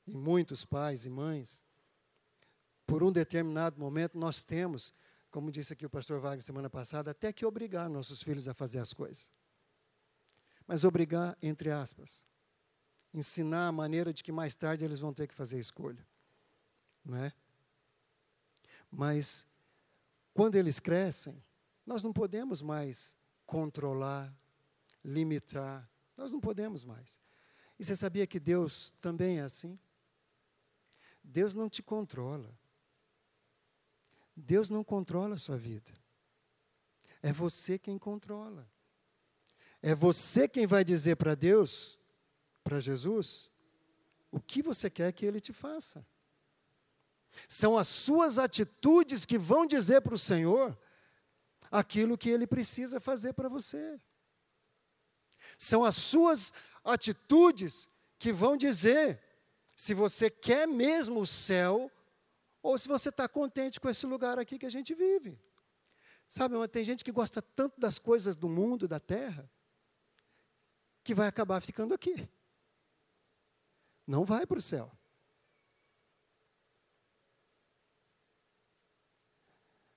e 0.06 0.16
muitos 0.16 0.66
pais 0.66 1.06
e 1.06 1.10
mães, 1.10 1.64
por 2.86 3.04
um 3.04 3.12
determinado 3.12 3.80
momento 3.80 4.18
nós 4.18 4.44
temos, 4.44 4.94
como 5.32 5.52
disse 5.52 5.74
aqui 5.74 5.86
o 5.86 5.90
pastor 5.90 6.20
Wagner 6.20 6.44
semana 6.44 6.70
passada, 6.70 7.12
até 7.12 7.32
que 7.32 7.46
obrigar 7.46 7.90
nossos 7.90 8.22
filhos 8.22 8.48
a 8.48 8.54
fazer 8.54 8.80
as 8.80 8.94
coisas. 8.94 9.30
Mas 10.68 10.84
obrigar 10.84 11.38
entre 11.42 11.72
aspas. 11.72 12.26
Ensinar 13.14 13.68
a 13.68 13.72
maneira 13.72 14.12
de 14.12 14.24
que 14.24 14.32
mais 14.32 14.56
tarde 14.56 14.84
eles 14.84 15.00
vão 15.00 15.14
ter 15.14 15.28
que 15.28 15.34
fazer 15.34 15.58
a 15.58 15.62
escolha. 15.62 16.06
Não 17.06 17.18
é? 17.18 17.34
Mas 18.90 19.46
quando 20.34 20.56
eles 20.56 20.80
crescem, 20.80 21.44
nós 21.86 22.04
não 22.04 22.12
podemos 22.12 22.62
mais 22.62 23.16
controlar, 23.46 24.34
limitar. 25.04 25.90
Nós 26.18 26.32
não 26.32 26.40
podemos 26.40 26.84
mais. 26.84 27.20
E 27.78 27.84
você 27.84 27.96
sabia 27.96 28.26
que 28.26 28.40
Deus 28.40 28.94
também 29.02 29.40
é 29.40 29.44
assim? 29.44 29.78
Deus 31.24 31.54
não 31.54 31.70
te 31.70 31.82
controla. 31.82 32.54
Deus 34.36 34.70
não 34.70 34.84
controla 34.84 35.36
a 35.36 35.38
sua 35.38 35.58
vida. 35.58 35.92
É 37.22 37.32
você 37.32 37.80
quem 37.80 37.98
controla. 37.98 38.70
É 39.82 39.96
você 39.96 40.48
quem 40.48 40.68
vai 40.68 40.84
dizer 40.84 41.16
para 41.16 41.36
Deus, 41.36 41.98
para 42.64 42.80
Jesus, 42.80 43.50
o 44.32 44.40
que 44.40 44.62
você 44.62 44.90
quer 44.90 45.12
que 45.14 45.26
Ele 45.26 45.40
te 45.40 45.54
faça. 45.54 46.06
São 47.48 47.78
as 47.78 47.88
suas 47.88 48.38
atitudes 48.38 49.26
que 49.26 49.38
vão 49.38 49.66
dizer 49.66 50.02
para 50.02 50.14
o 50.14 50.20
Senhor 50.20 50.78
aquilo 51.72 52.18
que 52.18 52.30
Ele 52.30 52.46
precisa 52.46 53.00
fazer 53.00 53.34
para 53.34 53.50
você. 53.50 54.00
São 55.58 55.84
as 55.86 55.96
suas 55.96 56.54
atitudes 56.84 57.90
que 58.20 58.32
vão 58.32 58.58
dizer 58.58 59.22
se 59.76 59.94
você 59.94 60.30
quer 60.30 60.68
mesmo 60.68 61.22
o 61.22 61.28
céu 61.28 61.92
ou 62.62 62.78
se 62.78 62.88
você 62.88 63.10
está 63.10 63.28
contente 63.28 63.80
com 63.80 63.90
esse 63.90 64.06
lugar 64.06 64.40
aqui 64.40 64.58
que 64.58 64.66
a 64.66 64.72
gente 64.72 64.94
vive. 64.94 65.40
Sabe, 66.28 66.56
tem 66.68 66.84
gente 66.84 67.04
que 67.04 67.12
gosta 67.12 67.42
tanto 67.42 67.80
das 67.80 68.00
coisas 68.00 68.36
do 68.36 68.48
mundo, 68.48 68.88
da 68.88 69.00
terra, 69.00 69.50
que 71.04 71.14
vai 71.14 71.28
acabar 71.28 71.62
ficando 71.62 71.94
aqui. 71.94 72.28
Não 74.08 74.24
vai 74.24 74.46
para 74.46 74.58
o 74.58 74.62
céu. 74.62 74.92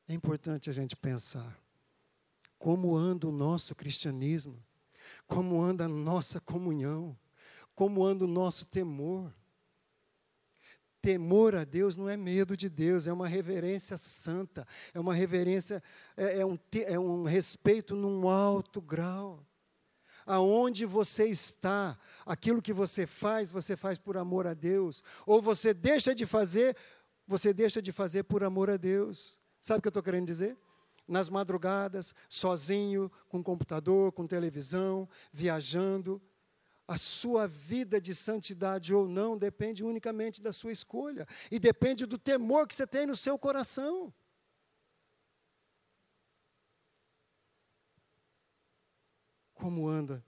É 0.09 0.15
importante 0.15 0.71
a 0.71 0.73
gente 0.73 0.95
pensar 0.95 1.59
como 2.59 2.97
anda 2.97 3.27
o 3.27 3.33
nosso 3.33 3.75
cristianismo, 3.75 4.63
como 5.27 5.61
anda 5.61 5.85
a 5.85 5.89
nossa 5.89 6.41
comunhão, 6.41 7.19
como 7.75 8.05
anda 8.05 8.25
o 8.25 8.29
nosso 8.29 8.67
temor. 8.67 9.35
Temor 11.07 11.55
a 11.55 11.63
Deus 11.63 11.97
não 11.97 12.09
é 12.09 12.17
medo 12.17 12.57
de 12.57 12.69
Deus, 12.69 13.07
é 13.07 13.13
uma 13.13 13.29
reverência 13.29 13.97
santa, 13.97 14.67
é 14.93 14.99
uma 14.99 15.15
reverência, 15.15 15.81
é, 16.17 16.41
é, 16.41 16.45
um, 16.45 16.59
é 16.85 16.99
um 16.99 17.23
respeito 17.23 17.95
num 17.95 18.29
alto 18.29 18.81
grau. 18.81 19.47
Aonde 20.27 20.85
você 20.85 21.27
está, 21.27 21.97
aquilo 22.27 22.61
que 22.61 22.73
você 22.73 23.07
faz, 23.07 23.53
você 23.53 23.77
faz 23.77 23.99
por 23.99 24.17
amor 24.17 24.49
a 24.49 24.53
Deus, 24.53 25.01
ou 25.25 25.41
você 25.41 25.73
deixa 25.73 26.13
de 26.13 26.27
fazer, 26.27 26.77
você 27.25 27.55
deixa 27.55 27.81
de 27.81 27.93
fazer 27.93 28.25
por 28.25 28.43
amor 28.43 28.69
a 28.69 28.77
Deus. 28.77 29.39
Sabe 29.61 29.79
o 29.79 29.83
que 29.83 29.87
eu 29.87 29.91
estou 29.91 30.03
querendo 30.03 30.27
dizer? 30.27 30.57
Nas 31.07 31.29
madrugadas, 31.29 32.13
sozinho, 32.29 33.13
com 33.29 33.45
computador, 33.45 34.11
com 34.11 34.27
televisão, 34.27 35.09
viajando, 35.33 36.21
a 36.89 36.97
sua 36.97 37.49
vida 37.49 38.01
de 38.01 38.15
santidade 38.15 38.95
ou 38.95 39.09
não 39.09 39.37
depende 39.37 39.83
unicamente 39.83 40.41
da 40.41 40.53
sua 40.53 40.71
escolha 40.71 41.27
e 41.51 41.59
depende 41.59 42.07
do 42.07 42.17
temor 42.17 42.69
que 42.69 42.75
você 42.75 42.87
tem 42.87 43.07
no 43.07 43.17
seu 43.17 43.39
coração. 43.39 44.15
Como 49.55 49.89
anda 49.89 50.25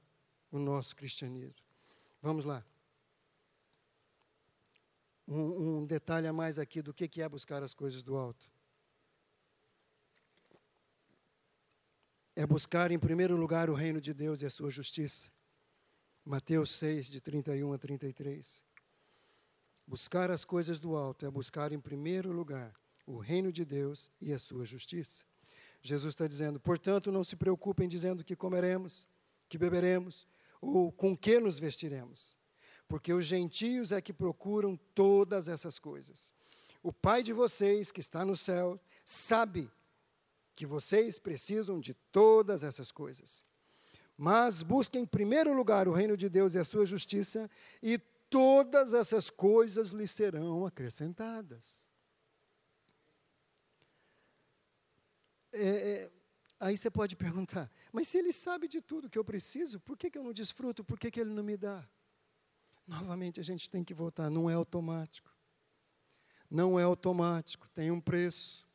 o 0.50 0.58
nosso 0.58 0.96
cristianismo? 0.96 1.64
Vamos 2.20 2.44
lá. 2.44 2.64
Um, 5.28 5.78
um 5.80 5.86
detalhe 5.86 6.26
a 6.26 6.32
mais 6.32 6.58
aqui 6.58 6.82
do 6.82 6.92
que, 6.92 7.06
que 7.06 7.22
é 7.22 7.28
buscar 7.28 7.62
as 7.62 7.74
coisas 7.74 8.02
do 8.02 8.16
alto. 8.16 8.50
É 12.34 12.46
buscar, 12.46 12.90
em 12.90 12.98
primeiro 12.98 13.36
lugar, 13.36 13.68
o 13.68 13.74
reino 13.74 14.00
de 14.00 14.14
Deus 14.14 14.40
e 14.42 14.46
a 14.46 14.50
sua 14.50 14.70
justiça. 14.70 15.30
Mateus 16.28 16.72
6, 16.72 17.06
de 17.06 17.22
31 17.22 17.72
a 17.72 17.78
33. 17.78 18.62
Buscar 19.86 20.30
as 20.30 20.44
coisas 20.44 20.78
do 20.78 20.94
alto 20.94 21.24
é 21.24 21.30
buscar 21.30 21.72
em 21.72 21.80
primeiro 21.80 22.30
lugar 22.32 22.70
o 23.06 23.16
reino 23.16 23.50
de 23.50 23.64
Deus 23.64 24.12
e 24.20 24.30
a 24.34 24.38
sua 24.38 24.66
justiça. 24.66 25.24
Jesus 25.80 26.12
está 26.12 26.26
dizendo, 26.26 26.60
portanto, 26.60 27.10
não 27.10 27.24
se 27.24 27.34
preocupem 27.34 27.88
dizendo 27.88 28.22
que 28.22 28.36
comeremos, 28.36 29.08
que 29.48 29.56
beberemos 29.56 30.26
ou 30.60 30.92
com 30.92 31.16
que 31.16 31.40
nos 31.40 31.58
vestiremos, 31.58 32.36
porque 32.86 33.10
os 33.10 33.24
gentios 33.24 33.90
é 33.90 34.02
que 34.02 34.12
procuram 34.12 34.78
todas 34.94 35.48
essas 35.48 35.78
coisas. 35.78 36.30
O 36.82 36.92
Pai 36.92 37.22
de 37.22 37.32
vocês, 37.32 37.90
que 37.90 38.00
está 38.00 38.22
no 38.22 38.36
céu, 38.36 38.78
sabe 39.02 39.72
que 40.54 40.66
vocês 40.66 41.18
precisam 41.18 41.80
de 41.80 41.94
todas 41.94 42.62
essas 42.62 42.92
coisas. 42.92 43.47
Mas 44.20 44.64
busquem 44.64 45.02
em 45.02 45.06
primeiro 45.06 45.54
lugar 45.54 45.86
o 45.86 45.92
reino 45.92 46.16
de 46.16 46.28
Deus 46.28 46.54
e 46.54 46.58
a 46.58 46.64
sua 46.64 46.84
justiça, 46.84 47.48
e 47.80 47.98
todas 48.28 48.92
essas 48.92 49.30
coisas 49.30 49.90
lhe 49.90 50.08
serão 50.08 50.66
acrescentadas. 50.66 51.86
É, 55.52 55.62
é, 55.62 56.12
aí 56.58 56.76
você 56.76 56.90
pode 56.90 57.14
perguntar, 57.14 57.70
mas 57.92 58.08
se 58.08 58.18
ele 58.18 58.32
sabe 58.32 58.66
de 58.66 58.82
tudo 58.82 59.08
que 59.08 59.18
eu 59.18 59.24
preciso, 59.24 59.78
por 59.78 59.96
que, 59.96 60.10
que 60.10 60.18
eu 60.18 60.24
não 60.24 60.32
desfruto? 60.32 60.84
Por 60.84 60.98
que, 60.98 61.12
que 61.12 61.20
ele 61.20 61.30
não 61.30 61.44
me 61.44 61.56
dá? 61.56 61.88
Novamente 62.88 63.38
a 63.38 63.44
gente 63.44 63.70
tem 63.70 63.84
que 63.84 63.94
voltar, 63.94 64.28
não 64.28 64.50
é 64.50 64.54
automático. 64.54 65.32
Não 66.50 66.80
é 66.80 66.82
automático, 66.82 67.68
tem 67.68 67.92
um 67.92 68.00
preço, 68.00 68.66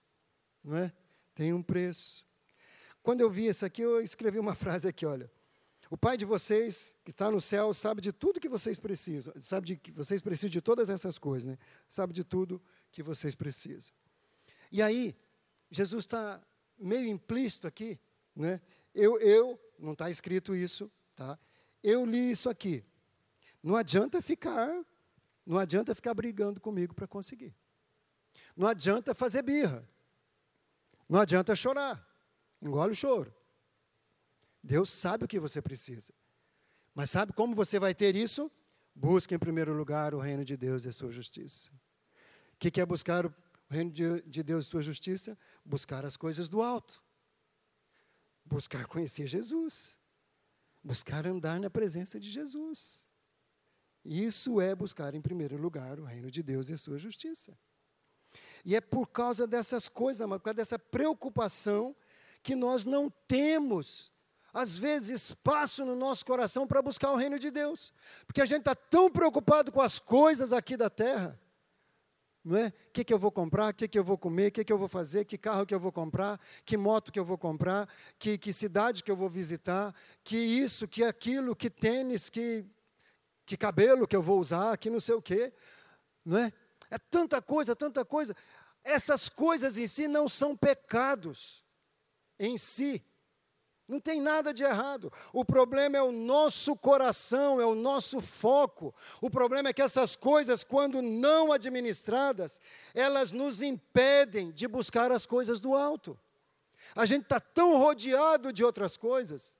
não 0.64 0.78
é? 0.78 0.94
Tem 1.36 1.52
um 1.52 1.62
preço. 1.62 2.26
Quando 3.04 3.20
eu 3.22 3.30
vi 3.30 3.48
isso 3.48 3.66
aqui, 3.66 3.82
eu 3.82 4.02
escrevi 4.02 4.40
uma 4.40 4.56
frase 4.56 4.88
aqui, 4.88 5.06
olha. 5.06 5.30
O 5.90 5.98
Pai 5.98 6.18
de 6.18 6.26
vocês, 6.26 6.96
que 7.04 7.12
está 7.12 7.30
no 7.30 7.40
céu, 7.40 7.72
sabe 7.74 8.02
de 8.02 8.12
tudo 8.12 8.40
que 8.40 8.50
vocês 8.50 8.80
precisam. 8.80 9.34
Sabe 9.40 9.68
de 9.68 9.76
que 9.76 9.92
vocês 9.92 10.22
precisam 10.22 10.50
de 10.50 10.62
todas 10.62 10.90
essas 10.90 11.20
coisas, 11.20 11.48
né? 11.48 11.58
Sabe 11.88 12.14
de 12.14 12.24
tudo 12.24 12.60
que 12.92 13.04
vocês 13.04 13.36
precisam. 13.36 13.94
E 14.72 14.82
aí, 14.82 15.16
Jesus 15.70 16.06
está 16.06 16.42
meio 16.80 17.08
implícito 17.08 17.68
aqui, 17.68 18.00
né? 18.36 18.60
Eu, 18.96 19.20
eu, 19.20 19.60
não 19.78 19.94
está 19.94 20.10
escrito 20.10 20.56
isso, 20.56 20.90
tá? 21.16 21.38
Eu 21.84 22.06
li 22.06 22.32
isso 22.32 22.50
aqui. 22.50 22.84
Não 23.62 23.76
adianta 23.76 24.22
ficar, 24.22 24.84
não 25.46 25.60
adianta 25.60 25.94
ficar 25.94 26.14
brigando 26.14 26.60
comigo 26.60 26.96
para 26.96 27.06
conseguir. 27.06 27.54
Não 28.56 28.68
adianta 28.68 29.14
fazer 29.14 29.42
birra. 29.42 29.88
Não 31.08 31.20
adianta 31.20 31.56
chorar. 31.56 32.13
Engole 32.64 32.94
o 32.94 32.96
choro. 32.96 33.36
Deus 34.64 34.90
sabe 34.90 35.26
o 35.26 35.28
que 35.28 35.40
você 35.40 35.62
precisa. 35.62 36.14
Mas 36.96 37.10
sabe 37.10 37.34
como 37.34 37.54
você 37.54 37.78
vai 37.78 37.94
ter 37.94 38.16
isso? 38.16 38.50
Busque 38.96 39.36
em 39.36 39.40
primeiro 39.40 39.74
lugar 39.74 40.14
o 40.16 40.20
reino 40.20 40.46
de 40.46 40.56
Deus 40.56 40.86
e 40.86 40.88
a 40.88 40.94
sua 40.94 41.12
justiça. 41.12 41.70
O 42.54 42.58
que 42.58 42.80
é 42.80 42.86
buscar 42.86 43.26
o 43.26 43.34
reino 43.70 43.92
de 43.92 44.44
Deus 44.44 44.66
e 44.66 44.68
a 44.68 44.72
sua 44.72 44.82
justiça? 44.82 45.38
Buscar 45.66 46.06
as 46.06 46.16
coisas 46.16 46.48
do 46.48 46.62
alto. 46.62 47.04
Buscar 48.46 48.86
conhecer 48.86 49.28
Jesus. 49.28 50.00
Buscar 50.82 51.28
andar 51.28 51.60
na 51.60 51.70
presença 51.70 52.18
de 52.18 52.30
Jesus. 52.30 53.06
Isso 54.06 54.62
é 54.62 54.74
buscar 54.74 55.14
em 55.16 55.22
primeiro 55.22 55.58
lugar 55.58 56.00
o 56.00 56.06
reino 56.06 56.32
de 56.32 56.42
Deus 56.42 56.70
e 56.70 56.74
a 56.74 56.78
sua 56.78 56.98
justiça. 56.98 57.58
E 58.64 58.76
é 58.76 58.82
por 58.82 59.08
causa 59.08 59.46
dessas 59.46 59.90
coisas, 59.90 60.26
por 60.28 60.40
causa 60.40 60.56
dessa 60.56 60.80
preocupação, 60.80 61.96
que 62.44 62.56
nós 62.56 62.84
não 62.84 63.10
temos, 63.28 64.12
às 64.54 64.78
vezes, 64.78 65.22
espaço 65.22 65.86
no 65.86 65.96
nosso 65.96 66.26
coração 66.26 66.68
para 66.68 66.82
buscar 66.82 67.12
o 67.12 67.16
reino 67.16 67.40
de 67.40 67.50
Deus. 67.50 67.94
Porque 68.28 68.42
a 68.42 68.46
gente 68.46 68.60
está 68.60 68.76
tão 68.76 69.10
preocupado 69.10 69.72
com 69.72 69.82
as 69.82 69.98
coisas 69.98 70.52
aqui 70.52 70.76
da 70.76 70.90
terra. 70.90 71.40
Não 72.44 72.58
é? 72.58 72.68
O 72.68 72.92
que, 72.92 73.06
que 73.06 73.14
eu 73.14 73.18
vou 73.18 73.32
comprar, 73.32 73.72
o 73.72 73.74
que, 73.74 73.88
que 73.88 73.98
eu 73.98 74.04
vou 74.04 74.18
comer, 74.18 74.50
o 74.50 74.52
que, 74.52 74.66
que 74.66 74.74
eu 74.74 74.78
vou 74.78 74.90
fazer, 74.90 75.24
que 75.24 75.38
carro 75.38 75.66
que 75.66 75.74
eu 75.74 75.80
vou 75.80 75.94
comprar, 75.94 76.38
que 76.66 76.76
moto 76.76 77.10
que 77.10 77.18
eu 77.18 77.24
vou 77.24 77.38
comprar, 77.38 77.88
que, 78.20 78.38
que 78.38 78.52
cidade 78.52 79.02
que 79.02 79.10
eu 79.10 79.16
vou 79.16 79.30
visitar, 79.30 79.96
que 80.22 80.36
isso, 80.36 80.86
que 80.86 81.06
aquilo, 81.06 81.56
que 81.56 81.70
tênis, 81.70 82.30
que, 82.30 82.66
que 83.46 83.56
cabelo 83.56 84.06
que 84.06 84.16
eu 84.16 84.22
vou 84.22 84.38
usar, 84.38 84.78
que 84.78 84.90
não 84.90 85.00
sei 85.00 85.16
o 85.16 85.22
quê. 85.22 85.54
Não 86.26 86.38
é? 86.38 86.52
É 86.92 86.98
tanta 86.98 87.42
coisa, 87.42 87.74
tanta 87.74 88.04
coisa. 88.04 88.36
Essas 88.84 89.30
coisas 89.30 89.78
em 89.78 89.88
si 89.88 90.10
não 90.10 90.28
são 90.28 90.56
pecados 90.58 91.63
em 92.40 92.58
si. 92.58 93.04
Não 93.88 94.00
tem 94.00 94.22
nada 94.22 94.54
de 94.54 94.64
errado. 94.64 95.12
O 95.34 95.44
problema 95.44 95.98
é 95.98 96.02
o 96.02 96.12
nosso 96.12 96.76
coração, 96.76 97.60
é 97.60 97.66
o 97.66 97.76
nosso 97.76 98.22
foco. 98.22 98.96
O 99.22 99.30
problema 99.30 99.70
é 99.70 99.74
que 99.74 99.82
essas 99.82 100.16
coisas, 100.16 100.64
quando 100.64 101.02
não 101.02 101.52
administradas, 101.52 102.62
elas 102.94 103.32
nos 103.32 103.62
impedem 103.62 104.52
de 104.52 104.68
buscar 104.68 105.12
as 105.12 105.26
coisas 105.26 105.60
do 105.60 105.76
alto. 105.76 106.18
A 106.96 107.06
gente 107.06 107.24
está 107.24 107.40
tão 107.40 107.78
rodeado 107.78 108.54
de 108.54 108.64
outras 108.64 108.96
coisas 108.96 109.58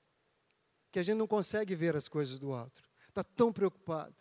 que 0.90 0.98
a 0.98 1.02
gente 1.02 1.18
não 1.18 1.26
consegue 1.26 1.74
ver 1.74 1.94
as 1.94 2.08
coisas 2.08 2.38
do 2.38 2.52
alto. 2.52 2.82
Está 3.08 3.22
tão 3.22 3.52
preocupado. 3.52 4.14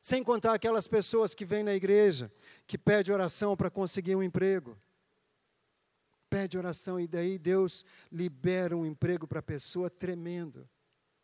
Sem 0.00 0.22
contar 0.22 0.54
aquelas 0.54 0.88
pessoas 0.88 1.34
que 1.34 1.44
vêm 1.44 1.62
na 1.62 1.74
igreja, 1.74 2.32
que 2.66 2.78
pede 2.78 3.12
oração 3.12 3.56
para 3.56 3.70
conseguir 3.70 4.16
um 4.16 4.22
emprego. 4.22 4.76
Pede 6.30 6.58
oração 6.58 7.00
e 7.00 7.06
daí 7.06 7.38
Deus 7.38 7.84
libera 8.10 8.76
um 8.76 8.84
emprego 8.84 9.26
para 9.26 9.40
a 9.40 9.42
pessoa 9.42 9.88
tremendo, 9.88 10.68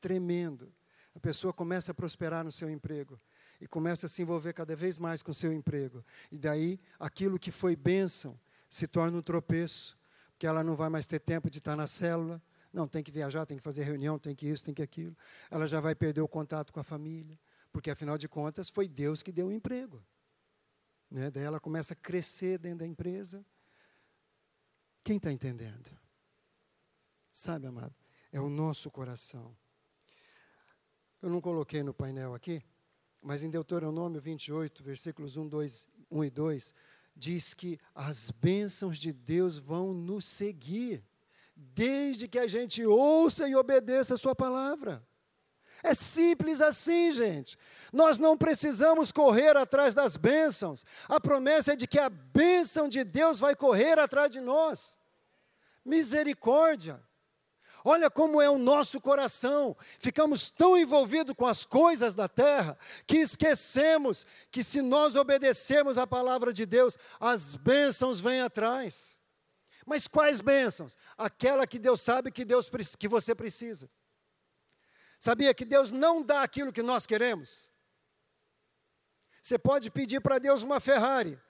tremendo. 0.00 0.72
A 1.14 1.20
pessoa 1.20 1.52
começa 1.52 1.92
a 1.92 1.94
prosperar 1.94 2.44
no 2.44 2.50
seu 2.50 2.68
emprego 2.70 3.20
e 3.60 3.66
começa 3.66 4.06
a 4.06 4.08
se 4.08 4.22
envolver 4.22 4.52
cada 4.52 4.74
vez 4.74 4.98
mais 4.98 5.22
com 5.22 5.30
o 5.30 5.34
seu 5.34 5.52
emprego. 5.52 6.04
E 6.30 6.38
daí 6.38 6.80
aquilo 6.98 7.38
que 7.38 7.50
foi 7.50 7.76
bênção 7.76 8.38
se 8.68 8.86
torna 8.86 9.18
um 9.18 9.22
tropeço, 9.22 9.96
porque 10.32 10.46
ela 10.46 10.64
não 10.64 10.74
vai 10.74 10.88
mais 10.88 11.06
ter 11.06 11.20
tempo 11.20 11.48
de 11.48 11.58
estar 11.58 11.76
na 11.76 11.86
célula, 11.86 12.42
não, 12.72 12.88
tem 12.88 13.04
que 13.04 13.12
viajar, 13.12 13.46
tem 13.46 13.56
que 13.56 13.62
fazer 13.62 13.84
reunião, 13.84 14.18
tem 14.18 14.34
que 14.34 14.48
isso, 14.48 14.64
tem 14.64 14.74
que 14.74 14.82
aquilo. 14.82 15.16
Ela 15.48 15.68
já 15.68 15.80
vai 15.80 15.94
perder 15.94 16.22
o 16.22 16.28
contato 16.28 16.72
com 16.72 16.80
a 16.80 16.84
família 16.84 17.38
porque 17.74 17.90
afinal 17.90 18.16
de 18.16 18.28
contas 18.28 18.70
foi 18.70 18.86
Deus 18.86 19.20
que 19.20 19.32
deu 19.32 19.48
o 19.48 19.52
emprego. 19.52 20.00
Né? 21.10 21.28
Daí 21.28 21.42
ela 21.42 21.58
começa 21.58 21.92
a 21.92 21.96
crescer 21.96 22.56
dentro 22.56 22.78
da 22.78 22.86
empresa. 22.86 23.44
Quem 25.04 25.18
está 25.18 25.30
entendendo? 25.30 25.90
Sabe, 27.30 27.66
amado? 27.66 27.94
É 28.32 28.40
o 28.40 28.48
nosso 28.48 28.90
coração. 28.90 29.54
Eu 31.20 31.28
não 31.28 31.42
coloquei 31.42 31.82
no 31.82 31.92
painel 31.92 32.34
aqui, 32.34 32.62
mas 33.20 33.44
em 33.44 33.50
Deuteronômio 33.50 34.20
28, 34.20 34.82
versículos 34.82 35.36
1, 35.36 35.46
2, 35.46 35.88
1 36.10 36.24
e 36.24 36.30
2, 36.30 36.74
diz 37.14 37.52
que 37.52 37.78
as 37.94 38.30
bênçãos 38.30 38.98
de 38.98 39.12
Deus 39.12 39.58
vão 39.58 39.92
nos 39.92 40.24
seguir, 40.24 41.04
desde 41.54 42.26
que 42.26 42.38
a 42.38 42.46
gente 42.46 42.84
ouça 42.84 43.46
e 43.46 43.54
obedeça 43.54 44.14
a 44.14 44.18
Sua 44.18 44.34
palavra. 44.34 45.06
É 45.84 45.92
simples 45.92 46.62
assim, 46.62 47.12
gente. 47.12 47.58
Nós 47.92 48.16
não 48.16 48.38
precisamos 48.38 49.12
correr 49.12 49.54
atrás 49.54 49.94
das 49.94 50.16
bênçãos. 50.16 50.82
A 51.06 51.20
promessa 51.20 51.74
é 51.74 51.76
de 51.76 51.86
que 51.86 51.98
a 51.98 52.08
bênção 52.08 52.88
de 52.88 53.04
Deus 53.04 53.38
vai 53.38 53.54
correr 53.54 53.98
atrás 53.98 54.30
de 54.30 54.40
nós. 54.40 54.98
Misericórdia. 55.84 57.04
Olha 57.84 58.08
como 58.08 58.40
é 58.40 58.48
o 58.48 58.56
nosso 58.56 58.98
coração. 58.98 59.76
Ficamos 59.98 60.50
tão 60.50 60.74
envolvidos 60.74 61.34
com 61.36 61.46
as 61.46 61.66
coisas 61.66 62.14
da 62.14 62.26
terra 62.26 62.78
que 63.06 63.18
esquecemos 63.18 64.26
que 64.50 64.64
se 64.64 64.80
nós 64.80 65.16
obedecermos 65.16 65.98
a 65.98 66.06
palavra 66.06 66.50
de 66.50 66.64
Deus, 66.64 66.96
as 67.20 67.56
bênçãos 67.56 68.20
vêm 68.20 68.40
atrás. 68.40 69.20
Mas 69.84 70.08
quais 70.08 70.40
bênçãos? 70.40 70.96
Aquela 71.18 71.66
que 71.66 71.78
Deus 71.78 72.00
sabe 72.00 72.32
que 72.32 72.42
Deus 72.42 72.70
que 72.98 73.06
você 73.06 73.34
precisa. 73.34 73.90
Sabia 75.24 75.54
que 75.54 75.64
Deus 75.64 75.90
não 75.90 76.22
dá 76.22 76.42
aquilo 76.42 76.70
que 76.70 76.82
nós 76.82 77.06
queremos? 77.06 77.70
Você 79.40 79.58
pode 79.58 79.90
pedir 79.90 80.20
para 80.20 80.38
Deus 80.38 80.62
uma 80.62 80.80
Ferrari. 80.80 81.40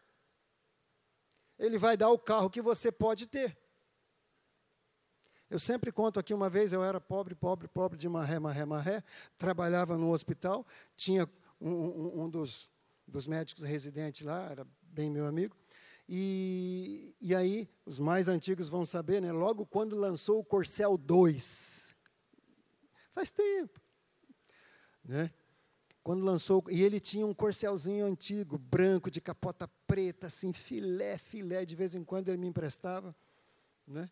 Ele 1.59 1.77
vai 1.77 1.97
dar 1.97 2.09
o 2.11 2.17
carro 2.17 2.49
que 2.49 2.63
você 2.63 2.93
pode 2.93 3.27
ter. 3.27 3.59
Eu 5.51 5.59
sempre 5.59 5.91
conto 5.91 6.21
aqui 6.21 6.33
uma 6.33 6.49
vez, 6.49 6.73
eu 6.73 6.85
era 6.85 7.01
pobre, 7.01 7.35
pobre, 7.35 7.67
pobre 7.67 7.99
de 7.99 8.09
marré, 8.09 8.39
marré, 8.39 8.65
marré, 8.65 9.03
trabalhava 9.37 9.99
no 9.99 10.13
hospital, 10.13 10.65
tinha 10.95 11.29
um, 11.61 11.73
um, 11.73 12.23
um 12.23 12.31
dos, 12.31 12.71
dos 13.09 13.27
médicos 13.27 13.65
residentes 13.65 14.25
lá, 14.25 14.51
era 14.53 14.65
bem 14.83 15.11
meu 15.11 15.27
amigo, 15.27 15.57
e, 16.09 17.17
e 17.21 17.35
aí, 17.35 17.69
os 17.85 17.99
mais 17.99 18.29
antigos 18.29 18.69
vão 18.69 18.87
saber, 18.87 19.21
né, 19.21 19.33
logo 19.33 19.67
quando 19.67 19.97
lançou 19.97 20.39
o 20.39 20.45
Corcel 20.45 20.97
2, 20.97 21.94
Faz 23.15 23.31
tempo. 23.31 23.81
Né? 25.05 25.31
Quando 26.03 26.25
lançou, 26.25 26.63
e 26.69 26.83
ele 26.83 27.01
tinha 27.01 27.27
um 27.27 27.33
corcelzinho 27.33 28.05
antigo, 28.05 28.59
branco, 28.59 29.11
de 29.11 29.21
capota 29.21 29.69
preta, 29.87 30.27
assim, 30.27 30.53
filé, 30.53 31.17
filé, 31.17 31.65
de 31.65 31.77
vez 31.77 31.95
em 31.95 32.05
quando 32.05 32.29
ele 32.29 32.37
me 32.37 32.49
emprestava. 32.49 33.15
Né? 33.87 34.11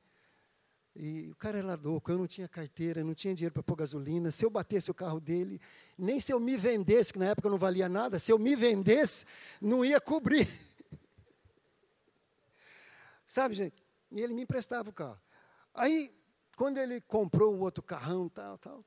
E 0.94 1.28
o 1.30 1.36
cara 1.36 1.58
era 1.58 1.74
louco, 1.74 2.10
eu 2.10 2.18
não 2.18 2.26
tinha 2.26 2.46
carteira, 2.46 3.02
não 3.02 3.12
tinha 3.12 3.34
dinheiro 3.34 3.52
para 3.52 3.62
pôr 3.62 3.76
gasolina. 3.76 4.30
Se 4.30 4.44
eu 4.44 4.50
batesse 4.50 4.90
o 4.90 4.94
carro 4.94 5.18
dele, 5.18 5.60
nem 5.98 6.20
se 6.20 6.32
eu 6.32 6.38
me 6.38 6.56
vendesse, 6.56 7.12
que 7.12 7.18
na 7.18 7.26
época 7.26 7.50
não 7.50 7.58
valia 7.58 7.88
nada, 7.88 8.18
se 8.18 8.30
eu 8.30 8.38
me 8.38 8.54
vendesse, 8.54 9.24
não 9.60 9.84
ia 9.84 10.00
cobrir. 10.00 10.46
Sabe, 13.26 13.54
gente? 13.54 13.82
E 14.10 14.20
ele 14.20 14.34
me 14.34 14.42
emprestava 14.42 14.90
o 14.90 14.92
carro. 14.92 15.18
Aí, 15.74 16.14
quando 16.56 16.78
ele 16.78 17.00
comprou 17.00 17.54
o 17.54 17.60
outro 17.60 17.82
carrão, 17.82 18.28
tal, 18.28 18.58
tal, 18.58 18.84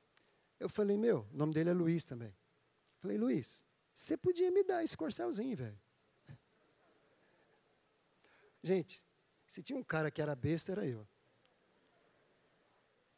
eu 0.58 0.68
falei, 0.68 0.96
meu, 0.96 1.26
o 1.32 1.36
nome 1.36 1.52
dele 1.52 1.70
é 1.70 1.72
Luiz 1.72 2.04
também. 2.04 2.34
Falei, 2.98 3.18
Luiz, 3.18 3.62
você 3.94 4.16
podia 4.16 4.50
me 4.50 4.62
dar 4.62 4.82
esse 4.82 4.96
corcelzinho, 4.96 5.56
velho. 5.56 5.78
Gente, 8.62 9.04
se 9.46 9.62
tinha 9.62 9.78
um 9.78 9.84
cara 9.84 10.10
que 10.10 10.20
era 10.20 10.34
besta, 10.34 10.72
era 10.72 10.86
eu. 10.86 11.06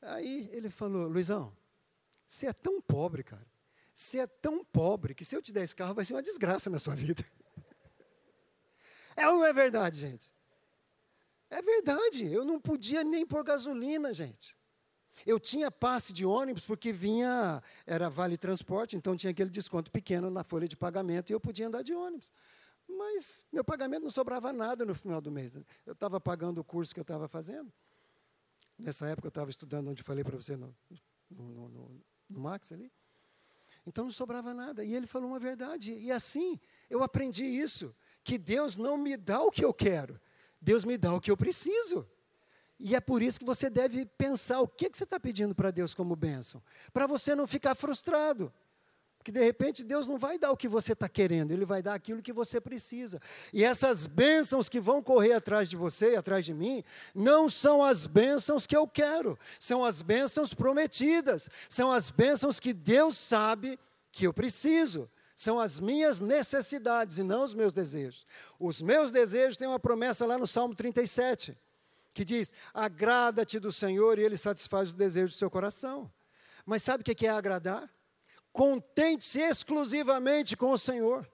Aí 0.03 0.49
ele 0.53 0.69
falou, 0.69 1.09
Luizão, 1.09 1.57
você 2.27 2.47
é 2.47 2.53
tão 2.53 2.81
pobre, 2.81 3.23
cara. 3.23 3.47
Você 3.93 4.19
é 4.19 4.27
tão 4.27 4.65
pobre 4.65 5.15
que 5.15 5.25
se 5.25 5.35
eu 5.35 5.43
te 5.43 5.53
der 5.53 5.65
esse 5.65 5.75
carro 5.75 5.95
vai 5.95 6.05
ser 6.05 6.15
uma 6.15 6.23
desgraça 6.23 6.69
na 6.69 6.79
sua 6.79 6.95
vida. 6.95 7.25
É 9.17 9.27
ou 9.29 9.39
não 9.39 9.47
é 9.47 9.53
verdade, 9.53 9.99
gente? 9.99 10.33
É 11.51 11.63
verdade. 11.63 12.31
Eu 12.31 12.45
não 12.45 12.61
podia 12.61 13.03
nem 13.03 13.27
pôr 13.27 13.43
gasolina, 13.43 14.13
gente. 14.13 14.58
Eu 15.27 15.39
tinha 15.39 15.71
passe 15.71 16.13
de 16.13 16.25
ônibus 16.25 16.65
porque 16.65 16.93
vinha, 16.93 17.63
era 17.87 18.09
vale 18.09 18.37
transporte, 18.37 18.97
então 18.97 19.17
tinha 19.17 19.31
aquele 19.31 19.51
desconto 19.51 19.91
pequeno 19.91 20.31
na 20.31 20.43
folha 20.45 20.69
de 20.69 20.77
pagamento 20.77 21.31
e 21.31 21.33
eu 21.33 21.41
podia 21.41 21.67
andar 21.67 21.83
de 21.83 21.95
ônibus. 21.95 22.33
Mas 22.89 23.45
meu 23.53 23.63
pagamento 23.63 24.03
não 24.03 24.11
sobrava 24.11 24.53
nada 24.53 24.85
no 24.85 24.95
final 24.95 25.21
do 25.21 25.31
mês. 25.31 25.57
Eu 25.85 25.93
estava 25.93 26.21
pagando 26.21 26.61
o 26.61 26.65
curso 26.65 26.95
que 26.95 27.01
eu 27.01 27.03
estava 27.03 27.29
fazendo. 27.29 27.73
Nessa 28.79 29.07
época 29.07 29.27
eu 29.27 29.31
estava 29.31 29.51
estudando, 29.51 29.91
onde 29.91 30.03
falei 30.03 30.25
para 30.25 30.37
você, 30.37 30.57
no, 30.57 30.75
no, 31.31 31.69
no, 31.69 32.01
no 32.31 32.41
Max 32.41 32.73
ali. 32.73 32.91
Então 33.87 34.05
não 34.05 34.13
sobrava 34.13 34.55
nada. 34.55 34.85
E 34.85 34.95
ele 34.95 35.07
falou 35.07 35.29
uma 35.29 35.39
verdade. 35.39 35.93
E 35.93 36.11
assim, 36.11 36.59
eu 36.89 37.03
aprendi 37.03 37.45
isso: 37.45 37.95
que 38.23 38.39
Deus 38.39 38.77
não 38.77 38.97
me 38.97 39.17
dá 39.17 39.43
o 39.43 39.51
que 39.51 39.65
eu 39.65 39.75
quero, 39.75 40.21
Deus 40.61 40.85
me 40.85 40.97
dá 40.97 41.15
o 41.15 41.21
que 41.21 41.31
eu 41.31 41.37
preciso. 41.37 42.09
E 42.79 42.95
é 42.95 43.01
por 43.01 43.23
isso 43.23 43.41
que 43.41 43.45
você 43.45 43.69
deve 43.69 44.07
pensar 44.07 44.61
o 44.61 44.69
que, 44.69 44.89
que 44.89 44.97
você 44.97 45.05
está 45.05 45.19
pedindo 45.19 45.55
para 45.55 45.71
Deus 45.71 45.95
como 45.95 46.15
bênção, 46.15 46.63
para 46.93 47.07
você 47.07 47.35
não 47.35 47.47
ficar 47.47 47.75
frustrado. 47.75 48.53
Porque 49.19 49.33
de 49.33 49.45
repente 49.45 49.83
Deus 49.83 50.07
não 50.07 50.17
vai 50.17 50.39
dar 50.39 50.53
o 50.53 50.57
que 50.57 50.69
você 50.69 50.93
está 50.93 51.09
querendo, 51.09 51.51
Ele 51.51 51.67
vai 51.67 51.83
dar 51.83 51.95
aquilo 51.95 52.23
que 52.23 52.33
você 52.33 52.61
precisa. 52.61 53.21
E 53.53 53.65
essas 53.65 54.07
bênçãos 54.07 54.69
que 54.69 54.81
vão 54.81 55.03
correr 55.03 55.33
atrás 55.33 55.69
de 55.69 55.77
você, 55.77 56.15
atrás 56.15 56.45
de 56.45 56.55
mim, 56.55 56.85
não 57.15 57.49
são 57.49 57.83
as 57.85 58.07
bênçãos 58.07 58.65
que 58.65 58.77
eu 58.77 58.87
quero, 58.87 59.37
são 59.59 59.85
as 59.85 60.01
bênçãos 60.01 60.55
prometidas, 60.55 61.51
são 61.69 61.91
as 61.91 62.11
bênçãos 62.11 62.61
que 62.61 62.73
Deus 62.73 63.19
sabe 63.19 63.79
que 64.13 64.27
eu 64.27 64.33
preciso. 64.33 65.11
São 65.35 65.61
as 65.61 65.79
minhas 65.79 66.21
necessidades 66.21 67.19
e 67.19 67.23
não 67.23 67.45
os 67.45 67.55
meus 67.55 67.73
desejos. 67.73 68.27
Os 68.59 68.83
meus 68.83 69.13
desejos 69.13 69.57
têm 69.57 69.69
uma 69.69 69.79
promessa 69.79 70.27
lá 70.27 70.37
no 70.37 70.49
Salmo 70.49 70.75
37, 70.75 71.57
que 72.19 72.25
diz: 72.25 72.53
Agrada-te 72.75 73.61
do 73.61 73.71
Senhor 73.71 74.19
e 74.19 74.23
Ele 74.23 74.37
satisfaz 74.37 74.89
os 74.89 74.95
desejos 74.95 75.37
do 75.37 75.39
seu 75.39 75.49
coração. 75.49 76.13
Mas 76.67 76.83
sabe 76.83 77.03
o 77.03 77.05
que 77.05 77.25
é 77.25 77.31
agradar? 77.31 77.89
Contente-se 78.53 79.39
exclusivamente 79.39 80.57
com 80.57 80.73
o 80.73 80.79
Senhor. 80.79 81.31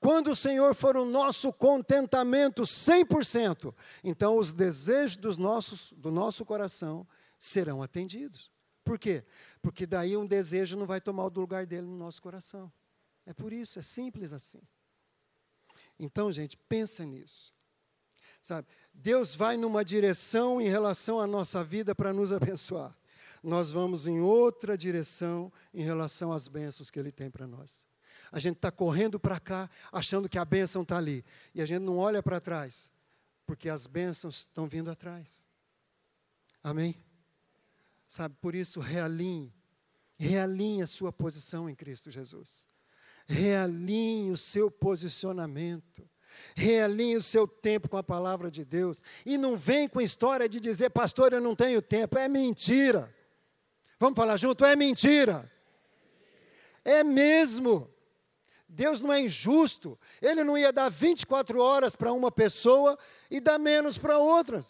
Quando 0.00 0.32
o 0.32 0.36
Senhor 0.36 0.74
for 0.74 0.96
o 0.96 1.04
nosso 1.04 1.52
contentamento 1.52 2.62
100%, 2.62 3.72
então 4.02 4.36
os 4.36 4.52
desejos 4.52 5.16
dos 5.16 5.36
nossos, 5.36 5.92
do 5.92 6.10
nosso 6.10 6.44
coração 6.44 7.06
serão 7.38 7.80
atendidos. 7.80 8.50
Por 8.82 8.98
quê? 8.98 9.24
Porque 9.62 9.86
daí 9.86 10.16
um 10.16 10.26
desejo 10.26 10.76
não 10.76 10.86
vai 10.86 11.00
tomar 11.00 11.24
o 11.24 11.28
lugar 11.28 11.66
dele 11.66 11.86
no 11.86 11.96
nosso 11.96 12.20
coração. 12.20 12.72
É 13.24 13.32
por 13.32 13.52
isso, 13.52 13.78
é 13.78 13.82
simples 13.82 14.32
assim. 14.32 14.62
Então, 15.98 16.32
gente, 16.32 16.56
pensa 16.68 17.04
nisso. 17.04 17.52
Sabe? 18.40 18.66
Deus 18.94 19.34
vai 19.34 19.56
numa 19.56 19.84
direção 19.84 20.60
em 20.60 20.68
relação 20.68 21.20
à 21.20 21.26
nossa 21.26 21.62
vida 21.62 21.94
para 21.94 22.12
nos 22.12 22.32
abençoar 22.32 22.96
nós 23.42 23.70
vamos 23.70 24.06
em 24.06 24.20
outra 24.20 24.76
direção 24.76 25.52
em 25.72 25.82
relação 25.82 26.32
às 26.32 26.48
bênçãos 26.48 26.90
que 26.90 26.98
Ele 26.98 27.12
tem 27.12 27.30
para 27.30 27.46
nós. 27.46 27.86
A 28.30 28.38
gente 28.38 28.56
está 28.56 28.70
correndo 28.70 29.18
para 29.18 29.40
cá, 29.40 29.70
achando 29.90 30.28
que 30.28 30.38
a 30.38 30.44
bênção 30.44 30.82
está 30.82 30.98
ali, 30.98 31.24
e 31.54 31.62
a 31.62 31.66
gente 31.66 31.82
não 31.82 31.96
olha 31.96 32.22
para 32.22 32.40
trás, 32.40 32.92
porque 33.46 33.68
as 33.68 33.86
bênçãos 33.86 34.40
estão 34.40 34.66
vindo 34.66 34.90
atrás. 34.90 35.46
Amém? 36.62 36.94
Sabe, 38.06 38.34
por 38.40 38.54
isso, 38.54 38.80
realinhe, 38.80 39.52
realinhe 40.18 40.82
a 40.82 40.86
sua 40.86 41.12
posição 41.12 41.68
em 41.68 41.74
Cristo 41.74 42.10
Jesus. 42.10 42.66
Realinhe 43.26 44.30
o 44.30 44.36
seu 44.36 44.70
posicionamento. 44.70 46.08
Realinhe 46.54 47.16
o 47.16 47.22
seu 47.22 47.46
tempo 47.46 47.88
com 47.88 47.96
a 47.96 48.02
palavra 48.02 48.50
de 48.50 48.64
Deus. 48.64 49.02
E 49.24 49.38
não 49.38 49.56
vem 49.56 49.88
com 49.88 50.00
história 50.00 50.48
de 50.48 50.60
dizer, 50.60 50.90
pastor, 50.90 51.32
eu 51.32 51.40
não 51.40 51.54
tenho 51.54 51.80
tempo. 51.80 52.18
É 52.18 52.28
mentira. 52.28 53.14
Vamos 53.98 54.16
falar 54.16 54.36
junto? 54.36 54.64
É 54.64 54.76
mentira. 54.76 55.50
É 56.84 57.02
mesmo. 57.02 57.90
Deus 58.68 59.00
não 59.00 59.12
é 59.12 59.20
injusto. 59.20 59.98
Ele 60.20 60.44
não 60.44 60.56
ia 60.56 60.72
dar 60.72 60.90
24 60.90 61.60
horas 61.60 61.96
para 61.96 62.12
uma 62.12 62.30
pessoa 62.30 62.98
e 63.30 63.40
dar 63.40 63.58
menos 63.58 63.96
para 63.98 64.18
outras. 64.18 64.66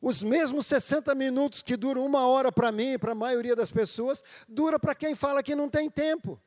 Os 0.00 0.22
mesmos 0.22 0.66
60 0.66 1.14
minutos 1.14 1.62
que 1.62 1.76
duram 1.76 2.04
uma 2.04 2.26
hora 2.26 2.52
para 2.52 2.70
mim 2.70 2.92
e 2.92 2.98
para 2.98 3.12
a 3.12 3.14
maioria 3.14 3.56
das 3.56 3.70
pessoas, 3.70 4.22
dura 4.46 4.78
para 4.78 4.94
quem 4.94 5.14
fala 5.14 5.42
que 5.42 5.56
não 5.56 5.68
tem 5.68 5.90
tempo. 5.90 6.40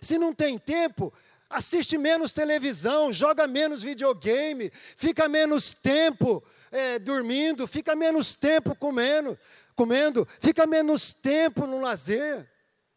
Se 0.00 0.18
não 0.18 0.32
tem 0.32 0.58
tempo, 0.58 1.12
assiste 1.48 1.96
menos 1.98 2.32
televisão, 2.32 3.12
joga 3.12 3.46
menos 3.46 3.82
videogame, 3.82 4.70
fica 4.96 5.28
menos 5.28 5.74
tempo 5.74 6.42
é, 6.70 6.98
dormindo, 6.98 7.66
fica 7.66 7.94
menos 7.94 8.34
tempo 8.34 8.74
comendo, 8.74 9.38
comendo, 9.76 10.26
fica 10.40 10.66
menos 10.66 11.14
tempo 11.14 11.66
no 11.66 11.80
lazer. 11.80 12.50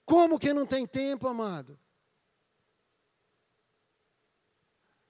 Como 0.05 0.39
que 0.39 0.53
não 0.53 0.65
tem 0.65 0.85
tempo, 0.87 1.27
amado? 1.27 1.77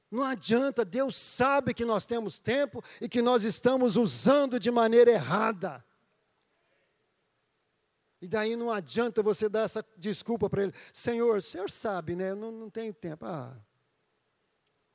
Não 0.09 0.23
adianta, 0.23 0.85
Deus 0.85 1.15
sabe 1.15 1.73
que 1.73 1.83
nós 1.83 2.05
temos 2.05 2.39
tempo 2.39 2.83
e 2.99 3.09
que 3.09 3.21
nós 3.21 3.43
estamos 3.43 3.95
usando 3.95 4.59
de 4.59 4.71
maneira 4.71 5.11
errada. 5.11 5.85
E 8.21 8.27
daí 8.27 8.55
não 8.55 8.71
adianta 8.71 9.21
você 9.21 9.47
dar 9.47 9.61
essa 9.61 9.85
desculpa 9.95 10.49
para 10.49 10.63
ele. 10.63 10.73
Senhor, 10.91 11.37
o 11.37 11.41
senhor 11.41 11.69
sabe, 11.69 12.15
né? 12.15 12.31
Eu 12.31 12.35
não, 12.35 12.51
não 12.51 12.69
tenho 12.69 12.93
tempo. 12.93 13.25
Ah, 13.25 13.55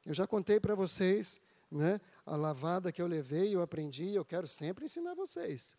eu 0.04 0.12
já 0.12 0.26
contei 0.26 0.58
para 0.58 0.74
vocês, 0.74 1.40
né? 1.70 2.00
A 2.26 2.36
lavada 2.36 2.90
que 2.90 3.00
eu 3.00 3.06
levei, 3.06 3.54
eu 3.54 3.62
aprendi, 3.62 4.14
eu 4.14 4.24
quero 4.24 4.46
sempre 4.46 4.84
ensinar 4.84 5.14
vocês 5.14 5.76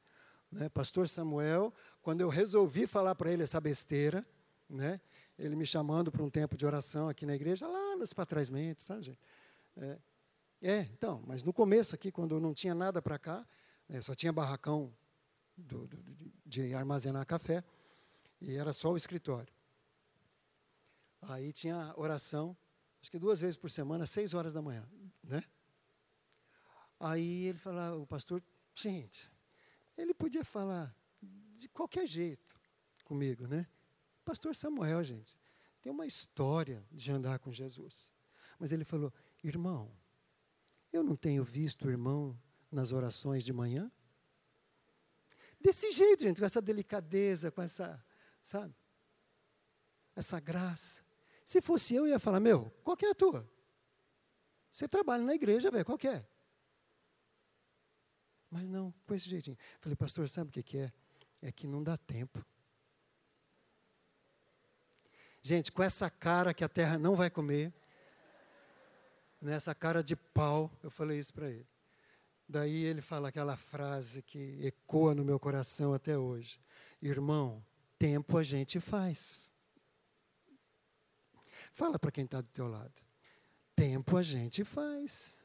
né, 0.53 0.69
pastor 0.69 1.09
Samuel, 1.09 1.73
quando 2.01 2.21
eu 2.21 2.29
resolvi 2.29 2.85
falar 2.85 3.15
para 3.15 3.31
ele 3.31 3.43
essa 3.43 3.59
besteira, 3.59 4.25
né, 4.69 5.01
ele 5.37 5.55
me 5.55 5.65
chamando 5.65 6.11
para 6.11 6.21
um 6.21 6.29
tempo 6.29 6.55
de 6.55 6.65
oração 6.65 7.09
aqui 7.09 7.25
na 7.25 7.33
igreja, 7.33 7.67
lá 7.67 7.95
nos 7.95 8.13
patrasmentos, 8.13 8.85
sabe, 8.85 9.03
gente? 9.03 9.19
É, 9.75 9.99
é, 10.61 10.79
então, 10.93 11.23
mas 11.25 11.43
no 11.43 11.51
começo 11.51 11.95
aqui, 11.95 12.11
quando 12.11 12.35
eu 12.35 12.39
não 12.39 12.53
tinha 12.53 12.75
nada 12.75 13.01
para 13.01 13.17
cá, 13.17 13.45
né, 13.89 13.99
só 14.01 14.13
tinha 14.13 14.31
barracão 14.31 14.93
do, 15.57 15.87
do, 15.87 15.97
de 16.54 16.74
armazenar 16.76 17.26
café, 17.26 17.64
e 18.39 18.56
era 18.56 18.72
só 18.74 18.91
o 18.91 18.97
escritório. 18.97 19.51
Aí 21.22 21.51
tinha 21.51 21.93
oração, 21.97 22.56
acho 23.01 23.10
que 23.10 23.18
duas 23.18 23.39
vezes 23.39 23.58
por 23.58 23.72
semana, 23.72 24.06
seis 24.06 24.34
horas 24.34 24.54
da 24.54 24.62
manhã, 24.62 24.88
né? 25.24 25.43
Aí 26.99 27.45
ele 27.45 27.58
falava, 27.58 27.97
o 27.97 28.06
pastor, 28.06 28.43
gente, 28.76 29.32
ele 29.97 30.14
podia 30.14 30.45
falar 30.45 30.95
de 31.58 31.68
qualquer 31.70 32.06
jeito 32.06 32.56
comigo, 33.04 33.47
né? 33.47 33.68
Pastor 34.24 34.56
Samuel, 34.56 35.04
gente, 35.04 35.36
tem 35.82 35.91
uma 35.91 36.06
história 36.06 36.86
de 36.91 37.12
andar 37.12 37.39
com 37.39 37.51
Jesus. 37.51 38.14
Mas 38.60 38.72
ele 38.72 38.86
falou: 38.86 39.12
irmão, 39.43 39.91
eu 40.91 41.04
não 41.04 41.16
tenho 41.16 41.43
visto 41.43 41.89
irmão 41.89 42.39
nas 42.72 42.91
orações 42.91 43.43
de 43.43 43.51
manhã? 43.51 43.91
Desse 45.64 45.91
jeito, 45.93 46.24
gente, 46.24 46.41
com 46.41 46.45
essa 46.45 46.61
delicadeza, 46.61 47.49
com 47.49 47.61
essa, 47.61 48.05
sabe? 48.43 48.76
Essa 50.14 50.38
graça. 50.38 51.01
Se 51.45 51.61
fosse 51.61 51.95
eu, 51.95 52.05
eu 52.05 52.11
ia 52.11 52.20
falar: 52.20 52.41
meu, 52.41 52.70
qual 52.84 52.97
que 52.97 53.05
é 53.05 53.11
a 53.11 53.16
tua? 53.16 53.49
Você 54.70 54.89
trabalha 54.89 55.24
na 55.24 55.34
igreja, 55.34 55.72
velho, 55.72 55.86
qual 55.86 55.97
que 55.97 56.09
é? 56.09 56.28
Mas 58.51 58.68
não, 58.68 58.93
com 59.07 59.16
esse 59.16 59.30
jeitinho. 59.30 59.57
Falei, 59.80 59.95
pastor, 59.95 60.28
sabe 60.28 60.49
o 60.49 60.51
que, 60.51 60.61
que 60.61 60.78
é? 60.80 60.91
É 61.41 61.51
que 61.51 61.66
não 61.66 61.82
dá 61.82 61.95
tempo. 61.95 62.45
Gente, 65.41 65.72
com 65.72 65.82
essa 65.82 66.09
cara 66.09 66.53
que 66.53 66.64
a 66.64 66.70
terra 66.70 66.99
não 66.99 67.16
vai 67.16 67.30
comer, 67.30 67.74
nessa 69.41 69.74
cara 69.74 70.03
de 70.03 70.16
pau, 70.16 70.70
eu 70.84 70.91
falei 70.91 71.20
isso 71.20 71.34
para 71.34 71.49
ele. 71.49 71.72
Daí 72.47 72.83
ele 72.83 73.01
fala 73.01 73.29
aquela 73.29 73.55
frase 73.55 74.21
que 74.21 74.59
ecoa 74.65 75.15
no 75.15 75.23
meu 75.23 75.39
coração 75.39 75.93
até 75.93 76.17
hoje: 76.17 76.59
Irmão, 77.01 77.63
tempo 77.97 78.37
a 78.37 78.43
gente 78.43 78.79
faz. 78.79 79.51
Fala 81.73 81.97
para 81.97 82.11
quem 82.11 82.25
está 82.25 82.41
do 82.41 82.49
teu 82.49 82.67
lado. 82.67 82.93
Tempo 83.75 84.17
a 84.17 84.21
gente 84.21 84.63
faz. 84.63 85.43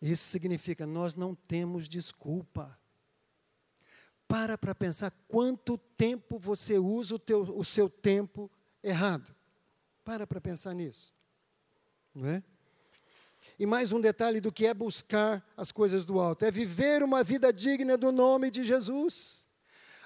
Isso 0.00 0.24
significa 0.24 0.86
nós 0.86 1.14
não 1.14 1.34
temos 1.34 1.88
desculpa. 1.88 2.78
Para 4.28 4.56
para 4.56 4.74
pensar 4.74 5.10
quanto 5.28 5.76
tempo 5.76 6.38
você 6.38 6.78
usa 6.78 7.14
o, 7.14 7.18
teu, 7.18 7.42
o 7.42 7.64
seu 7.64 7.88
tempo 7.88 8.50
errado. 8.82 9.35
Para 10.06 10.24
para 10.24 10.40
pensar 10.40 10.72
nisso. 10.72 11.12
Não 12.14 12.28
é? 12.28 12.42
E 13.58 13.66
mais 13.66 13.90
um 13.90 14.00
detalhe 14.00 14.40
do 14.40 14.52
que 14.52 14.64
é 14.64 14.72
buscar 14.72 15.44
as 15.56 15.72
coisas 15.72 16.04
do 16.04 16.20
alto: 16.20 16.44
é 16.44 16.50
viver 16.50 17.02
uma 17.02 17.24
vida 17.24 17.52
digna 17.52 17.98
do 17.98 18.12
nome 18.12 18.48
de 18.48 18.62
Jesus. 18.62 19.44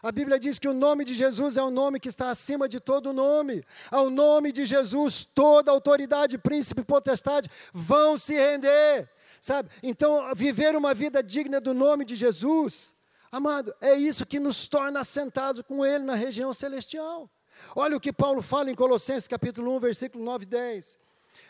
A 0.02 0.10
Bíblia 0.10 0.38
diz 0.38 0.58
que 0.58 0.66
o 0.66 0.72
nome 0.72 1.04
de 1.04 1.12
Jesus 1.12 1.58
é 1.58 1.62
o 1.62 1.70
nome 1.70 2.00
que 2.00 2.08
está 2.08 2.30
acima 2.30 2.66
de 2.66 2.80
todo 2.80 3.12
nome. 3.12 3.62
Ao 3.90 4.08
nome 4.08 4.50
de 4.50 4.64
Jesus, 4.64 5.26
toda 5.34 5.70
autoridade, 5.70 6.38
príncipe 6.38 6.82
potestade 6.82 7.50
vão 7.74 8.16
se 8.16 8.32
render 8.32 9.06
sabe? 9.38 9.70
Então, 9.82 10.34
viver 10.34 10.76
uma 10.76 10.92
vida 10.92 11.22
digna 11.22 11.60
do 11.60 11.72
nome 11.72 12.04
de 12.04 12.14
Jesus, 12.14 12.94
amado, 13.32 13.74
é 13.80 13.94
isso 13.94 14.26
que 14.26 14.38
nos 14.38 14.68
torna 14.68 15.00
assentados 15.00 15.62
com 15.62 15.84
Ele 15.84 16.04
na 16.04 16.14
região 16.14 16.52
celestial. 16.52 17.30
Olha 17.74 17.96
o 17.96 18.00
que 18.00 18.12
Paulo 18.12 18.42
fala 18.42 18.70
em 18.70 18.74
Colossenses 18.74 19.28
capítulo 19.28 19.74
1, 19.76 19.80
versículo 19.80 20.24
9 20.24 20.44
e 20.44 20.46
10. 20.46 20.98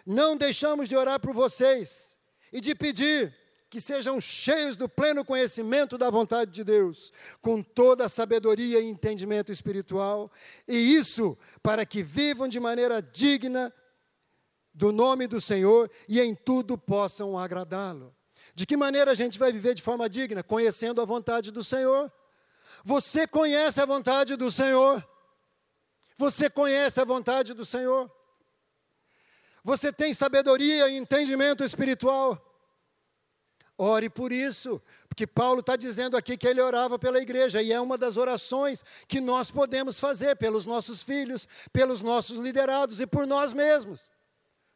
Não 0.06 0.36
deixamos 0.36 0.88
de 0.88 0.96
orar 0.96 1.20
por 1.20 1.32
vocês 1.32 2.18
e 2.52 2.60
de 2.60 2.74
pedir 2.74 3.34
que 3.70 3.80
sejam 3.80 4.20
cheios 4.20 4.76
do 4.76 4.88
pleno 4.88 5.24
conhecimento 5.24 5.96
da 5.96 6.10
vontade 6.10 6.50
de 6.50 6.64
Deus, 6.64 7.12
com 7.40 7.62
toda 7.62 8.06
a 8.06 8.08
sabedoria 8.08 8.80
e 8.80 8.88
entendimento 8.88 9.52
espiritual, 9.52 10.30
e 10.66 10.96
isso 10.96 11.38
para 11.62 11.86
que 11.86 12.02
vivam 12.02 12.48
de 12.48 12.58
maneira 12.58 13.00
digna 13.00 13.72
do 14.74 14.90
nome 14.90 15.28
do 15.28 15.40
Senhor 15.40 15.88
e 16.08 16.20
em 16.20 16.34
tudo 16.34 16.76
possam 16.76 17.38
agradá-lo. 17.38 18.14
De 18.54 18.66
que 18.66 18.76
maneira 18.76 19.12
a 19.12 19.14
gente 19.14 19.38
vai 19.38 19.52
viver 19.52 19.74
de 19.74 19.82
forma 19.82 20.08
digna? 20.08 20.42
Conhecendo 20.42 21.00
a 21.00 21.04
vontade 21.04 21.52
do 21.52 21.62
Senhor. 21.62 22.12
Você 22.84 23.26
conhece 23.26 23.80
a 23.80 23.86
vontade 23.86 24.34
do 24.34 24.50
Senhor? 24.50 25.06
Você 26.20 26.50
conhece 26.50 27.00
a 27.00 27.04
vontade 27.04 27.54
do 27.54 27.64
Senhor? 27.64 28.10
Você 29.64 29.90
tem 29.90 30.12
sabedoria 30.12 30.86
e 30.90 30.98
entendimento 30.98 31.64
espiritual? 31.64 32.38
Ore 33.78 34.10
por 34.10 34.30
isso, 34.30 34.82
porque 35.08 35.26
Paulo 35.26 35.60
está 35.60 35.76
dizendo 35.76 36.18
aqui 36.18 36.36
que 36.36 36.46
ele 36.46 36.60
orava 36.60 36.98
pela 36.98 37.22
igreja, 37.22 37.62
e 37.62 37.72
é 37.72 37.80
uma 37.80 37.96
das 37.96 38.18
orações 38.18 38.84
que 39.08 39.18
nós 39.18 39.50
podemos 39.50 39.98
fazer 39.98 40.36
pelos 40.36 40.66
nossos 40.66 41.02
filhos, 41.02 41.48
pelos 41.72 42.02
nossos 42.02 42.38
liderados 42.38 43.00
e 43.00 43.06
por 43.06 43.26
nós 43.26 43.54
mesmos. 43.54 44.10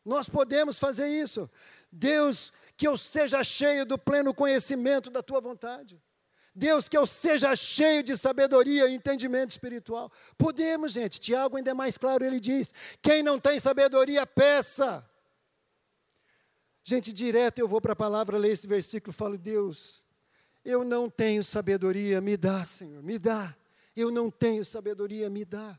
Nós 0.03 0.31
podemos 0.31 0.79
fazer 0.79 1.09
isso. 1.09 1.51
Deus, 1.93 2.55
que 2.75 2.89
eu 2.89 2.97
seja 2.97 3.45
cheio 3.45 3.85
do 3.85 3.99
pleno 3.99 4.33
conhecimento 4.33 5.11
da 5.11 5.23
tua 5.23 5.43
vontade. 5.43 6.01
Deus, 6.55 6.89
que 6.89 6.97
eu 6.97 7.05
seja 7.07 7.57
cheio 7.57 8.03
de 8.03 8.17
sabedoria 8.17 8.87
e 8.87 8.95
entendimento 8.95 9.51
espiritual. 9.51 10.13
Podemos, 10.39 10.93
gente. 10.93 11.19
Tiago 11.19 11.57
ainda 11.57 11.73
é 11.73 11.75
mais 11.75 11.99
claro, 11.99 12.25
ele 12.25 12.39
diz: 12.39 12.73
quem 13.03 13.23
não 13.23 13.41
tem 13.41 13.59
sabedoria, 13.59 14.25
peça. 14.25 15.09
Gente, 16.85 17.13
direto 17.13 17.59
eu 17.59 17.67
vou 17.67 17.81
para 17.81 17.95
a 17.95 17.97
palavra, 17.97 18.39
ler 18.39 18.53
esse 18.53 18.69
versículo 18.69 19.13
e 19.13 19.17
falo: 19.17 19.37
Deus, 19.37 20.05
eu 20.65 20.85
não 20.85 21.11
tenho 21.11 21.43
sabedoria, 21.43 22.21
me 22.21 22.37
dá, 22.37 22.65
Senhor, 22.65 23.03
me 23.03 23.19
dá. 23.19 23.57
Eu 23.97 24.11
não 24.11 24.31
tenho 24.31 24.65
sabedoria, 24.65 25.29
me 25.29 25.45
dá. 25.45 25.79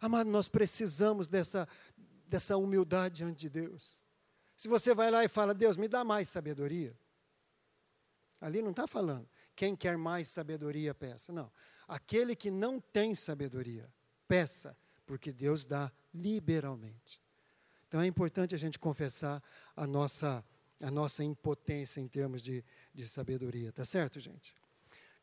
Amado, 0.00 0.30
nós 0.30 0.48
precisamos 0.48 1.28
dessa, 1.28 1.68
dessa 2.26 2.56
humildade 2.56 3.16
diante 3.16 3.40
de 3.40 3.50
Deus. 3.50 3.98
Se 4.56 4.68
você 4.68 4.94
vai 4.94 5.10
lá 5.10 5.24
e 5.24 5.28
fala, 5.28 5.54
Deus, 5.54 5.76
me 5.76 5.86
dá 5.86 6.04
mais 6.04 6.28
sabedoria. 6.28 6.96
Ali 8.40 8.62
não 8.62 8.70
está 8.70 8.86
falando, 8.86 9.28
quem 9.58 9.74
quer 9.74 9.98
mais 9.98 10.28
sabedoria, 10.28 10.94
peça. 10.94 11.32
Não. 11.32 11.50
Aquele 11.88 12.36
que 12.36 12.48
não 12.48 12.78
tem 12.78 13.12
sabedoria, 13.12 13.92
peça, 14.28 14.76
porque 15.04 15.32
Deus 15.32 15.66
dá 15.66 15.90
liberalmente. 16.14 17.20
Então 17.88 18.00
é 18.00 18.06
importante 18.06 18.54
a 18.54 18.58
gente 18.58 18.78
confessar 18.78 19.42
a 19.74 19.84
nossa, 19.84 20.44
a 20.80 20.92
nossa 20.92 21.24
impotência 21.24 22.00
em 22.00 22.06
termos 22.06 22.44
de, 22.44 22.64
de 22.94 23.08
sabedoria, 23.08 23.72
tá 23.72 23.84
certo, 23.84 24.20
gente? 24.20 24.54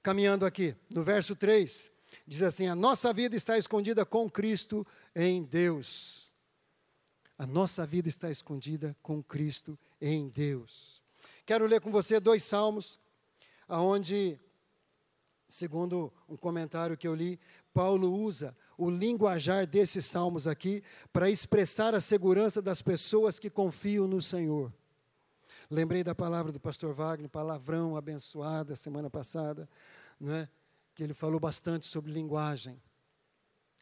Caminhando 0.04 0.46
aqui, 0.46 0.76
no 0.90 1.02
verso 1.02 1.34
3, 1.34 1.90
diz 2.28 2.42
assim: 2.44 2.68
A 2.68 2.76
nossa 2.76 3.14
vida 3.14 3.38
está 3.38 3.58
escondida 3.58 4.06
com 4.06 4.30
Cristo 4.30 4.86
em 5.16 5.46
Deus. 5.46 6.34
A 7.38 7.48
nossa 7.48 7.88
vida 7.88 8.10
está 8.10 8.30
escondida 8.30 8.98
com 9.02 9.24
Cristo 9.24 9.80
em 10.02 10.28
Deus. 10.28 11.02
Quero 11.46 11.66
ler 11.66 11.80
com 11.80 11.90
você 11.90 12.20
dois 12.20 12.44
salmos 12.44 13.00
aonde, 13.68 14.40
segundo 15.48 16.12
um 16.28 16.38
comentário 16.38 16.98
que 16.98 17.08
eu 17.08 17.16
li, 17.16 17.40
Paulo 17.74 18.14
usa 18.14 18.56
o 18.78 18.90
linguajar 18.90 19.66
desses 19.66 20.06
salmos 20.06 20.48
aqui 20.48 20.84
para 21.12 21.30
expressar 21.30 21.94
a 21.96 22.02
segurança 22.02 22.62
das 22.62 22.82
pessoas 22.82 23.40
que 23.40 23.50
confiam 23.50 24.08
no 24.08 24.22
Senhor. 24.22 24.74
Lembrei 25.70 26.04
da 26.04 26.14
palavra 26.14 26.52
do 26.52 26.60
pastor 26.60 26.94
Wagner, 26.94 27.30
palavrão 27.30 27.98
abençoada 27.98 28.76
semana 28.76 29.10
passada, 29.10 29.68
não 30.20 30.34
é? 30.34 30.48
que 30.96 31.04
ele 31.04 31.14
falou 31.14 31.40
bastante 31.40 31.86
sobre 31.86 32.12
linguagem. 32.12 32.82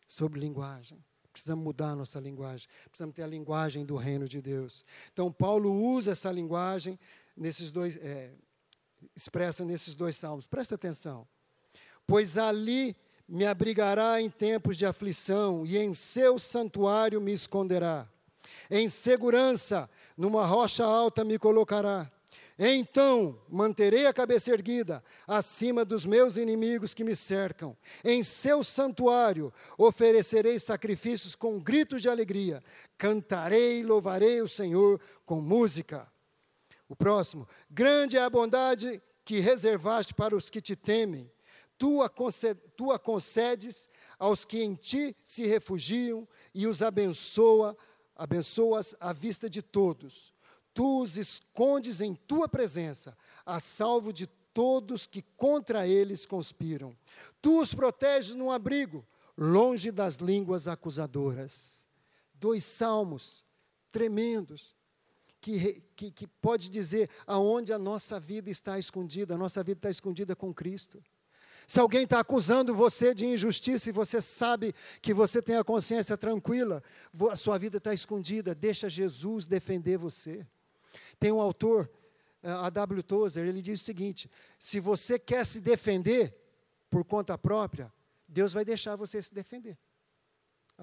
Sobre 0.08 0.40
linguagem. 0.40 1.04
Precisamos 1.32 1.64
mudar 1.64 1.90
a 1.90 1.96
nossa 1.96 2.20
linguagem. 2.20 2.68
Precisamos 2.86 3.16
ter 3.16 3.24
a 3.24 3.28
linguagem 3.28 3.86
do 3.86 3.96
reino 3.96 4.28
de 4.28 4.42
Deus. 4.42 4.84
Então, 5.12 5.32
Paulo 5.32 5.72
usa 5.72 6.12
essa 6.12 6.32
linguagem 6.32 7.00
nesses 7.38 7.72
dois, 7.72 7.98
é, 7.98 8.34
expressa 9.16 9.64
nesses 9.66 9.96
dois 9.96 10.16
salmos. 10.16 10.46
Presta 10.46 10.76
atenção. 10.76 11.28
Pois 12.06 12.38
ali 12.38 12.96
me 13.28 13.46
abrigará 13.46 14.22
em 14.22 14.30
tempos 14.30 14.78
de 14.78 14.86
aflição, 14.86 15.66
e 15.66 15.78
em 15.78 15.94
seu 15.94 16.38
santuário 16.38 17.22
me 17.22 17.32
esconderá. 17.32 18.08
Em 18.70 18.90
segurança, 18.90 19.90
numa 20.18 20.46
rocha 20.46 20.84
alta 20.84 21.24
me 21.24 21.40
colocará. 21.40 22.12
Então 22.58 23.40
manterei 23.50 24.06
a 24.06 24.14
cabeça 24.14 24.52
erguida 24.52 25.04
acima 25.28 25.84
dos 25.84 26.06
meus 26.06 26.38
inimigos 26.38 26.94
que 26.94 27.04
me 27.04 27.16
cercam. 27.16 27.76
Em 28.04 28.22
seu 28.22 28.64
santuário 28.64 29.52
oferecerei 29.78 30.60
sacrifícios 30.60 31.36
com 31.36 31.60
gritos 31.60 32.02
de 32.02 32.10
alegria. 32.10 32.64
Cantarei 32.98 33.80
e 33.80 33.84
louvarei 33.84 34.42
o 34.42 34.48
Senhor 34.48 35.02
com 35.26 35.42
música. 35.42 36.08
O 36.94 36.96
próximo. 36.96 37.48
Grande 37.72 38.18
é 38.18 38.22
a 38.22 38.30
bondade 38.30 39.02
que 39.26 39.40
reservaste 39.40 40.14
para 40.14 40.36
os 40.36 40.48
que 40.48 40.62
te 40.62 40.76
temem. 40.76 41.32
Tu 41.76 42.04
a, 42.04 43.00
concedes 43.00 43.90
aos 44.20 44.46
que 44.46 44.62
em 44.62 44.76
ti 44.76 45.18
se 45.24 45.48
refugiam 45.48 46.28
e 46.54 46.68
os 46.68 46.84
abençoa, 46.84 47.76
abençoas 48.16 48.96
à 49.00 49.12
vista 49.12 49.50
de 49.50 49.64
todos. 49.64 50.32
Tu 50.72 51.02
os 51.02 51.18
escondes 51.18 52.00
em 52.00 52.14
tua 52.14 52.48
presença, 52.48 53.18
a 53.44 53.60
salvo 53.60 54.14
de 54.14 54.28
todos 54.54 55.08
que 55.08 55.24
contra 55.36 55.88
eles 55.88 56.28
conspiram. 56.28 56.96
Tu 57.42 57.60
os 57.60 57.74
proteges 57.74 58.36
num 58.36 58.52
abrigo, 58.52 59.04
longe 59.36 59.92
das 59.92 60.18
línguas 60.18 60.68
acusadoras. 60.68 61.88
Dois 62.36 62.64
salmos 62.64 63.44
tremendos 63.90 64.76
que, 65.44 65.84
que, 65.94 66.10
que 66.10 66.26
pode 66.26 66.70
dizer 66.70 67.10
aonde 67.28 67.74
a 67.74 67.78
nossa 67.78 68.18
vida 68.18 68.50
está 68.50 68.80
escondida. 68.80 69.36
A 69.36 69.38
nossa 69.38 69.62
vida 69.62 69.78
está 69.78 69.90
escondida 69.90 70.34
com 70.38 70.54
Cristo. 70.54 71.04
Se 71.68 71.82
alguém 71.82 72.04
está 72.04 72.22
acusando 72.22 72.74
você 72.74 73.14
de 73.14 73.26
injustiça 73.26 73.90
e 73.90 73.92
você 73.92 74.22
sabe 74.22 74.74
que 75.02 75.14
você 75.14 75.42
tem 75.42 75.58
a 75.58 75.64
consciência 75.64 76.16
tranquila, 76.18 76.82
a 77.30 77.36
sua 77.36 77.58
vida 77.58 77.78
está 77.78 77.94
escondida, 77.94 78.56
deixa 78.56 78.90
Jesus 78.90 79.46
defender 79.46 79.98
você. 79.98 80.48
Tem 81.20 81.32
um 81.32 81.42
autor, 81.42 81.90
eh, 82.42 82.50
a 82.50 82.70
W. 82.70 83.04
Tozer, 83.04 83.46
ele 83.46 83.62
diz 83.62 83.82
o 83.82 83.84
seguinte: 83.84 84.32
se 84.58 84.80
você 84.80 85.20
quer 85.20 85.46
se 85.46 85.60
defender 85.60 86.34
por 86.90 87.04
conta 87.04 87.38
própria, 87.38 87.92
Deus 88.28 88.54
vai 88.54 88.64
deixar 88.64 88.96
você 88.96 89.22
se 89.22 89.34
defender. 89.34 89.78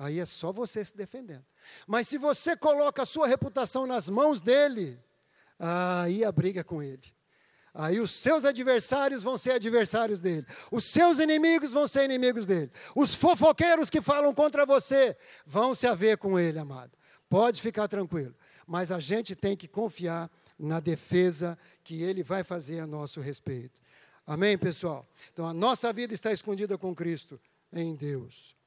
Aí 0.01 0.19
é 0.19 0.25
só 0.25 0.51
você 0.51 0.83
se 0.83 0.97
defendendo. 0.97 1.45
Mas 1.87 2.09
se 2.09 2.17
você 2.17 2.57
coloca 2.57 3.03
a 3.03 3.05
sua 3.05 3.27
reputação 3.27 3.87
nas 3.87 4.09
mãos 4.09 4.41
dele, 4.41 4.99
aí 5.59 6.25
a 6.25 6.33
briga 6.33 6.65
com 6.65 6.83
ele. 6.83 7.03
Aí 7.75 8.01
os 8.01 8.11
seus 8.11 8.47
adversários 8.47 9.23
vão 9.23 9.37
ser 9.37 9.53
adversários 9.53 10.19
dele. 10.19 10.47
Os 10.73 10.87
seus 10.87 11.19
inimigos 11.19 11.73
vão 11.73 11.87
ser 11.87 12.05
inimigos 12.05 12.47
dele. 12.47 12.73
Os 12.97 13.15
fofoqueiros 13.15 13.91
que 13.91 14.01
falam 14.01 14.33
contra 14.33 14.65
você 14.65 15.15
vão 15.45 15.75
se 15.75 15.87
haver 15.87 16.17
com 16.17 16.39
ele, 16.39 16.59
amado. 16.59 16.97
Pode 17.29 17.61
ficar 17.61 17.87
tranquilo. 17.87 18.35
Mas 18.67 18.91
a 18.91 19.01
gente 19.01 19.37
tem 19.37 19.55
que 19.55 19.69
confiar 19.69 20.31
na 20.59 20.81
defesa 20.81 21.59
que 21.85 22.03
ele 22.03 22.23
vai 22.23 22.43
fazer 22.43 22.81
a 22.81 22.87
nosso 22.87 23.21
respeito. 23.21 23.83
Amém, 24.27 24.57
pessoal? 24.57 25.07
Então 25.31 25.47
a 25.47 25.53
nossa 25.53 25.93
vida 25.93 26.15
está 26.15 26.33
escondida 26.33 26.79
com 26.79 26.95
Cristo 26.95 27.39
em 27.71 27.95
Deus. 27.95 28.59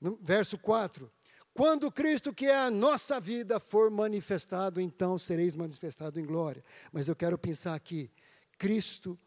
No 0.00 0.18
verso 0.22 0.58
4. 0.58 1.10
Quando 1.54 1.90
Cristo, 1.90 2.34
que 2.34 2.46
é 2.46 2.54
a 2.54 2.70
nossa 2.70 3.18
vida, 3.18 3.58
for 3.58 3.90
manifestado, 3.90 4.80
então 4.80 5.16
sereis 5.16 5.56
manifestado 5.56 6.20
em 6.20 6.26
glória. 6.26 6.62
Mas 6.92 7.08
eu 7.08 7.16
quero 7.16 7.38
pensar 7.38 7.74
aqui: 7.74 8.10
Cristo 8.58 9.18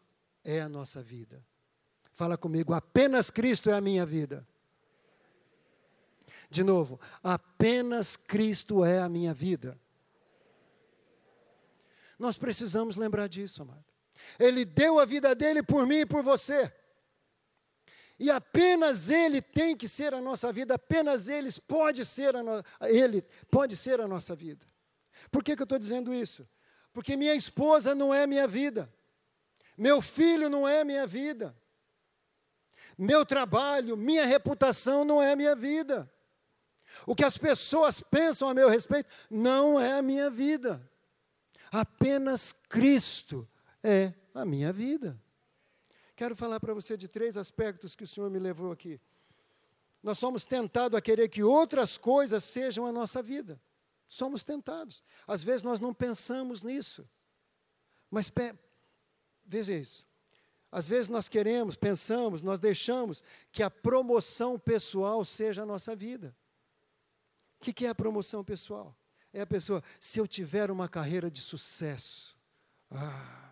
é 0.44 0.60
a 0.60 0.68
nossa 0.68 1.02
vida. 1.02 1.44
Fala 2.12 2.36
comigo, 2.36 2.72
apenas 2.72 3.30
Cristo 3.30 3.68
é 3.70 3.74
a 3.74 3.80
minha 3.80 4.06
vida. 4.06 4.46
De 6.48 6.62
novo, 6.62 7.00
apenas 7.22 8.16
Cristo 8.16 8.84
é 8.84 9.00
a 9.00 9.08
minha 9.08 9.32
vida. 9.32 9.78
Nós 12.18 12.36
precisamos 12.36 12.96
lembrar 12.96 13.28
disso, 13.28 13.62
amado. 13.62 13.84
Ele 14.38 14.64
deu 14.64 14.98
a 14.98 15.04
vida 15.04 15.34
dele 15.34 15.62
por 15.62 15.86
mim 15.86 16.00
e 16.00 16.06
por 16.06 16.22
você. 16.22 16.72
E 18.20 18.30
apenas 18.30 19.08
Ele 19.08 19.40
tem 19.40 19.74
que 19.74 19.88
ser 19.88 20.12
a 20.12 20.20
nossa 20.20 20.52
vida, 20.52 20.74
apenas 20.74 21.26
Ele 21.26 21.50
pode 21.66 22.04
ser 22.04 22.36
a, 22.36 22.42
no, 22.42 22.62
Ele 22.82 23.22
pode 23.50 23.74
ser 23.74 23.98
a 23.98 24.06
nossa 24.06 24.36
vida. 24.36 24.66
Por 25.30 25.42
que, 25.42 25.56
que 25.56 25.62
eu 25.62 25.64
estou 25.64 25.78
dizendo 25.78 26.12
isso? 26.12 26.46
Porque 26.92 27.16
minha 27.16 27.34
esposa 27.34 27.94
não 27.94 28.12
é 28.12 28.26
minha 28.26 28.46
vida, 28.46 28.92
meu 29.74 30.02
filho 30.02 30.50
não 30.50 30.68
é 30.68 30.84
minha 30.84 31.06
vida, 31.06 31.56
meu 32.98 33.24
trabalho, 33.24 33.96
minha 33.96 34.26
reputação 34.26 35.02
não 35.02 35.22
é 35.22 35.34
minha 35.34 35.56
vida. 35.56 36.12
O 37.06 37.14
que 37.14 37.24
as 37.24 37.38
pessoas 37.38 38.02
pensam 38.02 38.50
a 38.50 38.52
meu 38.52 38.68
respeito 38.68 39.08
não 39.30 39.80
é 39.80 39.94
a 39.94 40.02
minha 40.02 40.28
vida. 40.28 40.86
Apenas 41.72 42.52
Cristo 42.52 43.48
é 43.82 44.12
a 44.34 44.44
minha 44.44 44.70
vida. 44.74 45.18
Quero 46.20 46.36
falar 46.36 46.60
para 46.60 46.74
você 46.74 46.98
de 46.98 47.08
três 47.08 47.34
aspectos 47.34 47.96
que 47.96 48.04
o 48.04 48.06
Senhor 48.06 48.28
me 48.28 48.38
levou 48.38 48.70
aqui. 48.70 49.00
Nós 50.02 50.18
somos 50.18 50.44
tentados 50.44 50.94
a 50.94 51.00
querer 51.00 51.30
que 51.30 51.42
outras 51.42 51.96
coisas 51.96 52.44
sejam 52.44 52.84
a 52.84 52.92
nossa 52.92 53.22
vida. 53.22 53.58
Somos 54.06 54.44
tentados. 54.44 55.02
Às 55.26 55.42
vezes 55.42 55.62
nós 55.62 55.80
não 55.80 55.94
pensamos 55.94 56.62
nisso. 56.62 57.08
Mas 58.10 58.30
veja 59.46 59.72
isso. 59.72 60.06
Às 60.70 60.86
vezes 60.86 61.08
nós 61.08 61.26
queremos, 61.26 61.74
pensamos, 61.74 62.42
nós 62.42 62.60
deixamos 62.60 63.22
que 63.50 63.62
a 63.62 63.70
promoção 63.70 64.58
pessoal 64.58 65.24
seja 65.24 65.62
a 65.62 65.66
nossa 65.66 65.96
vida. 65.96 66.36
O 67.58 67.64
que, 67.64 67.72
que 67.72 67.86
é 67.86 67.88
a 67.88 67.94
promoção 67.94 68.44
pessoal? 68.44 68.94
É 69.32 69.40
a 69.40 69.46
pessoa, 69.46 69.82
se 69.98 70.18
eu 70.18 70.26
tiver 70.26 70.70
uma 70.70 70.86
carreira 70.86 71.30
de 71.30 71.40
sucesso, 71.40 72.36
ah, 72.90 73.49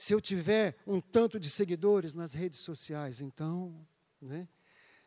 se 0.00 0.14
eu 0.14 0.20
tiver 0.20 0.78
um 0.86 0.98
tanto 0.98 1.38
de 1.38 1.50
seguidores 1.50 2.14
nas 2.14 2.32
redes 2.32 2.60
sociais, 2.60 3.20
então, 3.20 3.86
né? 4.18 4.48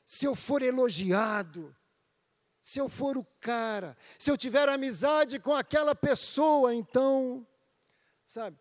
se 0.06 0.24
eu 0.24 0.36
for 0.36 0.62
elogiado, 0.62 1.76
se 2.62 2.78
eu 2.78 2.88
for 2.88 3.18
o 3.18 3.26
cara, 3.42 3.98
se 4.20 4.30
eu 4.30 4.38
tiver 4.38 4.70
amizade 4.70 5.40
com 5.40 5.52
aquela 5.52 5.96
pessoa, 5.96 6.76
então, 6.76 7.44
sabe? 8.24 8.56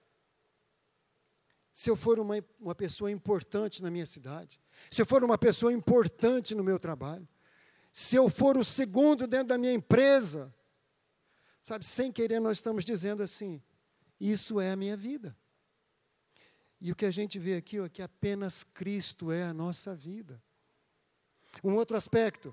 Se 1.71 1.91
eu 1.91 1.97
for 1.97 2.19
uma, 2.19 2.43
uma 2.59 2.75
pessoa 2.75 3.11
importante 3.11 3.83
na 3.83 3.91
minha 3.91 4.07
cidade, 4.07 4.59
se 4.91 5.03
eu 5.03 5.07
for 5.07 5.23
uma 5.23 5.37
pessoa 5.37 5.71
importante 5.71 6.55
no 6.55 6.65
meu 6.65 6.79
trabalho, 6.79 7.29
se 7.93 8.17
eu 8.17 8.31
for 8.31 8.57
o 8.57 8.65
segundo 8.65 9.27
dentro 9.27 9.49
da 9.49 9.59
minha 9.59 9.75
empresa, 9.75 10.51
sabe, 11.63 11.85
sem 11.85 12.11
querer 12.11 12.41
nós 12.41 12.57
estamos 12.57 12.87
dizendo 12.87 13.23
assim: 13.23 13.63
isso 14.19 14.59
é 14.59 14.71
a 14.71 14.77
minha 14.77 14.97
vida. 14.97 15.37
E 16.85 16.91
o 16.91 16.97
que 16.97 17.07
a 17.07 17.13
gente 17.13 17.39
vê 17.39 17.55
aqui 17.55 17.79
é 17.79 17.89
que 17.89 18.03
apenas 18.03 18.65
Cristo 18.65 19.31
é 19.31 19.45
a 19.45 19.55
nossa 19.55 19.95
vida. 19.95 20.43
Um 21.63 21.77
outro 21.77 21.97
aspecto, 21.97 22.53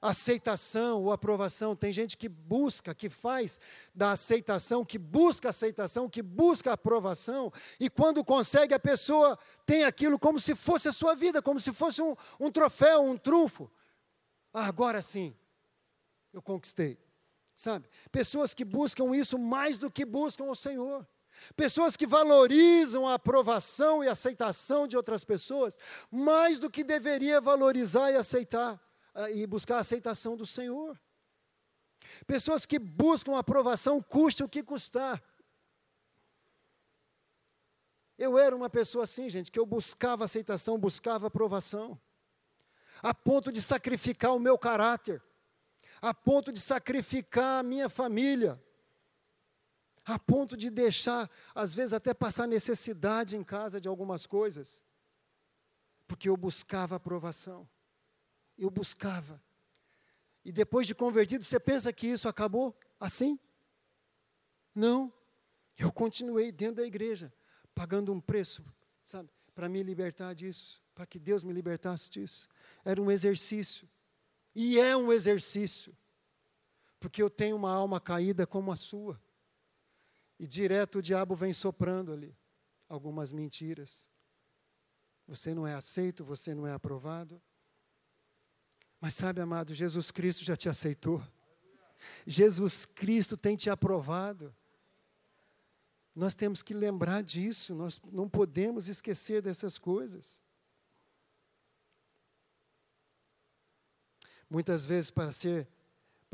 aceitação 0.00 1.02
ou 1.02 1.12
aprovação. 1.12 1.76
Tem 1.76 1.92
gente 1.92 2.16
que 2.16 2.26
busca, 2.26 2.94
que 2.94 3.10
faz 3.10 3.60
da 3.94 4.12
aceitação, 4.12 4.82
que 4.82 4.98
busca 4.98 5.50
aceitação, 5.50 6.08
que 6.08 6.22
busca 6.22 6.72
aprovação, 6.72 7.52
e 7.78 7.90
quando 7.90 8.24
consegue, 8.24 8.72
a 8.72 8.78
pessoa 8.78 9.38
tem 9.66 9.84
aquilo 9.84 10.18
como 10.18 10.40
se 10.40 10.54
fosse 10.54 10.88
a 10.88 10.92
sua 10.92 11.14
vida, 11.14 11.42
como 11.42 11.60
se 11.60 11.70
fosse 11.70 12.00
um, 12.00 12.16
um 12.40 12.50
troféu, 12.50 13.02
um 13.02 13.14
trunfo. 13.14 13.70
Ah, 14.54 14.64
agora 14.64 15.02
sim, 15.02 15.36
eu 16.32 16.40
conquistei. 16.40 16.98
Sabe? 17.54 17.90
Pessoas 18.10 18.54
que 18.54 18.64
buscam 18.64 19.14
isso 19.14 19.38
mais 19.38 19.76
do 19.76 19.90
que 19.90 20.06
buscam 20.06 20.44
o 20.44 20.54
Senhor. 20.54 21.06
Pessoas 21.56 21.96
que 21.96 22.06
valorizam 22.06 23.06
a 23.06 23.14
aprovação 23.14 24.02
e 24.02 24.08
aceitação 24.08 24.86
de 24.86 24.96
outras 24.96 25.24
pessoas 25.24 25.78
mais 26.10 26.58
do 26.58 26.70
que 26.70 26.82
deveria 26.82 27.40
valorizar 27.40 28.10
e 28.10 28.16
aceitar 28.16 28.80
ah, 29.14 29.30
e 29.30 29.46
buscar 29.46 29.76
a 29.76 29.80
aceitação 29.80 30.36
do 30.36 30.46
Senhor. 30.46 30.98
Pessoas 32.26 32.64
que 32.64 32.78
buscam 32.78 33.36
aprovação, 33.36 34.02
custe 34.02 34.42
o 34.42 34.48
que 34.48 34.62
custar. 34.62 35.22
Eu 38.16 38.38
era 38.38 38.54
uma 38.54 38.70
pessoa 38.70 39.04
assim, 39.04 39.28
gente, 39.28 39.50
que 39.50 39.58
eu 39.58 39.66
buscava 39.66 40.24
aceitação, 40.24 40.78
buscava 40.78 41.26
aprovação 41.26 42.00
a 43.04 43.12
ponto 43.12 43.52
de 43.52 43.60
sacrificar 43.60 44.34
o 44.34 44.38
meu 44.38 44.56
caráter, 44.56 45.22
a 46.00 46.14
ponto 46.14 46.50
de 46.50 46.58
sacrificar 46.58 47.60
a 47.60 47.62
minha 47.62 47.88
família, 47.90 48.58
a 50.04 50.18
ponto 50.18 50.56
de 50.56 50.70
deixar, 50.70 51.30
às 51.54 51.74
vezes, 51.74 51.92
até 51.92 52.12
passar 52.12 52.46
necessidade 52.46 53.36
em 53.36 53.44
casa 53.44 53.80
de 53.80 53.88
algumas 53.88 54.26
coisas, 54.26 54.82
porque 56.06 56.28
eu 56.28 56.36
buscava 56.36 56.96
aprovação, 56.96 57.68
eu 58.58 58.70
buscava. 58.70 59.42
E 60.44 60.52
depois 60.52 60.86
de 60.86 60.94
convertido, 60.94 61.44
você 61.44 61.58
pensa 61.58 61.92
que 61.92 62.06
isso 62.06 62.28
acabou 62.28 62.78
assim? 63.00 63.38
Não, 64.74 65.12
eu 65.78 65.90
continuei 65.90 66.52
dentro 66.52 66.76
da 66.76 66.86
igreja, 66.86 67.32
pagando 67.74 68.12
um 68.12 68.20
preço, 68.20 68.62
sabe, 69.04 69.30
para 69.54 69.68
me 69.68 69.82
libertar 69.82 70.34
disso, 70.34 70.82
para 70.94 71.06
que 71.06 71.18
Deus 71.18 71.42
me 71.42 71.52
libertasse 71.52 72.10
disso 72.10 72.48
era 72.84 73.00
um 73.00 73.10
exercício. 73.10 73.88
E 74.54 74.78
é 74.78 74.96
um 74.96 75.12
exercício. 75.12 75.96
Porque 77.00 77.22
eu 77.22 77.30
tenho 77.30 77.56
uma 77.56 77.72
alma 77.72 78.00
caída 78.00 78.46
como 78.46 78.70
a 78.70 78.76
sua. 78.76 79.20
E 80.38 80.46
direto 80.46 80.98
o 80.98 81.02
diabo 81.02 81.34
vem 81.34 81.52
soprando 81.52 82.12
ali 82.12 82.36
algumas 82.88 83.32
mentiras. 83.32 84.08
Você 85.26 85.54
não 85.54 85.66
é 85.66 85.74
aceito, 85.74 86.24
você 86.24 86.54
não 86.54 86.66
é 86.66 86.72
aprovado. 86.72 87.40
Mas 89.00 89.14
sabe, 89.14 89.40
amado, 89.40 89.74
Jesus 89.74 90.10
Cristo 90.10 90.44
já 90.44 90.56
te 90.56 90.68
aceitou. 90.68 91.22
Jesus 92.26 92.84
Cristo 92.84 93.36
tem 93.36 93.56
te 93.56 93.70
aprovado. 93.70 94.54
Nós 96.14 96.34
temos 96.34 96.62
que 96.62 96.72
lembrar 96.72 97.22
disso, 97.22 97.74
nós 97.74 98.00
não 98.12 98.28
podemos 98.28 98.88
esquecer 98.88 99.42
dessas 99.42 99.78
coisas. 99.78 100.42
Muitas 104.48 104.86
vezes, 104.86 105.10
para, 105.10 105.32
ser, 105.32 105.66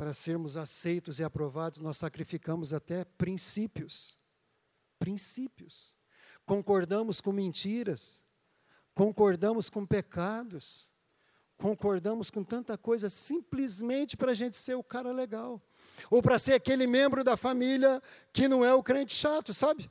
para 0.00 0.14
sermos 0.14 0.56
aceitos 0.56 1.18
e 1.18 1.24
aprovados, 1.24 1.78
nós 1.78 1.98
sacrificamos 1.98 2.72
até 2.72 3.04
princípios. 3.04 4.18
Princípios. 4.98 5.94
Concordamos 6.46 7.20
com 7.20 7.30
mentiras, 7.30 8.24
concordamos 8.94 9.68
com 9.68 9.84
pecados, 9.84 10.88
concordamos 11.58 12.30
com 12.30 12.42
tanta 12.42 12.78
coisa 12.78 13.10
simplesmente 13.10 14.16
para 14.16 14.30
a 14.30 14.34
gente 14.34 14.56
ser 14.56 14.74
o 14.74 14.82
cara 14.82 15.12
legal. 15.12 15.60
Ou 16.10 16.22
para 16.22 16.38
ser 16.38 16.54
aquele 16.54 16.86
membro 16.86 17.22
da 17.22 17.36
família 17.36 18.02
que 18.32 18.48
não 18.48 18.64
é 18.64 18.72
o 18.72 18.82
crente 18.82 19.14
chato, 19.14 19.52
sabe? 19.52 19.90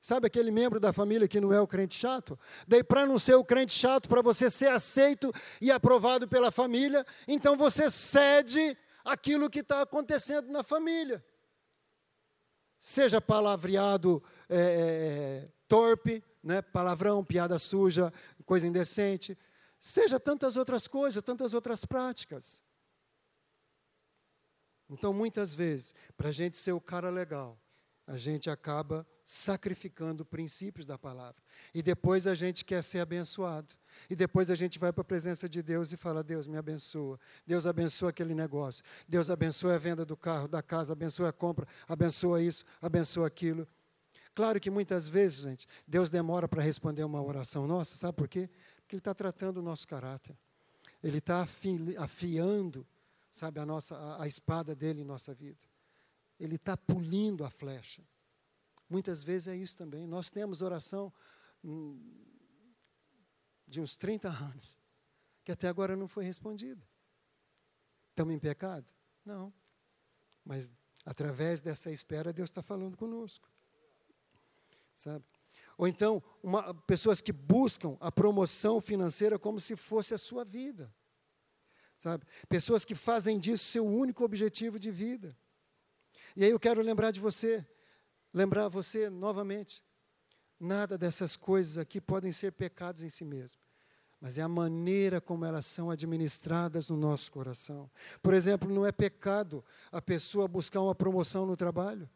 Sabe 0.00 0.28
aquele 0.28 0.52
membro 0.52 0.78
da 0.78 0.92
família 0.92 1.26
que 1.26 1.40
não 1.40 1.52
é 1.52 1.60
o 1.60 1.66
crente 1.66 1.96
chato? 1.96 2.38
Daí, 2.64 2.84
para 2.84 3.04
não 3.06 3.18
ser 3.18 3.34
o 3.34 3.44
crente 3.44 3.72
chato, 3.72 4.08
para 4.08 4.22
você 4.22 4.48
ser 4.48 4.68
aceito 4.68 5.34
e 5.60 5.72
aprovado 5.72 6.28
pela 6.28 6.52
família, 6.52 7.04
então 7.26 7.56
você 7.56 7.90
cede 7.90 8.78
aquilo 9.04 9.50
que 9.50 9.60
está 9.60 9.82
acontecendo 9.82 10.50
na 10.50 10.62
família. 10.62 11.24
Seja 12.78 13.20
palavreado 13.20 14.22
é, 14.48 14.56
é, 14.56 14.60
é, 14.60 15.52
torpe, 15.68 16.24
né, 16.42 16.62
palavrão, 16.62 17.24
piada 17.24 17.58
suja, 17.58 18.12
coisa 18.46 18.66
indecente, 18.66 19.38
seja 19.78 20.18
tantas 20.18 20.56
outras 20.56 20.88
coisas, 20.88 21.22
tantas 21.22 21.52
outras 21.52 21.84
práticas. 21.84 22.62
Então, 24.88 25.12
muitas 25.12 25.54
vezes, 25.54 25.94
para 26.16 26.30
a 26.30 26.32
gente 26.32 26.56
ser 26.56 26.72
o 26.72 26.80
cara 26.80 27.10
legal, 27.10 27.60
a 28.06 28.16
gente 28.16 28.50
acaba 28.50 29.06
sacrificando 29.24 30.24
princípios 30.24 30.84
da 30.84 30.98
palavra. 30.98 31.40
E 31.72 31.80
depois 31.80 32.26
a 32.26 32.34
gente 32.34 32.64
quer 32.64 32.82
ser 32.82 32.98
abençoado. 32.98 33.72
E 34.08 34.16
depois 34.16 34.50
a 34.50 34.54
gente 34.54 34.78
vai 34.78 34.92
para 34.92 35.02
a 35.02 35.04
presença 35.04 35.48
de 35.48 35.62
Deus 35.62 35.92
e 35.92 35.96
fala: 35.96 36.22
Deus 36.22 36.46
me 36.46 36.56
abençoa. 36.56 37.18
Deus 37.46 37.66
abençoa 37.66 38.10
aquele 38.10 38.34
negócio. 38.34 38.82
Deus 39.08 39.30
abençoa 39.30 39.74
a 39.74 39.78
venda 39.78 40.04
do 40.04 40.16
carro, 40.16 40.48
da 40.48 40.62
casa, 40.62 40.92
abençoa 40.92 41.28
a 41.28 41.32
compra, 41.32 41.66
abençoa 41.88 42.42
isso, 42.42 42.64
abençoa 42.80 43.26
aquilo. 43.26 43.66
Claro 44.34 44.60
que 44.60 44.70
muitas 44.70 45.08
vezes, 45.08 45.40
gente, 45.40 45.66
Deus 45.86 46.08
demora 46.08 46.48
para 46.48 46.62
responder 46.62 47.04
uma 47.04 47.22
oração 47.22 47.66
nossa, 47.66 47.96
sabe 47.96 48.16
por 48.16 48.28
quê? 48.28 48.48
Porque 48.82 48.94
Ele 48.94 49.00
está 49.00 49.14
tratando 49.14 49.58
o 49.58 49.62
nosso 49.62 49.86
caráter. 49.86 50.36
Ele 51.02 51.18
está 51.18 51.46
afiando, 51.98 52.86
sabe, 53.30 53.58
a, 53.58 53.66
nossa, 53.66 53.96
a, 53.96 54.22
a 54.22 54.26
espada 54.26 54.74
dele 54.74 55.00
em 55.00 55.04
nossa 55.04 55.34
vida. 55.34 55.58
Ele 56.38 56.56
está 56.56 56.76
pulindo 56.76 57.44
a 57.44 57.50
flecha. 57.50 58.02
Muitas 58.88 59.22
vezes 59.22 59.48
é 59.48 59.56
isso 59.56 59.76
também. 59.76 60.06
Nós 60.06 60.30
temos 60.30 60.62
oração 60.62 61.12
hum, 61.64 62.00
de 63.70 63.80
uns 63.80 63.96
30 63.96 64.28
anos, 64.28 64.76
que 65.44 65.52
até 65.52 65.68
agora 65.68 65.96
não 65.96 66.08
foi 66.08 66.24
respondida. 66.24 66.82
Estamos 68.10 68.34
em 68.34 68.38
pecado? 68.38 68.92
Não. 69.24 69.52
Mas 70.44 70.70
através 71.06 71.62
dessa 71.62 71.90
espera, 71.90 72.32
Deus 72.32 72.50
está 72.50 72.62
falando 72.62 72.96
conosco. 72.96 73.48
Sabe? 74.94 75.24
Ou 75.78 75.88
então, 75.88 76.22
uma, 76.42 76.74
pessoas 76.74 77.20
que 77.22 77.32
buscam 77.32 77.96
a 78.00 78.12
promoção 78.12 78.80
financeira 78.80 79.38
como 79.38 79.58
se 79.58 79.76
fosse 79.76 80.12
a 80.12 80.18
sua 80.18 80.44
vida. 80.44 80.92
Sabe? 81.96 82.26
Pessoas 82.48 82.84
que 82.84 82.94
fazem 82.94 83.38
disso 83.38 83.64
seu 83.64 83.86
único 83.86 84.24
objetivo 84.24 84.78
de 84.78 84.90
vida. 84.90 85.36
E 86.36 86.44
aí 86.44 86.50
eu 86.50 86.60
quero 86.60 86.82
lembrar 86.82 87.10
de 87.12 87.20
você, 87.20 87.66
lembrar 88.32 88.68
você 88.68 89.08
novamente. 89.08 89.82
Nada 90.60 90.98
dessas 90.98 91.36
coisas 91.36 91.78
aqui 91.78 92.02
podem 92.02 92.30
ser 92.30 92.52
pecados 92.52 93.02
em 93.02 93.08
si 93.08 93.24
mesmo, 93.24 93.58
mas 94.20 94.36
é 94.36 94.42
a 94.42 94.48
maneira 94.48 95.18
como 95.18 95.46
elas 95.46 95.64
são 95.64 95.90
administradas 95.90 96.90
no 96.90 96.98
nosso 96.98 97.32
coração. 97.32 97.90
Por 98.22 98.34
exemplo, 98.34 98.68
não 98.68 98.84
é 98.84 98.92
pecado 98.92 99.64
a 99.90 100.02
pessoa 100.02 100.46
buscar 100.46 100.82
uma 100.82 100.94
promoção 100.94 101.46
no 101.46 101.56
trabalho. 101.56 102.06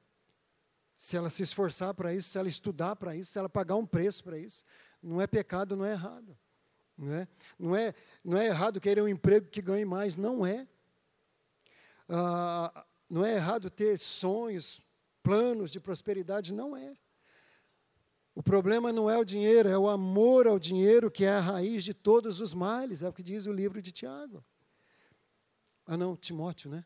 se 0.94 1.16
ela 1.16 1.30
se 1.30 1.42
esforçar 1.42 1.94
para 1.94 2.14
isso, 2.14 2.28
se 2.28 2.38
ela 2.38 2.48
estudar 2.48 2.96
para 2.96 3.16
isso, 3.16 3.32
se 3.32 3.38
ela 3.38 3.48
pagar 3.48 3.76
um 3.76 3.86
preço 3.86 4.22
para 4.22 4.38
isso. 4.38 4.62
Não 5.02 5.20
é 5.20 5.26
pecado, 5.26 5.74
não 5.74 5.84
é 5.84 5.92
errado. 5.92 6.36
Não 6.96 7.12
é, 7.12 7.28
não 7.58 7.74
é, 7.74 7.94
não 8.22 8.38
é 8.38 8.46
errado 8.46 8.80
querer 8.80 9.02
um 9.02 9.08
emprego 9.08 9.48
que 9.48 9.60
ganhe 9.60 9.84
mais, 9.84 10.16
não 10.16 10.46
é. 10.46 10.68
Ah, 12.08 12.86
não 13.08 13.24
é 13.24 13.34
errado 13.34 13.70
ter 13.70 13.98
sonhos, 13.98 14.80
planos 15.22 15.72
de 15.72 15.80
prosperidade, 15.80 16.52
não 16.52 16.76
é. 16.76 16.94
O 18.34 18.42
problema 18.42 18.92
não 18.92 19.08
é 19.08 19.16
o 19.16 19.24
dinheiro, 19.24 19.68
é 19.68 19.78
o 19.78 19.88
amor 19.88 20.48
ao 20.48 20.58
dinheiro 20.58 21.10
que 21.10 21.24
é 21.24 21.30
a 21.30 21.40
raiz 21.40 21.84
de 21.84 21.94
todos 21.94 22.40
os 22.40 22.52
males, 22.52 23.02
é 23.02 23.08
o 23.08 23.12
que 23.12 23.22
diz 23.22 23.46
o 23.46 23.52
livro 23.52 23.80
de 23.80 23.92
Tiago. 23.92 24.44
Ah, 25.86 25.96
não, 25.96 26.16
Timóteo, 26.16 26.70
né? 26.70 26.84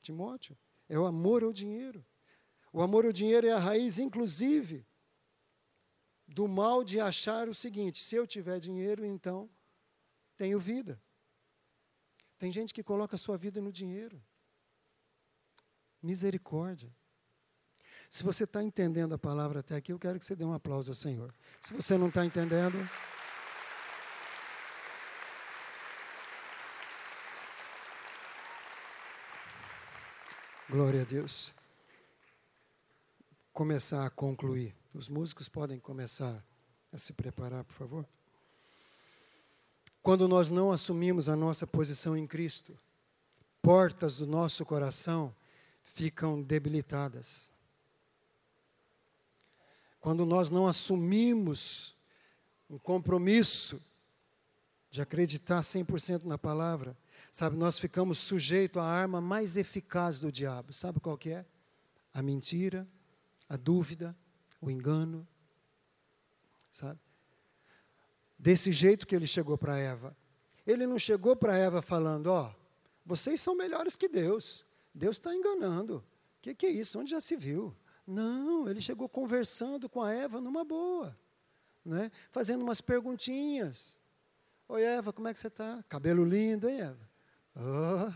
Timóteo. 0.00 0.56
É 0.88 0.98
o 0.98 1.04
amor 1.04 1.42
ao 1.42 1.52
dinheiro. 1.52 2.04
O 2.72 2.80
amor 2.80 3.06
ao 3.06 3.12
dinheiro 3.12 3.46
é 3.46 3.52
a 3.52 3.58
raiz, 3.58 3.98
inclusive, 3.98 4.86
do 6.28 6.46
mal 6.46 6.84
de 6.84 7.00
achar 7.00 7.48
o 7.48 7.54
seguinte: 7.54 8.02
se 8.02 8.14
eu 8.14 8.26
tiver 8.26 8.60
dinheiro, 8.60 9.04
então 9.04 9.50
tenho 10.36 10.60
vida. 10.60 11.02
Tem 12.38 12.52
gente 12.52 12.74
que 12.74 12.82
coloca 12.82 13.16
sua 13.16 13.36
vida 13.36 13.60
no 13.60 13.72
dinheiro. 13.72 14.22
Misericórdia. 16.02 16.94
Se 18.14 18.22
você 18.22 18.44
está 18.44 18.62
entendendo 18.62 19.12
a 19.12 19.18
palavra 19.18 19.58
até 19.58 19.74
aqui, 19.74 19.92
eu 19.92 19.98
quero 19.98 20.20
que 20.20 20.24
você 20.24 20.36
dê 20.36 20.44
um 20.44 20.52
aplauso 20.52 20.88
ao 20.88 20.94
Senhor. 20.94 21.34
Se 21.60 21.74
você 21.74 21.98
não 21.98 22.06
está 22.06 22.24
entendendo. 22.24 22.78
Glória 30.70 31.02
a 31.02 31.04
Deus 31.04 31.52
começar 33.52 34.06
a 34.06 34.10
concluir. 34.10 34.76
Os 34.94 35.08
músicos 35.08 35.48
podem 35.48 35.80
começar 35.80 36.40
a 36.92 36.98
se 36.98 37.12
preparar, 37.12 37.64
por 37.64 37.74
favor. 37.74 38.08
Quando 40.04 40.28
nós 40.28 40.48
não 40.48 40.70
assumimos 40.70 41.28
a 41.28 41.34
nossa 41.34 41.66
posição 41.66 42.16
em 42.16 42.28
Cristo, 42.28 42.78
portas 43.60 44.18
do 44.18 44.26
nosso 44.28 44.64
coração 44.64 45.34
ficam 45.82 46.40
debilitadas. 46.40 47.52
Quando 50.04 50.26
nós 50.26 50.50
não 50.50 50.66
assumimos 50.66 51.96
um 52.68 52.78
compromisso 52.78 53.80
de 54.90 55.00
acreditar 55.00 55.62
100% 55.62 56.24
na 56.24 56.36
palavra, 56.36 56.94
sabe, 57.32 57.56
nós 57.56 57.78
ficamos 57.78 58.18
sujeitos 58.18 58.82
à 58.82 58.84
arma 58.84 59.18
mais 59.18 59.56
eficaz 59.56 60.18
do 60.18 60.30
diabo. 60.30 60.74
Sabe 60.74 61.00
qual 61.00 61.16
que 61.16 61.30
é? 61.30 61.46
A 62.12 62.20
mentira, 62.20 62.86
a 63.48 63.56
dúvida, 63.56 64.14
o 64.60 64.70
engano, 64.70 65.26
sabe? 66.70 67.00
Desse 68.38 68.74
jeito 68.74 69.06
que 69.06 69.16
ele 69.16 69.26
chegou 69.26 69.56
para 69.56 69.78
Eva. 69.78 70.14
Ele 70.66 70.86
não 70.86 70.98
chegou 70.98 71.34
para 71.34 71.56
Eva 71.56 71.80
falando: 71.80 72.26
Ó, 72.26 72.50
oh, 72.50 72.54
vocês 73.06 73.40
são 73.40 73.56
melhores 73.56 73.96
que 73.96 74.06
Deus. 74.06 74.66
Deus 74.94 75.16
está 75.16 75.34
enganando. 75.34 76.04
O 76.40 76.42
que, 76.42 76.54
que 76.54 76.66
é 76.66 76.70
isso? 76.70 77.00
Onde 77.00 77.12
já 77.12 77.22
se 77.22 77.38
viu? 77.38 77.74
Não, 78.06 78.68
ele 78.68 78.80
chegou 78.80 79.08
conversando 79.08 79.88
com 79.88 80.02
a 80.02 80.12
Eva 80.12 80.40
numa 80.40 80.64
boa, 80.64 81.16
né? 81.84 82.10
fazendo 82.30 82.62
umas 82.62 82.80
perguntinhas. 82.80 83.96
Oi, 84.68 84.82
Eva, 84.82 85.12
como 85.12 85.28
é 85.28 85.32
que 85.32 85.38
você 85.38 85.48
está? 85.48 85.82
Cabelo 85.88 86.24
lindo, 86.24 86.68
hein, 86.68 86.80
Eva? 86.80 87.10
Oh, 87.56 88.12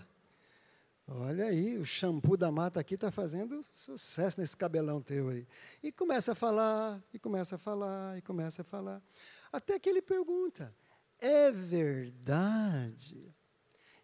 Olha 1.11 1.47
aí, 1.47 1.79
o 1.79 1.87
shampoo 1.87 2.37
da 2.37 2.53
mata 2.53 2.79
aqui 2.79 2.95
está 2.95 3.11
fazendo 3.11 3.65
sucesso 3.73 4.39
nesse 4.39 4.55
cabelão 4.55 5.01
teu 5.01 5.31
aí. 5.31 5.47
E 5.83 5.91
começa 5.91 6.33
a 6.33 6.35
falar, 6.35 7.03
e 7.15 7.19
começa 7.19 7.55
a 7.55 7.59
falar, 7.59 8.19
e 8.19 8.21
começa 8.21 8.61
a 8.61 8.65
falar. 8.65 9.03
Até 9.51 9.79
que 9.79 9.89
ele 9.89 10.03
pergunta: 10.03 10.75
é 11.19 11.51
verdade? 11.51 13.35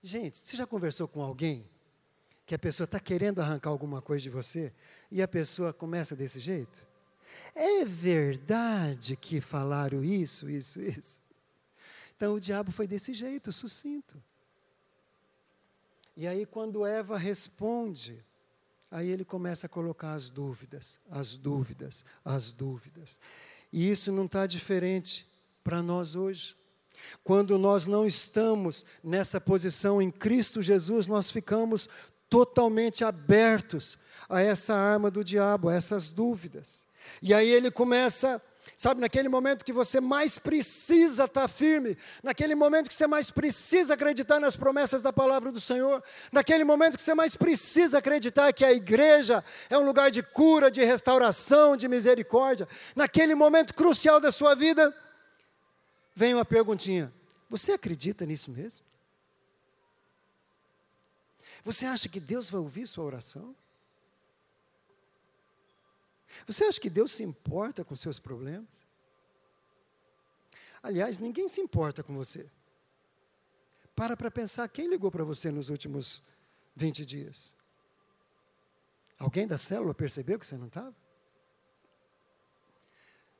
Gente, 0.02 0.38
você 0.38 0.56
já 0.56 0.66
conversou 0.66 1.06
com 1.06 1.22
alguém 1.22 1.68
que 2.46 2.54
a 2.54 2.58
pessoa 2.58 2.86
está 2.86 2.98
querendo 2.98 3.40
arrancar 3.40 3.68
alguma 3.68 4.00
coisa 4.00 4.22
de 4.22 4.30
você 4.30 4.72
e 5.10 5.22
a 5.22 5.28
pessoa 5.28 5.72
começa 5.72 6.14
desse 6.14 6.40
jeito? 6.40 6.86
É 7.54 7.84
verdade 7.84 9.16
que 9.16 9.40
falaram 9.40 10.02
isso, 10.02 10.50
isso, 10.50 10.80
isso? 10.80 11.20
Então 12.16 12.34
o 12.34 12.40
diabo 12.40 12.72
foi 12.72 12.86
desse 12.86 13.12
jeito, 13.12 13.52
sucinto. 13.52 14.20
E 16.16 16.26
aí, 16.26 16.46
quando 16.46 16.86
Eva 16.86 17.18
responde, 17.18 18.24
aí 18.90 19.10
ele 19.10 19.24
começa 19.24 19.66
a 19.66 19.68
colocar 19.68 20.12
as 20.12 20.30
dúvidas, 20.30 21.00
as 21.10 21.34
dúvidas, 21.34 22.04
as 22.24 22.52
dúvidas. 22.52 23.18
E 23.72 23.90
isso 23.90 24.12
não 24.12 24.26
está 24.26 24.46
diferente 24.46 25.26
para 25.64 25.82
nós 25.82 26.14
hoje. 26.14 26.56
Quando 27.24 27.58
nós 27.58 27.86
não 27.86 28.06
estamos 28.06 28.86
nessa 29.02 29.40
posição 29.40 30.00
em 30.00 30.10
Cristo 30.10 30.62
Jesus, 30.62 31.08
nós 31.08 31.30
ficamos 31.30 31.88
totalmente 32.30 33.04
abertos 33.04 33.98
a 34.28 34.40
essa 34.40 34.74
arma 34.74 35.10
do 35.10 35.22
diabo, 35.22 35.68
a 35.68 35.74
essas 35.74 36.10
dúvidas. 36.10 36.86
E 37.22 37.32
aí 37.34 37.48
ele 37.48 37.70
começa 37.70 38.40
Sabe, 38.76 39.00
naquele 39.00 39.28
momento 39.28 39.64
que 39.64 39.72
você 39.72 40.00
mais 40.00 40.36
precisa 40.36 41.24
estar 41.24 41.46
firme, 41.46 41.96
naquele 42.22 42.56
momento 42.56 42.88
que 42.88 42.94
você 42.94 43.06
mais 43.06 43.30
precisa 43.30 43.94
acreditar 43.94 44.40
nas 44.40 44.56
promessas 44.56 45.00
da 45.00 45.12
palavra 45.12 45.52
do 45.52 45.60
Senhor, 45.60 46.02
naquele 46.32 46.64
momento 46.64 46.96
que 46.96 47.02
você 47.02 47.14
mais 47.14 47.36
precisa 47.36 47.98
acreditar 47.98 48.52
que 48.52 48.64
a 48.64 48.72
igreja 48.72 49.44
é 49.70 49.78
um 49.78 49.84
lugar 49.84 50.10
de 50.10 50.24
cura, 50.24 50.72
de 50.72 50.82
restauração, 50.82 51.76
de 51.76 51.86
misericórdia, 51.86 52.66
naquele 52.96 53.36
momento 53.36 53.74
crucial 53.74 54.18
da 54.18 54.32
sua 54.32 54.56
vida, 54.56 54.92
vem 56.16 56.34
uma 56.34 56.44
perguntinha: 56.44 57.12
você 57.48 57.72
acredita 57.72 58.26
nisso 58.26 58.50
mesmo? 58.50 58.84
Você 61.62 61.86
acha 61.86 62.08
que 62.08 62.18
Deus 62.18 62.50
vai 62.50 62.60
ouvir 62.60 62.88
sua 62.88 63.04
oração? 63.04 63.54
Você 66.46 66.64
acha 66.64 66.80
que 66.80 66.90
Deus 66.90 67.12
se 67.12 67.22
importa 67.22 67.84
com 67.84 67.94
seus 67.94 68.18
problemas? 68.18 68.84
Aliás, 70.82 71.18
ninguém 71.18 71.48
se 71.48 71.60
importa 71.60 72.02
com 72.02 72.14
você. 72.14 72.46
Para 73.96 74.16
para 74.16 74.30
pensar, 74.30 74.68
quem 74.68 74.88
ligou 74.88 75.10
para 75.10 75.24
você 75.24 75.50
nos 75.50 75.70
últimos 75.70 76.22
20 76.76 77.04
dias? 77.04 77.54
Alguém 79.18 79.46
da 79.46 79.56
célula 79.56 79.94
percebeu 79.94 80.38
que 80.38 80.46
você 80.46 80.56
não 80.56 80.66
estava? 80.66 80.94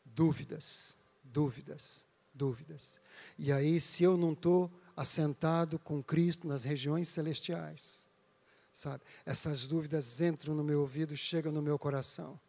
Dúvidas, 0.04 0.96
dúvidas, 1.22 2.04
dúvidas. 2.32 3.00
E 3.36 3.52
aí, 3.52 3.80
se 3.80 4.04
eu 4.04 4.16
não 4.16 4.32
estou 4.32 4.70
assentado 4.96 5.78
com 5.78 6.02
Cristo 6.02 6.46
nas 6.46 6.62
regiões 6.62 7.08
celestiais, 7.08 8.08
sabe? 8.72 9.02
Essas 9.26 9.66
dúvidas 9.66 10.20
entram 10.20 10.54
no 10.54 10.62
meu 10.62 10.80
ouvido, 10.80 11.16
chegam 11.16 11.52
no 11.52 11.60
meu 11.60 11.78
coração 11.78 12.40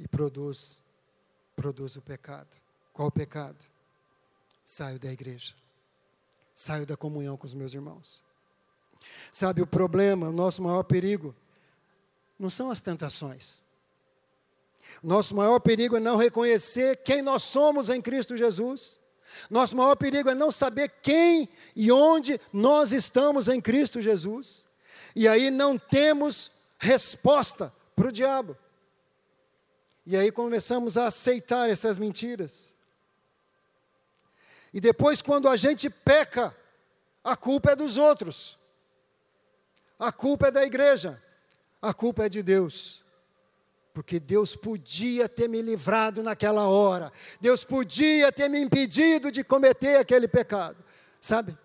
e 0.00 0.08
produz 0.08 0.82
produz 1.54 1.94
o 1.96 2.00
pecado. 2.00 2.48
Qual 2.92 3.08
o 3.08 3.12
pecado? 3.12 3.58
Saio 4.64 4.98
da 4.98 5.12
igreja. 5.12 5.54
Saio 6.54 6.86
da 6.86 6.96
comunhão 6.96 7.36
com 7.36 7.46
os 7.46 7.52
meus 7.52 7.74
irmãos. 7.74 8.22
Sabe 9.30 9.60
o 9.60 9.66
problema, 9.66 10.28
o 10.28 10.32
nosso 10.32 10.62
maior 10.62 10.82
perigo 10.84 11.34
não 12.38 12.48
são 12.48 12.70
as 12.70 12.80
tentações. 12.80 13.62
Nosso 15.02 15.34
maior 15.34 15.60
perigo 15.60 15.96
é 15.96 16.00
não 16.00 16.16
reconhecer 16.16 16.96
quem 16.98 17.20
nós 17.22 17.42
somos 17.42 17.88
em 17.88 18.00
Cristo 18.00 18.36
Jesus. 18.36 18.98
Nosso 19.48 19.76
maior 19.76 19.96
perigo 19.96 20.30
é 20.30 20.34
não 20.34 20.50
saber 20.50 20.88
quem 21.02 21.48
e 21.76 21.92
onde 21.92 22.40
nós 22.52 22.92
estamos 22.92 23.48
em 23.48 23.60
Cristo 23.60 24.00
Jesus. 24.00 24.66
E 25.14 25.28
aí 25.28 25.50
não 25.50 25.78
temos 25.78 26.50
resposta 26.78 27.72
para 27.94 28.08
o 28.08 28.12
diabo. 28.12 28.56
E 30.10 30.16
aí 30.16 30.32
começamos 30.32 30.98
a 30.98 31.06
aceitar 31.06 31.70
essas 31.70 31.96
mentiras. 31.96 32.74
E 34.74 34.80
depois, 34.80 35.22
quando 35.22 35.48
a 35.48 35.54
gente 35.54 35.88
peca, 35.88 36.52
a 37.22 37.36
culpa 37.36 37.70
é 37.70 37.76
dos 37.76 37.96
outros, 37.96 38.58
a 39.96 40.10
culpa 40.10 40.48
é 40.48 40.50
da 40.50 40.64
igreja, 40.64 41.22
a 41.80 41.94
culpa 41.94 42.24
é 42.24 42.28
de 42.28 42.42
Deus. 42.42 43.04
Porque 43.94 44.18
Deus 44.18 44.56
podia 44.56 45.28
ter 45.28 45.48
me 45.48 45.62
livrado 45.62 46.24
naquela 46.24 46.66
hora, 46.66 47.12
Deus 47.40 47.62
podia 47.62 48.32
ter 48.32 48.48
me 48.48 48.58
impedido 48.58 49.30
de 49.30 49.44
cometer 49.44 49.96
aquele 49.96 50.26
pecado, 50.26 50.84
sabe? 51.20 51.56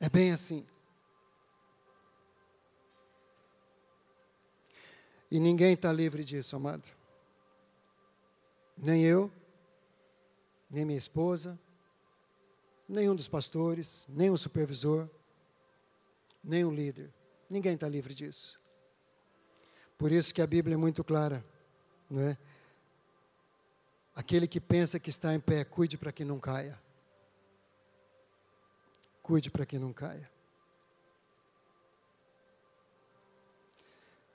É 0.00 0.08
bem 0.08 0.32
assim. 0.32 0.66
E 5.30 5.38
ninguém 5.38 5.74
está 5.74 5.92
livre 5.92 6.24
disso, 6.24 6.56
amado. 6.56 6.86
Nem 8.76 9.04
eu, 9.04 9.30
nem 10.70 10.84
minha 10.84 10.98
esposa, 10.98 11.58
nenhum 12.88 13.14
dos 13.14 13.28
pastores, 13.28 14.06
nem 14.08 14.30
o 14.30 14.36
supervisor, 14.36 15.08
nem 16.42 16.64
o 16.64 16.70
líder. 16.70 17.12
Ninguém 17.48 17.74
está 17.74 17.88
livre 17.88 18.14
disso. 18.14 18.60
Por 19.96 20.10
isso 20.10 20.34
que 20.34 20.40
a 20.40 20.46
Bíblia 20.46 20.74
é 20.74 20.78
muito 20.78 21.04
clara, 21.04 21.44
não 22.08 22.22
é? 22.22 22.38
Aquele 24.14 24.48
que 24.48 24.60
pensa 24.60 24.98
que 24.98 25.10
está 25.10 25.34
em 25.34 25.40
pé, 25.40 25.64
cuide 25.64 25.96
para 25.96 26.10
que 26.10 26.24
não 26.24 26.40
caia. 26.40 26.80
Cuide 29.22 29.50
para 29.50 29.64
que 29.64 29.78
não 29.78 29.92
caia. 29.92 30.30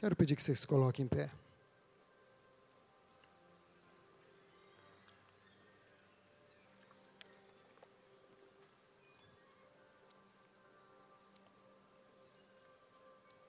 Quero 0.06 0.16
pedir 0.16 0.36
que 0.36 0.44
você 0.44 0.56
se 0.56 0.68
coloque 0.68 1.02
em 1.02 1.08
pé. 1.08 1.32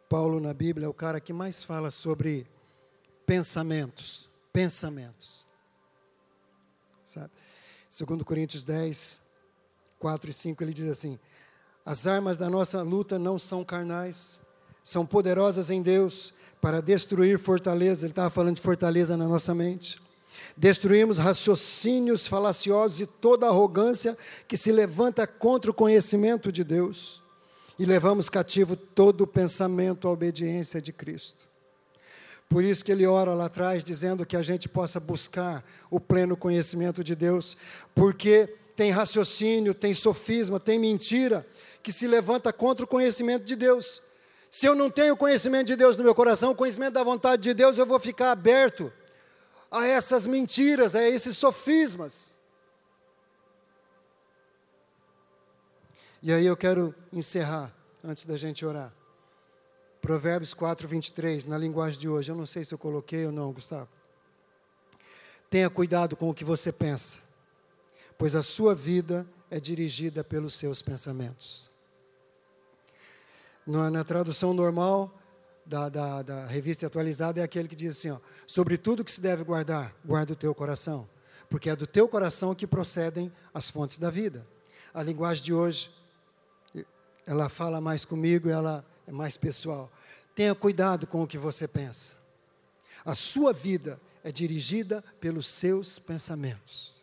Paulo 0.08 0.40
na 0.40 0.54
Bíblia 0.54 0.86
é 0.86 0.88
o 0.88 0.94
cara 0.94 1.20
que 1.20 1.30
mais 1.30 1.62
fala 1.62 1.90
sobre 1.90 2.46
pensamentos, 3.26 4.30
pensamentos. 4.50 5.46
Sabe? 7.04 7.32
Segundo 7.90 8.24
Coríntios 8.24 8.64
10, 8.64 9.20
4 9.98 10.30
e 10.30 10.32
5, 10.32 10.64
ele 10.64 10.72
diz 10.72 10.90
assim: 10.90 11.18
As 11.84 12.06
armas 12.06 12.38
da 12.38 12.48
nossa 12.48 12.80
luta 12.80 13.18
não 13.18 13.38
são 13.38 13.62
carnais, 13.62 14.40
são 14.82 15.04
poderosas 15.04 15.68
em 15.68 15.82
Deus 15.82 16.32
para 16.66 16.82
destruir 16.82 17.38
fortaleza. 17.38 18.04
Ele 18.04 18.10
estava 18.10 18.28
falando 18.28 18.56
de 18.56 18.60
fortaleza 18.60 19.16
na 19.16 19.28
nossa 19.28 19.54
mente. 19.54 20.02
Destruímos 20.56 21.16
raciocínios 21.16 22.26
falaciosos 22.26 23.00
e 23.00 23.06
toda 23.06 23.46
arrogância 23.46 24.18
que 24.48 24.56
se 24.56 24.72
levanta 24.72 25.28
contra 25.28 25.70
o 25.70 25.74
conhecimento 25.74 26.50
de 26.50 26.64
Deus 26.64 27.22
e 27.78 27.84
levamos 27.84 28.28
cativo 28.28 28.74
todo 28.74 29.20
o 29.20 29.26
pensamento 29.28 30.08
à 30.08 30.10
obediência 30.10 30.82
de 30.82 30.92
Cristo. 30.92 31.46
Por 32.48 32.64
isso 32.64 32.84
que 32.84 32.90
ele 32.90 33.06
ora 33.06 33.32
lá 33.32 33.44
atrás, 33.44 33.84
dizendo 33.84 34.26
que 34.26 34.36
a 34.36 34.42
gente 34.42 34.68
possa 34.68 34.98
buscar 34.98 35.64
o 35.88 36.00
pleno 36.00 36.36
conhecimento 36.36 37.04
de 37.04 37.14
Deus, 37.14 37.56
porque 37.94 38.52
tem 38.74 38.90
raciocínio, 38.90 39.72
tem 39.72 39.94
sofisma, 39.94 40.58
tem 40.58 40.80
mentira 40.80 41.46
que 41.80 41.92
se 41.92 42.08
levanta 42.08 42.52
contra 42.52 42.84
o 42.84 42.88
conhecimento 42.88 43.44
de 43.44 43.54
Deus. 43.54 44.02
Se 44.50 44.66
eu 44.66 44.74
não 44.74 44.90
tenho 44.90 45.16
conhecimento 45.16 45.66
de 45.66 45.76
Deus 45.76 45.96
no 45.96 46.04
meu 46.04 46.14
coração, 46.14 46.54
conhecimento 46.54 46.94
da 46.94 47.04
vontade 47.04 47.42
de 47.42 47.54
Deus, 47.54 47.78
eu 47.78 47.86
vou 47.86 48.00
ficar 48.00 48.30
aberto 48.30 48.92
a 49.70 49.86
essas 49.86 50.26
mentiras, 50.26 50.94
a 50.94 51.02
esses 51.02 51.36
sofismas. 51.36 52.36
E 56.22 56.32
aí 56.32 56.46
eu 56.46 56.56
quero 56.56 56.94
encerrar, 57.12 57.72
antes 58.02 58.24
da 58.24 58.36
gente 58.36 58.64
orar. 58.64 58.92
Provérbios 60.00 60.54
4, 60.54 60.86
23, 60.86 61.46
na 61.46 61.58
linguagem 61.58 61.98
de 61.98 62.08
hoje. 62.08 62.30
Eu 62.30 62.36
não 62.36 62.46
sei 62.46 62.64
se 62.64 62.72
eu 62.72 62.78
coloquei 62.78 63.26
ou 63.26 63.32
não, 63.32 63.52
Gustavo. 63.52 63.88
Tenha 65.50 65.68
cuidado 65.68 66.16
com 66.16 66.30
o 66.30 66.34
que 66.34 66.44
você 66.44 66.72
pensa, 66.72 67.20
pois 68.18 68.34
a 68.34 68.42
sua 68.42 68.74
vida 68.74 69.26
é 69.50 69.60
dirigida 69.60 70.24
pelos 70.24 70.54
seus 70.54 70.82
pensamentos. 70.82 71.70
Na, 73.66 73.90
na 73.90 74.04
tradução 74.04 74.54
normal 74.54 75.12
da, 75.64 75.88
da, 75.88 76.22
da, 76.22 76.46
revista 76.46 76.86
atualizada 76.86 77.40
é 77.40 77.42
aquele 77.42 77.68
que 77.68 77.74
diz 77.74 77.92
assim: 77.92 78.10
ó, 78.10 78.18
sobre 78.46 78.76
tudo 78.76 79.04
que 79.04 79.10
se 79.10 79.20
deve 79.20 79.42
guardar, 79.42 79.92
guarda 80.04 80.32
o 80.32 80.36
teu 80.36 80.54
coração, 80.54 81.08
porque 81.50 81.68
é 81.68 81.74
do 81.74 81.86
teu 81.86 82.06
coração 82.08 82.54
que 82.54 82.66
procedem 82.66 83.32
as 83.52 83.68
fontes 83.68 83.98
da 83.98 84.10
vida. 84.10 84.46
A 84.94 85.02
linguagem 85.02 85.42
de 85.42 85.52
hoje 85.52 85.90
ela 87.26 87.48
fala 87.48 87.80
mais 87.80 88.04
comigo, 88.04 88.48
ela 88.48 88.84
é 89.06 89.10
mais 89.10 89.36
pessoal. 89.36 89.90
Tenha 90.34 90.54
cuidado 90.54 91.06
com 91.06 91.22
o 91.22 91.26
que 91.26 91.36
você 91.36 91.66
pensa. 91.66 92.14
A 93.04 93.14
sua 93.14 93.52
vida 93.52 94.00
é 94.22 94.30
dirigida 94.30 95.02
pelos 95.20 95.46
seus 95.48 95.98
pensamentos. 95.98 97.02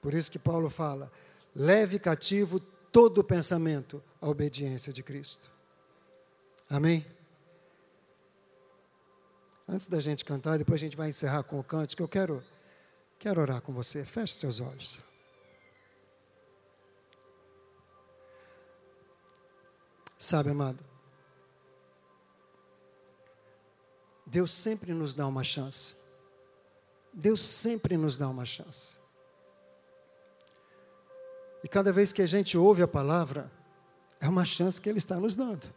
Por 0.00 0.14
isso 0.14 0.30
que 0.30 0.38
Paulo 0.38 0.70
fala: 0.70 1.10
leve 1.54 1.98
cativo 1.98 2.60
todo 2.98 3.22
pensamento 3.22 4.02
à 4.20 4.28
obediência 4.28 4.92
de 4.92 5.04
Cristo. 5.04 5.48
Amém? 6.68 7.06
Antes 9.68 9.86
da 9.86 10.00
gente 10.00 10.24
cantar, 10.24 10.58
depois 10.58 10.80
a 10.80 10.84
gente 10.84 10.96
vai 10.96 11.08
encerrar 11.08 11.44
com 11.44 11.60
o 11.60 11.62
cântico, 11.62 12.02
eu 12.02 12.08
quero, 12.08 12.42
quero 13.16 13.40
orar 13.40 13.62
com 13.62 13.72
você. 13.72 14.04
Feche 14.04 14.34
seus 14.34 14.58
olhos. 14.58 14.98
Sabe, 20.18 20.50
amado, 20.50 20.84
Deus 24.26 24.50
sempre 24.50 24.92
nos 24.92 25.14
dá 25.14 25.24
uma 25.24 25.44
chance. 25.44 25.94
Deus 27.12 27.44
sempre 27.44 27.96
nos 27.96 28.16
dá 28.16 28.28
uma 28.28 28.44
chance. 28.44 28.97
E 31.68 31.70
cada 31.70 31.92
vez 31.92 32.14
que 32.14 32.22
a 32.22 32.26
gente 32.26 32.56
ouve 32.56 32.82
a 32.82 32.88
palavra, 32.88 33.52
é 34.18 34.26
uma 34.26 34.46
chance 34.46 34.80
que 34.80 34.88
Ele 34.88 34.96
está 34.96 35.16
nos 35.16 35.36
dando. 35.36 35.70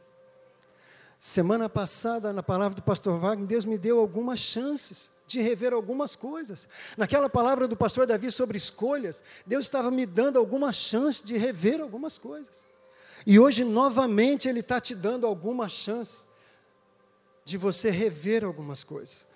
Semana 1.19 1.67
passada, 1.67 2.31
na 2.31 2.41
palavra 2.41 2.77
do 2.77 2.81
pastor 2.81 3.19
Wagner, 3.19 3.45
Deus 3.45 3.65
me 3.65 3.77
deu 3.77 3.99
algumas 3.99 4.39
chances 4.39 5.11
de 5.27 5.41
rever 5.41 5.73
algumas 5.73 6.15
coisas. 6.15 6.65
Naquela 6.95 7.29
palavra 7.29 7.67
do 7.67 7.75
pastor 7.75 8.07
Davi 8.07 8.31
sobre 8.31 8.55
escolhas, 8.55 9.21
Deus 9.45 9.65
estava 9.65 9.91
me 9.91 10.05
dando 10.05 10.39
alguma 10.39 10.71
chance 10.71 11.25
de 11.25 11.37
rever 11.37 11.81
algumas 11.81 12.17
coisas. 12.17 12.63
E 13.27 13.37
hoje, 13.37 13.65
novamente, 13.65 14.47
Ele 14.47 14.61
está 14.61 14.79
te 14.79 14.95
dando 14.95 15.27
alguma 15.27 15.67
chance 15.67 16.23
de 17.43 17.57
você 17.57 17.89
rever 17.89 18.45
algumas 18.45 18.85
coisas. 18.85 19.27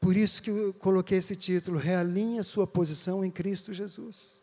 Por 0.00 0.16
isso 0.16 0.40
que 0.40 0.50
eu 0.50 0.72
coloquei 0.74 1.18
esse 1.18 1.34
título: 1.34 1.76
Realinha 1.76 2.44
sua 2.44 2.68
posição 2.68 3.24
em 3.24 3.32
Cristo 3.32 3.74
Jesus. 3.74 4.38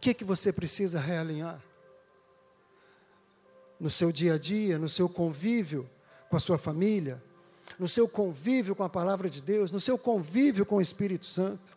Que 0.00 0.14
que 0.14 0.24
você 0.24 0.52
precisa 0.52 0.98
realinhar? 0.98 1.60
No 3.78 3.90
seu 3.90 4.10
dia 4.10 4.34
a 4.34 4.38
dia, 4.38 4.78
no 4.78 4.88
seu 4.88 5.08
convívio 5.08 5.88
com 6.28 6.36
a 6.36 6.40
sua 6.40 6.58
família, 6.58 7.22
no 7.78 7.88
seu 7.88 8.08
convívio 8.08 8.74
com 8.74 8.82
a 8.82 8.88
palavra 8.88 9.28
de 9.28 9.40
Deus, 9.40 9.70
no 9.70 9.80
seu 9.80 9.98
convívio 9.98 10.64
com 10.64 10.76
o 10.76 10.80
Espírito 10.80 11.26
Santo. 11.26 11.76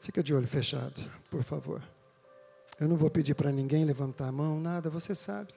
Fica 0.00 0.22
de 0.22 0.34
olho 0.34 0.48
fechado, 0.48 1.00
por 1.30 1.42
favor. 1.42 1.82
Eu 2.80 2.88
não 2.88 2.96
vou 2.96 3.08
pedir 3.10 3.34
para 3.34 3.52
ninguém 3.52 3.84
levantar 3.84 4.28
a 4.28 4.32
mão, 4.32 4.60
nada, 4.60 4.90
você 4.90 5.14
sabe. 5.14 5.52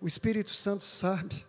O 0.00 0.06
Espírito 0.06 0.50
Santo 0.50 0.82
sabe. 0.82 1.44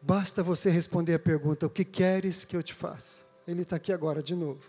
Basta 0.00 0.42
você 0.42 0.70
responder 0.70 1.14
a 1.14 1.18
pergunta: 1.18 1.66
O 1.66 1.70
que 1.70 1.84
queres 1.84 2.44
que 2.44 2.56
eu 2.56 2.62
te 2.62 2.72
faça? 2.72 3.33
Ele 3.46 3.62
está 3.62 3.76
aqui 3.76 3.92
agora 3.92 4.22
de 4.22 4.34
novo. 4.34 4.62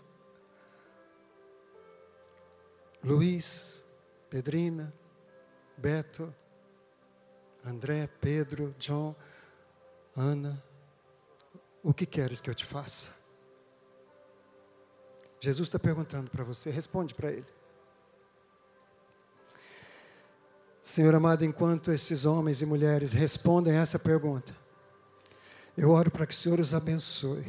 Luiz, 3.02 3.82
Pedrina, 4.28 4.92
Beto, 5.76 6.34
André, 7.64 8.08
Pedro, 8.20 8.74
John, 8.78 9.14
Ana, 10.14 10.62
o 11.82 11.94
que 11.94 12.04
queres 12.04 12.40
que 12.40 12.50
eu 12.50 12.54
te 12.54 12.64
faça? 12.64 13.14
Jesus 15.40 15.68
está 15.68 15.78
perguntando 15.78 16.30
para 16.30 16.42
você, 16.42 16.70
responde 16.70 17.14
para 17.14 17.30
Ele. 17.30 17.46
Senhor 20.82 21.14
amado, 21.14 21.44
enquanto 21.44 21.90
esses 21.90 22.24
homens 22.24 22.62
e 22.62 22.66
mulheres 22.66 23.12
respondem 23.12 23.74
essa 23.74 23.98
pergunta, 23.98 24.54
eu 25.76 25.90
oro 25.90 26.10
para 26.10 26.26
que 26.26 26.32
o 26.32 26.36
Senhor 26.36 26.60
os 26.60 26.72
abençoe. 26.72 27.44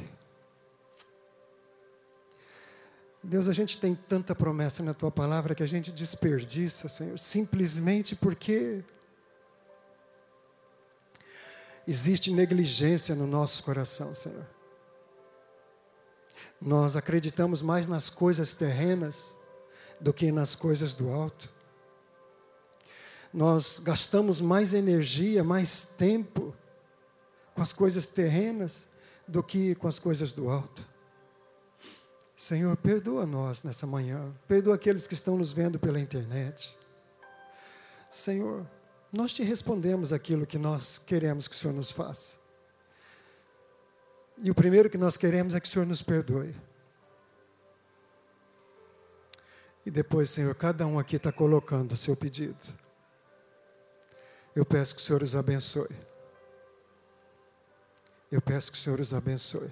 Deus, 3.28 3.50
a 3.50 3.54
gente 3.54 3.78
tem 3.78 3.94
tanta 3.94 4.34
promessa 4.34 4.82
na 4.82 4.94
tua 4.94 5.12
palavra 5.12 5.54
que 5.54 5.62
a 5.62 5.68
gente 5.68 5.92
desperdiça, 5.92 6.88
Senhor, 6.88 7.20
simplesmente 7.20 8.16
porque 8.16 8.82
existe 11.86 12.32
negligência 12.32 13.14
no 13.16 13.28
nosso 13.28 13.62
coração, 13.64 14.16
Senhor. 14.16 14.48
Nós 16.62 16.96
acreditamos 16.96 17.62
mais 17.62 17.86
nas 17.86 18.10
coisas 18.10 18.54
terrenas 18.54 19.36
do 20.00 20.14
que 20.14 20.32
nas 20.32 20.56
coisas 20.56 20.96
do 20.96 21.10
alto. 21.12 21.52
Nós 23.34 23.78
gastamos 23.80 24.40
mais 24.40 24.74
energia, 24.74 25.44
mais 25.44 25.84
tempo 25.84 26.56
com 27.54 27.62
as 27.62 27.74
coisas 27.74 28.08
terrenas 28.08 28.86
do 29.28 29.44
que 29.44 29.76
com 29.76 29.90
as 29.90 30.00
coisas 30.00 30.32
do 30.32 30.50
alto. 30.50 30.96
Senhor, 32.38 32.78
perdoa 32.78 33.26
nós 33.26 33.64
nessa 33.64 33.88
manhã, 33.88 34.32
perdoa 34.48 34.76
aqueles 34.76 35.08
que 35.08 35.16
estão 35.16 35.36
nos 35.36 35.52
vendo 35.52 35.80
pela 35.80 36.00
internet. 36.00 36.78
Senhor, 38.12 38.64
nós 39.12 39.34
te 39.34 39.42
respondemos 39.42 40.14
aquilo 40.14 40.46
que 40.46 40.60
nós 40.60 41.00
queremos 41.00 41.48
que 41.48 41.56
o 41.56 41.58
Senhor 41.58 41.74
nos 41.74 41.90
faça. 41.90 42.38
E 44.38 44.52
o 44.52 44.56
primeiro 44.56 44.88
que 44.88 45.00
nós 45.00 45.18
queremos 45.18 45.56
é 45.56 45.60
que 45.60 45.68
o 45.68 45.72
Senhor 45.72 45.88
nos 45.88 46.04
perdoe. 46.04 46.56
E 49.84 49.90
depois, 49.90 50.30
Senhor, 50.30 50.54
cada 50.54 50.86
um 50.86 51.00
aqui 51.00 51.16
está 51.16 51.32
colocando 51.32 51.94
o 51.94 51.98
seu 51.98 52.16
pedido. 52.16 52.68
Eu 54.56 54.64
peço 54.64 54.94
que 54.94 55.02
o 55.02 55.04
Senhor 55.04 55.24
os 55.24 55.36
abençoe. 55.36 55.90
Eu 58.32 58.44
peço 58.44 58.72
que 58.72 58.78
o 58.78 58.82
Senhor 58.82 59.00
os 59.00 59.12
abençoe. 59.12 59.72